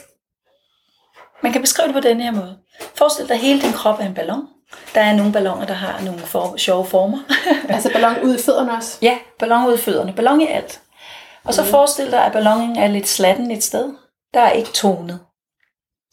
Man 1.44 1.52
kan 1.52 1.62
beskrive 1.62 1.88
det 1.88 1.96
på 1.96 2.00
den 2.00 2.22
her 2.22 2.32
måde. 2.32 2.58
Forestil 2.96 3.28
dig, 3.28 3.34
at 3.34 3.40
hele 3.40 3.62
din 3.62 3.74
krop 3.74 4.00
er 4.00 4.06
en 4.06 4.14
ballon. 4.14 4.48
Der 4.96 5.02
er 5.02 5.16
nogle 5.16 5.34
balloner, 5.34 5.66
der 5.66 5.74
har 5.74 6.02
nogle 6.06 6.20
for, 6.20 6.58
sjove 6.58 6.86
former. 6.86 7.20
altså 7.70 7.92
ballon 7.94 8.22
ud 8.24 8.36
i 8.36 8.42
fødderne 8.42 8.72
også? 8.72 8.98
Ja, 9.02 9.18
ballon 9.40 9.68
ud 9.68 9.78
i 9.78 9.82
fødderne. 9.82 10.14
Ballon 10.14 10.42
i 10.42 10.48
alt. 10.48 10.82
Og 11.44 11.54
så 11.54 11.62
mm. 11.62 11.68
forestil 11.68 12.12
dig, 12.12 12.26
at 12.26 12.32
ballonen 12.32 12.76
er 12.78 12.88
lidt 12.88 13.08
slatten 13.08 13.52
et 13.52 13.64
sted. 13.64 13.94
Der 14.34 14.40
er 14.40 14.52
ikke 14.52 14.72
tonet. 14.72 15.20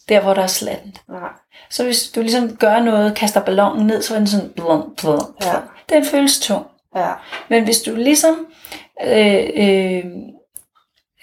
Der, 0.08 0.20
hvor 0.20 0.34
der 0.34 0.42
er 0.42 0.46
slatten. 0.46 0.96
Nej. 1.08 1.30
Så 1.70 1.84
hvis 1.84 2.08
du 2.08 2.20
ligesom 2.20 2.56
gør 2.56 2.80
noget, 2.80 3.14
kaster 3.14 3.40
ballonen 3.40 3.86
ned, 3.86 4.02
så 4.02 4.14
er 4.14 4.18
den 4.18 4.26
sådan 4.26 4.52
blum, 4.56 4.94
blum, 4.96 5.36
Ja. 5.42 5.54
Den 5.88 6.04
føles 6.04 6.40
tung. 6.40 6.66
Ja. 6.96 7.12
Men 7.48 7.64
hvis 7.64 7.80
du 7.80 7.94
ligesom, 7.94 8.46
øh, 9.06 9.48
øh, 9.54 10.04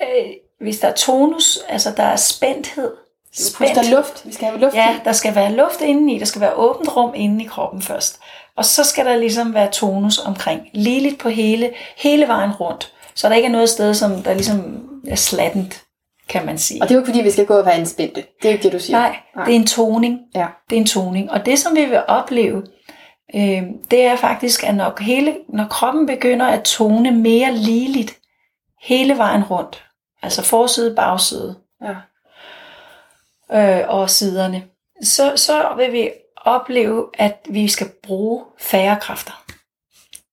øh, 0.01 0.31
hvis 0.61 0.79
der 0.79 0.87
er 0.87 0.93
tonus, 0.93 1.59
altså 1.69 1.93
der 1.97 2.03
er 2.03 2.15
spændthed, 2.15 2.91
Spændt. 3.37 3.75
Der 3.75 3.81
er 3.81 3.91
luft. 3.97 4.25
Vi 4.25 4.33
skal 4.33 4.47
have 4.47 4.59
luft 4.59 4.75
Ja, 4.75 4.99
der 5.05 5.11
skal 5.11 5.35
være 5.35 5.51
luft 5.51 5.81
indeni. 5.81 6.19
Der 6.19 6.25
skal 6.25 6.41
være 6.41 6.53
åbent 6.53 6.95
rum 6.95 7.11
inde 7.15 7.43
i 7.43 7.47
kroppen 7.47 7.81
først. 7.81 8.19
Og 8.57 8.65
så 8.65 8.83
skal 8.83 9.05
der 9.05 9.17
ligesom 9.17 9.53
være 9.53 9.71
tonus 9.71 10.17
omkring. 10.17 10.61
Ligeligt 10.73 11.19
på 11.19 11.29
hele, 11.29 11.73
hele 11.97 12.27
vejen 12.27 12.51
rundt. 12.51 12.93
Så 13.15 13.29
der 13.29 13.35
ikke 13.35 13.47
er 13.47 13.51
noget 13.51 13.69
sted, 13.69 13.93
som 13.93 14.23
der 14.23 14.33
ligesom 14.33 14.89
er 15.07 15.15
slattent, 15.15 15.83
kan 16.29 16.45
man 16.45 16.57
sige. 16.57 16.81
Og 16.81 16.89
det 16.89 16.95
er 16.95 16.99
jo 16.99 17.01
ikke 17.01 17.11
fordi, 17.11 17.23
vi 17.23 17.31
skal 17.31 17.45
gå 17.45 17.53
og 17.53 17.65
være 17.65 17.75
anspændte. 17.75 18.23
Det 18.41 18.47
er 18.47 18.53
ikke 18.53 18.63
det, 18.63 18.71
du 18.71 18.79
siger. 18.79 18.99
Nej, 18.99 19.15
Nej. 19.35 19.45
det 19.45 19.51
er 19.51 19.59
en 19.59 19.67
toning. 19.67 20.19
Ja. 20.35 20.47
Det 20.69 20.75
er 20.75 20.79
en 20.79 20.87
toning. 20.87 21.31
Og 21.31 21.45
det, 21.45 21.59
som 21.59 21.75
vi 21.75 21.85
vil 21.85 22.01
opleve, 22.07 22.63
øh, 23.35 23.63
det 23.91 24.05
er 24.05 24.15
faktisk, 24.15 24.63
at 24.63 24.75
når, 24.75 25.01
hele, 25.01 25.37
når 25.49 25.65
kroppen 25.67 26.05
begynder 26.05 26.45
at 26.45 26.63
tone 26.63 27.11
mere 27.11 27.53
ligeligt 27.53 28.17
hele 28.83 29.17
vejen 29.17 29.43
rundt, 29.43 29.85
altså 30.23 30.43
forside, 30.43 30.95
bagside, 30.95 31.55
Ja. 31.81 31.95
øh, 33.79 33.89
og 33.89 34.09
siderne, 34.09 34.63
så, 35.03 35.33
så 35.35 35.73
vil 35.77 35.91
vi 35.93 36.09
opleve, 36.37 37.09
at 37.13 37.39
vi 37.49 37.67
skal 37.67 37.87
bruge 38.03 38.43
færre 38.59 38.97
kræfter. 39.01 39.43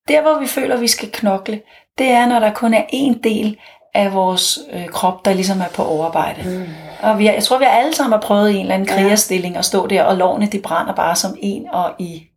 Der, 0.08 0.22
hvor 0.22 0.40
vi 0.40 0.46
føler, 0.46 0.74
at 0.74 0.80
vi 0.80 0.88
skal 0.88 1.10
knokle, 1.12 1.62
det 1.98 2.10
er, 2.10 2.26
når 2.26 2.38
der 2.38 2.52
kun 2.54 2.74
er 2.74 2.84
en 2.88 3.22
del 3.24 3.58
af 3.94 4.12
vores 4.14 4.58
øh, 4.72 4.88
krop, 4.88 5.24
der 5.24 5.32
ligesom 5.32 5.60
er 5.60 5.68
på 5.74 5.84
overarbejde. 5.84 6.58
Mm. 6.58 6.66
Og 7.02 7.18
vi, 7.18 7.24
jeg 7.26 7.42
tror, 7.42 7.58
vi 7.58 7.64
alle 7.68 7.94
sammen 7.94 8.12
har 8.12 8.20
prøvet 8.20 8.50
en 8.50 8.60
eller 8.60 8.74
anden 8.74 8.88
krigerstilling 8.88 9.58
og 9.58 9.64
stå 9.64 9.86
der, 9.86 10.02
og 10.04 10.16
lårene 10.16 10.46
de 10.46 10.60
brænder 10.60 10.94
bare 10.94 11.16
som 11.16 11.36
en 11.40 11.70
og 11.70 11.94
i. 11.98 12.28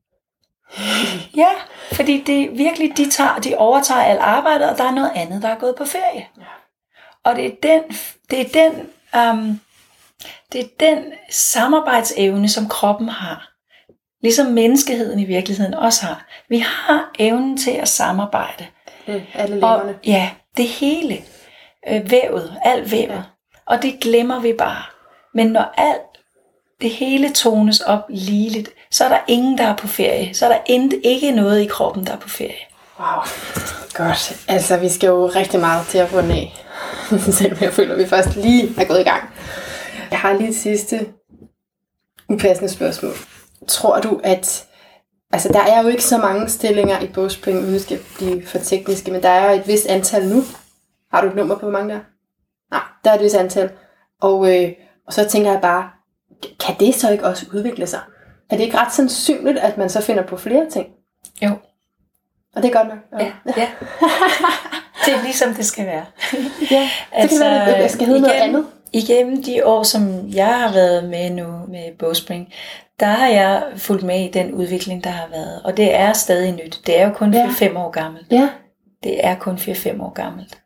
Ja, 1.36 1.50
fordi 1.92 2.22
det 2.22 2.58
virkelig, 2.58 2.98
de, 2.98 3.10
tager, 3.10 3.40
de 3.40 3.56
overtager 3.58 4.02
alt 4.02 4.20
arbejdet, 4.20 4.70
og 4.70 4.78
der 4.78 4.84
er 4.84 4.92
noget 4.92 5.12
andet, 5.16 5.42
der 5.42 5.50
er 5.50 5.56
gået 5.60 5.76
på 5.76 5.86
ferie. 5.86 6.28
Ja. 6.38 6.44
Og 7.24 7.36
det 7.36 7.46
er 7.46 7.52
den, 7.64 7.82
det 8.30 8.42
er 8.42 8.70
den, 8.70 8.74
um, 9.32 9.60
det 10.52 10.62
er 10.62 10.68
den 10.80 11.04
samarbejdsevne, 11.30 12.50
som 12.50 12.68
kroppen 12.70 13.10
har. 13.10 13.52
Ligesom 14.24 14.46
menneskeheden 14.46 15.20
i 15.20 15.26
virkeligheden 15.26 15.74
også 15.74 16.06
har. 16.06 16.26
Vi 16.50 16.58
har 16.60 17.12
evnen 17.20 17.58
til 17.58 17.72
at 17.72 17.88
samarbejde. 17.90 18.66
Mm. 19.08 19.22
Alle 19.34 19.66
Og, 19.66 19.78
lemmerne. 19.78 20.00
ja, 20.06 20.30
det 20.58 20.68
hele. 20.68 21.18
Øh, 21.88 22.12
vævet, 22.12 22.58
alt 22.64 22.92
vævet. 22.92 23.10
Ja. 23.10 23.22
Og 23.66 23.82
det 23.82 24.00
glemmer 24.02 24.40
vi 24.40 24.54
bare. 24.58 24.84
Men 25.34 25.48
når 25.48 25.74
alt 25.78 26.02
det 26.82 26.90
hele 26.90 27.34
tones 27.34 27.80
op 27.80 28.06
ligeligt, 28.10 28.70
så 28.96 29.04
er 29.04 29.10
der 29.10 29.20
ingen, 29.28 29.58
der 29.58 29.64
er 29.64 29.76
på 29.76 29.88
ferie. 29.88 30.34
Så 30.34 30.46
er 30.46 30.50
der 30.50 30.60
intet, 30.66 31.02
ikke 31.04 31.32
noget 31.32 31.62
i 31.62 31.66
kroppen, 31.66 32.06
der 32.06 32.14
er 32.14 32.18
på 32.18 32.30
ferie. 32.30 32.56
Wow. 33.00 33.24
Godt. 33.94 34.46
Altså, 34.48 34.78
vi 34.78 34.90
skal 34.90 35.08
jo 35.08 35.28
rigtig 35.28 35.60
meget 35.60 35.88
til 35.88 35.98
at 35.98 36.10
få 36.10 36.22
den 36.22 36.32
af. 36.32 36.66
Selvom 37.40 37.58
jeg 37.62 37.74
føler, 37.74 37.94
at 37.94 38.00
vi 38.00 38.08
først 38.08 38.36
lige 38.36 38.74
er 38.78 38.86
gået 38.86 39.00
i 39.00 39.04
gang. 39.04 39.30
Jeg 40.12 40.20
har 40.20 40.34
lige 40.34 40.50
et 40.50 40.56
sidste 40.56 41.08
upassende 42.30 42.70
spørgsmål. 42.70 43.14
Tror 43.68 44.00
du, 44.00 44.22
at... 44.24 44.66
Altså, 45.32 45.50
der 45.54 45.62
er 45.62 45.82
jo 45.82 45.88
ikke 45.88 46.04
så 46.04 46.18
mange 46.18 46.50
stillinger 46.50 47.00
i 47.00 47.08
bogspring, 47.08 47.60
uden 47.60 47.76
at 47.76 47.82
skal 47.82 48.00
blive 48.18 48.46
for 48.48 48.58
tekniske, 48.58 49.12
men 49.12 49.24
der 49.24 49.30
er 49.30 49.52
jo 49.52 49.60
et 49.60 49.68
vist 49.68 49.86
antal 49.86 50.28
nu. 50.28 50.44
Har 51.14 51.22
du 51.22 51.28
et 51.28 51.36
nummer 51.36 51.56
på, 51.56 51.62
hvor 51.62 51.72
mange 51.72 51.90
der 51.90 52.00
er? 52.00 52.04
Nej, 52.72 52.84
der 53.04 53.12
er 53.12 53.16
et 53.16 53.22
vist 53.22 53.36
antal. 53.36 53.72
Og, 54.22 54.56
øh, 54.56 54.72
og 55.08 55.14
så 55.14 55.30
tænker 55.30 55.52
jeg 55.52 55.62
bare, 55.62 55.90
kan 56.60 56.76
det 56.80 56.96
så 56.96 57.12
ikke 57.12 57.26
også 57.26 57.46
udvikle 57.54 57.88
sig? 57.88 58.00
Er 58.50 58.58
det 58.58 58.64
ikke 58.64 58.78
ret 58.78 58.94
sandsynligt, 58.94 59.58
at 59.58 59.78
man 59.78 59.90
så 59.90 60.02
finder 60.02 60.24
på 60.24 60.38
flere 60.38 60.70
ting? 60.70 60.88
Jo. 61.42 61.52
Og 62.56 62.64
det 62.64 62.70
er 62.70 62.74
godt 62.74 62.88
nok. 62.88 62.98
Ja, 63.20 63.32
ja. 63.58 63.68
det 65.06 65.14
er 65.14 65.24
ligesom 65.24 65.54
det 65.54 65.66
skal 65.66 65.86
være. 65.86 66.06
ja. 66.72 66.90
Så 67.22 67.28
kan 67.28 67.30
det 67.30 67.40
være, 67.40 67.76
at 67.76 67.84
det 67.84 67.92
skal 67.92 68.08
hedde 68.08 68.22
noget 68.22 68.34
andet. 68.34 68.66
Igennem 68.94 69.44
de 69.44 69.66
år, 69.66 69.84
som 69.84 70.30
jeg 70.30 70.60
har 70.60 70.74
været 70.74 71.10
med 71.10 71.30
nu 71.30 71.48
med 71.68 71.98
Bogspring, 72.00 72.54
der 73.00 73.06
har 73.06 73.28
jeg 73.28 73.64
fulgt 73.78 74.04
med 74.04 74.26
i 74.26 74.32
den 74.32 74.54
udvikling, 74.54 75.04
der 75.04 75.10
har 75.10 75.28
været. 75.32 75.62
Og 75.64 75.78
det 75.78 75.96
er 75.96 76.14
stadig 76.14 76.52
nyt. 76.52 76.82
Det 76.86 77.00
er 77.00 77.08
jo 77.08 77.14
kun 77.14 77.34
Ja. 77.34 77.46
4-5 77.48 77.78
år 77.78 77.90
gammelt. 77.92 78.32
Ja. 78.32 78.50
Det 79.04 79.26
er 79.26 79.36
kun 79.36 79.56
4-5 79.56 80.02
år 80.04 80.14
gammelt. 80.14 80.58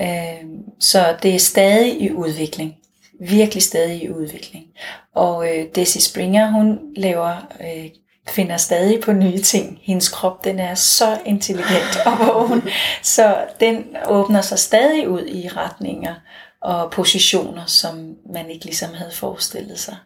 Øh, 0.00 0.48
så 0.80 1.16
det 1.22 1.34
er 1.34 1.38
stadig 1.38 2.00
i 2.02 2.12
udvikling. 2.12 2.74
Virkelig 3.20 3.62
stadig 3.62 4.02
i 4.02 4.10
udvikling. 4.10 4.66
Og 5.14 5.48
øh, 5.48 5.66
Desi 5.74 6.00
Springer, 6.00 6.50
hun 6.50 6.78
laver, 6.96 7.52
øh, 7.60 7.90
finder 8.28 8.56
stadig 8.56 9.00
på 9.00 9.12
nye 9.12 9.38
ting. 9.38 9.78
Hendes 9.82 10.08
krop, 10.08 10.44
den 10.44 10.58
er 10.58 10.74
så 10.74 11.18
intelligent 11.26 11.98
og 12.06 12.18
vågen. 12.26 12.62
Så 13.02 13.36
den 13.60 13.96
åbner 14.08 14.40
sig 14.40 14.58
stadig 14.58 15.08
ud 15.08 15.26
i 15.26 15.48
retninger 15.48 16.14
og 16.62 16.90
positioner, 16.90 17.66
som 17.66 18.16
man 18.32 18.50
ikke 18.50 18.64
ligesom 18.64 18.94
havde 18.94 19.12
forestillet 19.12 19.78
sig. 19.78 19.96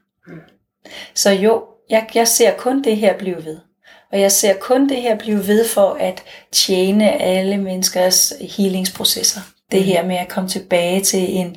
Så 1.14 1.30
jo, 1.30 1.64
jeg, 1.90 2.06
jeg 2.14 2.28
ser 2.28 2.56
kun 2.56 2.84
det 2.84 2.96
her 2.96 3.18
blive 3.18 3.44
ved. 3.44 3.58
Og 4.12 4.20
jeg 4.20 4.32
ser 4.32 4.54
kun 4.60 4.88
det 4.88 5.02
her 5.02 5.18
blive 5.18 5.46
ved 5.46 5.68
for 5.68 5.96
at 6.00 6.22
tjene 6.52 7.12
alle 7.12 7.56
menneskers 7.56 8.32
healingsprocesser. 8.56 9.40
Det 9.72 9.84
her 9.84 10.06
med 10.06 10.16
at 10.16 10.28
komme 10.28 10.48
tilbage 10.48 11.00
til 11.00 11.36
en, 11.36 11.56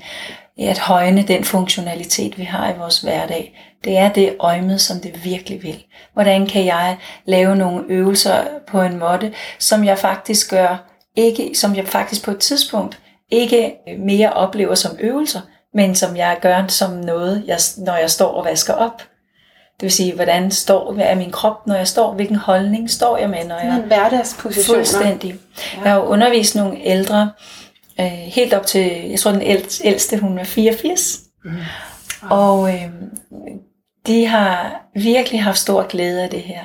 at 0.57 0.79
højne 0.79 1.21
den 1.21 1.43
funktionalitet, 1.43 2.37
vi 2.37 2.43
har 2.43 2.69
i 2.73 2.77
vores 2.77 2.99
hverdag. 2.99 3.59
Det 3.83 3.97
er 3.97 4.09
det 4.09 4.35
øjmet, 4.39 4.81
som 4.81 4.99
det 4.99 5.25
virkelig 5.25 5.63
vil. 5.63 5.83
Hvordan 6.13 6.47
kan 6.47 6.65
jeg 6.65 6.97
lave 7.25 7.55
nogle 7.55 7.83
øvelser 7.89 8.43
på 8.67 8.81
en 8.81 8.99
måde, 8.99 9.31
som 9.59 9.85
jeg 9.85 9.97
faktisk 9.97 10.49
gør, 10.49 10.83
ikke, 11.15 11.51
som 11.55 11.75
jeg 11.75 11.87
faktisk 11.87 12.25
på 12.25 12.31
et 12.31 12.39
tidspunkt 12.39 12.99
ikke 13.31 13.73
mere 13.99 14.33
oplever 14.33 14.75
som 14.75 14.91
øvelser, 14.99 15.41
men 15.73 15.95
som 15.95 16.15
jeg 16.15 16.37
gør 16.41 16.67
som 16.67 16.91
noget, 16.91 17.43
jeg, 17.47 17.57
når 17.77 17.95
jeg 17.95 18.11
står 18.11 18.31
og 18.31 18.45
vasker 18.45 18.73
op. 18.73 19.01
Det 19.79 19.81
vil 19.81 19.91
sige, 19.91 20.13
hvordan 20.13 20.51
står 20.51 20.95
er 20.99 21.15
min 21.15 21.31
krop, 21.31 21.67
når 21.67 21.75
jeg 21.75 21.87
står? 21.87 22.13
Hvilken 22.13 22.35
holdning 22.35 22.89
står 22.89 23.17
jeg 23.17 23.29
med, 23.29 23.45
når 23.47 23.57
jeg... 23.57 23.73
Men 23.73 23.81
hverdagspositioner. 23.81 24.77
Fuldstændig. 24.77 25.35
Jeg 25.83 25.91
har 25.91 25.99
jo 25.99 26.05
undervist 26.05 26.55
nogle 26.55 26.77
ældre, 26.83 27.31
øh, 27.99 28.05
helt 28.07 28.53
op 28.53 28.65
til, 28.65 29.09
jeg 29.09 29.19
tror 29.19 29.31
den 29.31 29.41
ældste, 29.83 30.17
hun 30.17 30.39
er 30.39 30.43
84. 30.43 31.19
Mm. 31.45 31.51
Og 32.29 32.73
øh, 32.73 32.89
de 34.07 34.25
har 34.25 34.81
virkelig 34.95 35.43
haft 35.43 35.57
stor 35.57 35.87
glæde 35.87 36.23
af 36.23 36.29
det 36.29 36.41
her. 36.41 36.61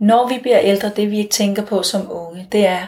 Når 0.00 0.28
vi 0.28 0.38
bliver 0.42 0.60
ældre, 0.60 0.90
det 0.96 1.10
vi 1.10 1.18
ikke 1.18 1.30
tænker 1.30 1.62
på 1.62 1.82
som 1.82 2.06
unge, 2.10 2.48
det 2.52 2.66
er, 2.66 2.86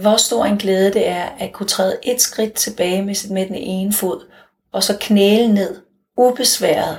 hvor 0.00 0.16
stor 0.16 0.44
en 0.44 0.58
glæde 0.58 0.92
det 0.92 1.08
er 1.08 1.24
at 1.38 1.52
kunne 1.52 1.66
træde 1.66 1.98
et 2.02 2.20
skridt 2.20 2.52
tilbage 2.52 3.02
med, 3.02 3.32
med 3.32 3.46
den 3.46 3.54
ene 3.54 3.92
fod, 3.92 4.26
og 4.72 4.82
så 4.82 4.96
knæle 5.00 5.54
ned, 5.54 5.80
ubesværet, 6.16 6.98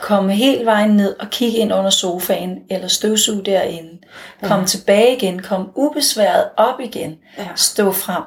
komme 0.00 0.32
helt 0.32 0.66
vejen 0.66 0.90
ned 0.90 1.16
og 1.20 1.30
kigge 1.30 1.58
ind 1.58 1.72
under 1.72 1.90
sofaen, 1.90 2.58
eller 2.70 2.88
støvsuge 2.88 3.44
derinde, 3.44 3.98
komme 4.42 4.60
ja. 4.60 4.66
tilbage 4.66 5.16
igen, 5.16 5.42
komme 5.42 5.66
ubesværet 5.74 6.48
op 6.56 6.80
igen, 6.80 7.18
ja. 7.38 7.48
stå 7.56 7.92
frem, 7.92 8.22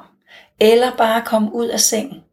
eller 0.60 0.96
bare 0.96 1.22
komme 1.22 1.54
ud 1.54 1.66
af 1.66 1.80
sengen. 1.80 2.24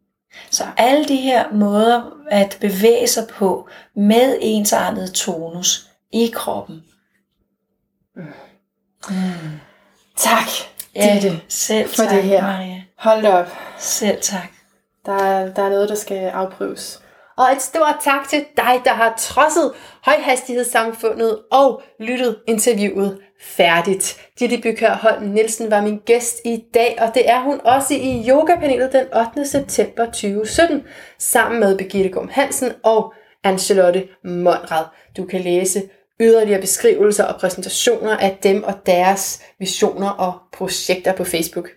Så 0.51 0.63
alle 0.77 1.05
de 1.05 1.15
her 1.15 1.53
måder 1.53 2.11
at 2.31 2.57
bevæge 2.61 3.07
sig 3.07 3.27
på 3.27 3.69
med 3.95 4.37
ensartet 4.41 5.13
tonus 5.13 5.87
i 6.11 6.31
kroppen. 6.33 6.83
Mm. 8.15 8.23
Mm. 9.09 9.59
Tak, 10.15 10.47
ja, 10.95 11.19
det 11.21 11.41
selv 11.47 11.89
for 11.89 12.03
tak, 12.03 12.11
det 12.11 12.23
her. 12.23 12.41
Maria. 12.41 12.83
Hold 12.97 13.25
op. 13.25 13.47
Selv 13.77 14.21
tak. 14.21 14.49
Der 15.05 15.13
er, 15.13 15.53
der 15.53 15.63
er 15.63 15.69
noget, 15.69 15.89
der 15.89 15.95
skal 15.95 16.27
afprøves. 16.27 17.01
Og 17.37 17.51
et 17.51 17.61
stort 17.61 17.95
tak 18.01 18.29
til 18.29 18.45
dig, 18.57 18.81
der 18.85 18.93
har 18.93 19.15
trodset 19.17 19.71
højhastighedssamfundet 20.05 21.39
og 21.51 21.81
lyttet 21.99 22.37
interviewet 22.47 23.19
færdigt. 23.41 24.21
Ditte 24.39 24.57
Bykør 24.57 24.93
Holm 24.93 25.23
Nielsen 25.23 25.71
var 25.71 25.81
min 25.81 26.01
gæst 26.05 26.41
i 26.45 26.63
dag, 26.73 26.97
og 27.01 27.11
det 27.13 27.29
er 27.29 27.41
hun 27.41 27.61
også 27.63 27.93
i 27.93 28.25
yogapanelet 28.29 28.93
den 28.93 29.05
8. 29.35 29.45
september 29.45 30.05
2017, 30.05 30.83
sammen 31.19 31.59
med 31.59 31.77
Birgitte 31.77 32.09
Gum 32.09 32.29
Hansen 32.31 32.71
og 32.83 33.13
Anne-Charlotte 33.47 34.21
Monrad. 34.23 34.85
Du 35.17 35.25
kan 35.25 35.41
læse 35.41 35.83
yderligere 36.21 36.61
beskrivelser 36.61 37.23
og 37.23 37.39
præsentationer 37.39 38.17
af 38.17 38.37
dem 38.43 38.63
og 38.63 38.73
deres 38.85 39.41
visioner 39.59 40.09
og 40.09 40.33
projekter 40.53 41.13
på 41.13 41.23
Facebook. 41.23 41.69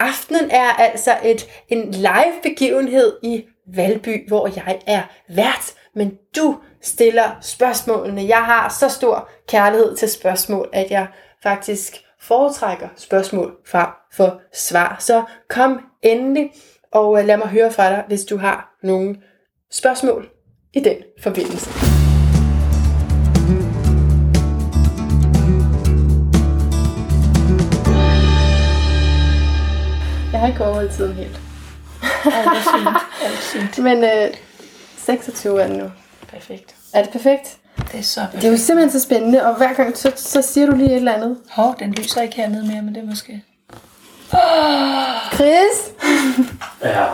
Aftenen 0.00 0.50
er 0.50 0.70
altså 0.70 1.16
et, 1.24 1.46
en 1.68 1.90
live 1.90 2.34
begivenhed 2.42 3.12
i 3.22 3.44
Valby, 3.74 4.28
hvor 4.28 4.46
jeg 4.56 4.80
er 4.86 5.02
vært, 5.28 5.74
men 5.94 6.18
du 6.36 6.58
stiller 6.82 7.38
spørgsmålene. 7.40 8.28
Jeg 8.28 8.44
har 8.44 8.68
så 8.68 8.88
stor 8.88 9.28
kærlighed 9.48 9.96
til 9.96 10.08
spørgsmål, 10.08 10.68
at 10.72 10.90
jeg 10.90 11.06
faktisk 11.42 11.96
foretrækker 12.20 12.88
spørgsmål 12.96 13.56
frem 13.66 13.88
for 14.12 14.40
svar. 14.52 14.96
Så 14.98 15.24
kom 15.48 15.80
endelig 16.02 16.50
og 16.92 17.20
øh, 17.20 17.26
lad 17.26 17.36
mig 17.36 17.48
høre 17.48 17.72
fra 17.72 17.90
dig, 17.90 18.04
hvis 18.08 18.24
du 18.24 18.36
har 18.36 18.76
nogle 18.82 19.16
spørgsmål 19.70 20.28
i 20.72 20.80
den 20.80 20.96
forbindelse. 21.22 21.70
Jeg 30.32 30.40
har 30.40 30.48
ikke 30.48 30.64
overholdt 30.64 30.92
tiden 30.92 31.12
helt. 31.12 31.45
Er 32.26 32.54
fint. 32.76 33.72
Fint. 33.74 33.84
Men 33.84 34.04
øh, 34.04 34.34
26 34.96 35.62
er 35.62 35.66
det 35.66 35.76
nu. 35.76 35.90
Perfekt. 36.28 36.74
Er 36.94 37.02
det 37.02 37.10
perfekt? 37.12 37.56
Det 37.92 37.98
er 37.98 38.02
så 38.02 38.20
perfekt. 38.20 38.42
Det 38.42 38.48
er 38.48 38.52
jo 38.52 38.58
simpelthen 38.58 39.00
så 39.00 39.06
spændende, 39.06 39.46
og 39.46 39.56
hver 39.56 39.72
gang 39.72 39.96
så, 39.96 40.12
så 40.16 40.42
siger 40.42 40.66
du 40.66 40.76
lige 40.76 40.90
et 40.90 40.96
eller 40.96 41.12
andet. 41.12 41.36
Hov, 41.50 41.74
den 41.78 41.92
lyser 41.92 42.22
ikke 42.22 42.36
hernede 42.36 42.66
mere, 42.66 42.82
men 42.82 42.94
det 42.94 43.02
er 43.02 43.06
måske... 43.06 43.42
Chris? 45.34 45.92
Ja. 46.84 47.06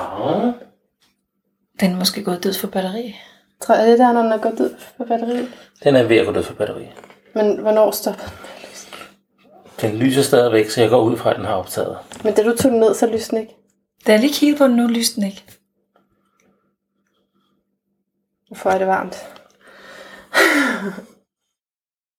Den 1.80 1.92
er 1.92 1.96
måske 1.96 2.24
gået 2.24 2.44
død 2.44 2.54
for 2.54 2.66
batteri. 2.66 3.16
Tror 3.62 3.74
jeg, 3.74 3.86
det 3.86 3.92
er 3.92 3.96
der, 4.06 4.12
når 4.12 4.22
den 4.22 4.32
er 4.32 4.38
gået 4.38 4.60
ud 4.60 4.74
på 4.96 5.04
batteriet. 5.04 5.48
Den 5.84 5.96
er 5.96 6.02
ved 6.02 6.16
at 6.16 6.26
gå 6.26 6.32
død 6.32 6.42
for 6.42 6.54
batteri. 6.54 6.88
Men 7.34 7.58
hvornår 7.58 7.90
stopper 7.90 8.22
den? 8.24 8.32
Den 9.80 9.96
lyser 9.98 10.22
stadigvæk, 10.22 10.70
så 10.70 10.80
jeg 10.80 10.90
går 10.90 11.00
ud 11.02 11.16
fra, 11.16 11.30
at 11.30 11.36
den 11.36 11.44
har 11.44 11.54
optaget. 11.54 11.98
Men 12.24 12.34
da 12.34 12.42
du 12.42 12.56
tog 12.56 12.70
den 12.70 12.80
ned, 12.80 12.94
så 12.94 13.06
lyste 13.06 13.30
den 13.30 13.38
ikke. 13.38 13.54
Da 14.06 14.12
jeg 14.12 14.20
lige 14.20 14.34
kiggede 14.34 14.58
på 14.58 14.64
den 14.64 14.76
nu, 14.76 14.86
lyste 14.86 15.16
den 15.16 15.24
ikke. 15.24 15.44
Hvorfor 18.46 18.70
er 18.70 18.78
det 18.78 18.86
varmt? 18.86 19.16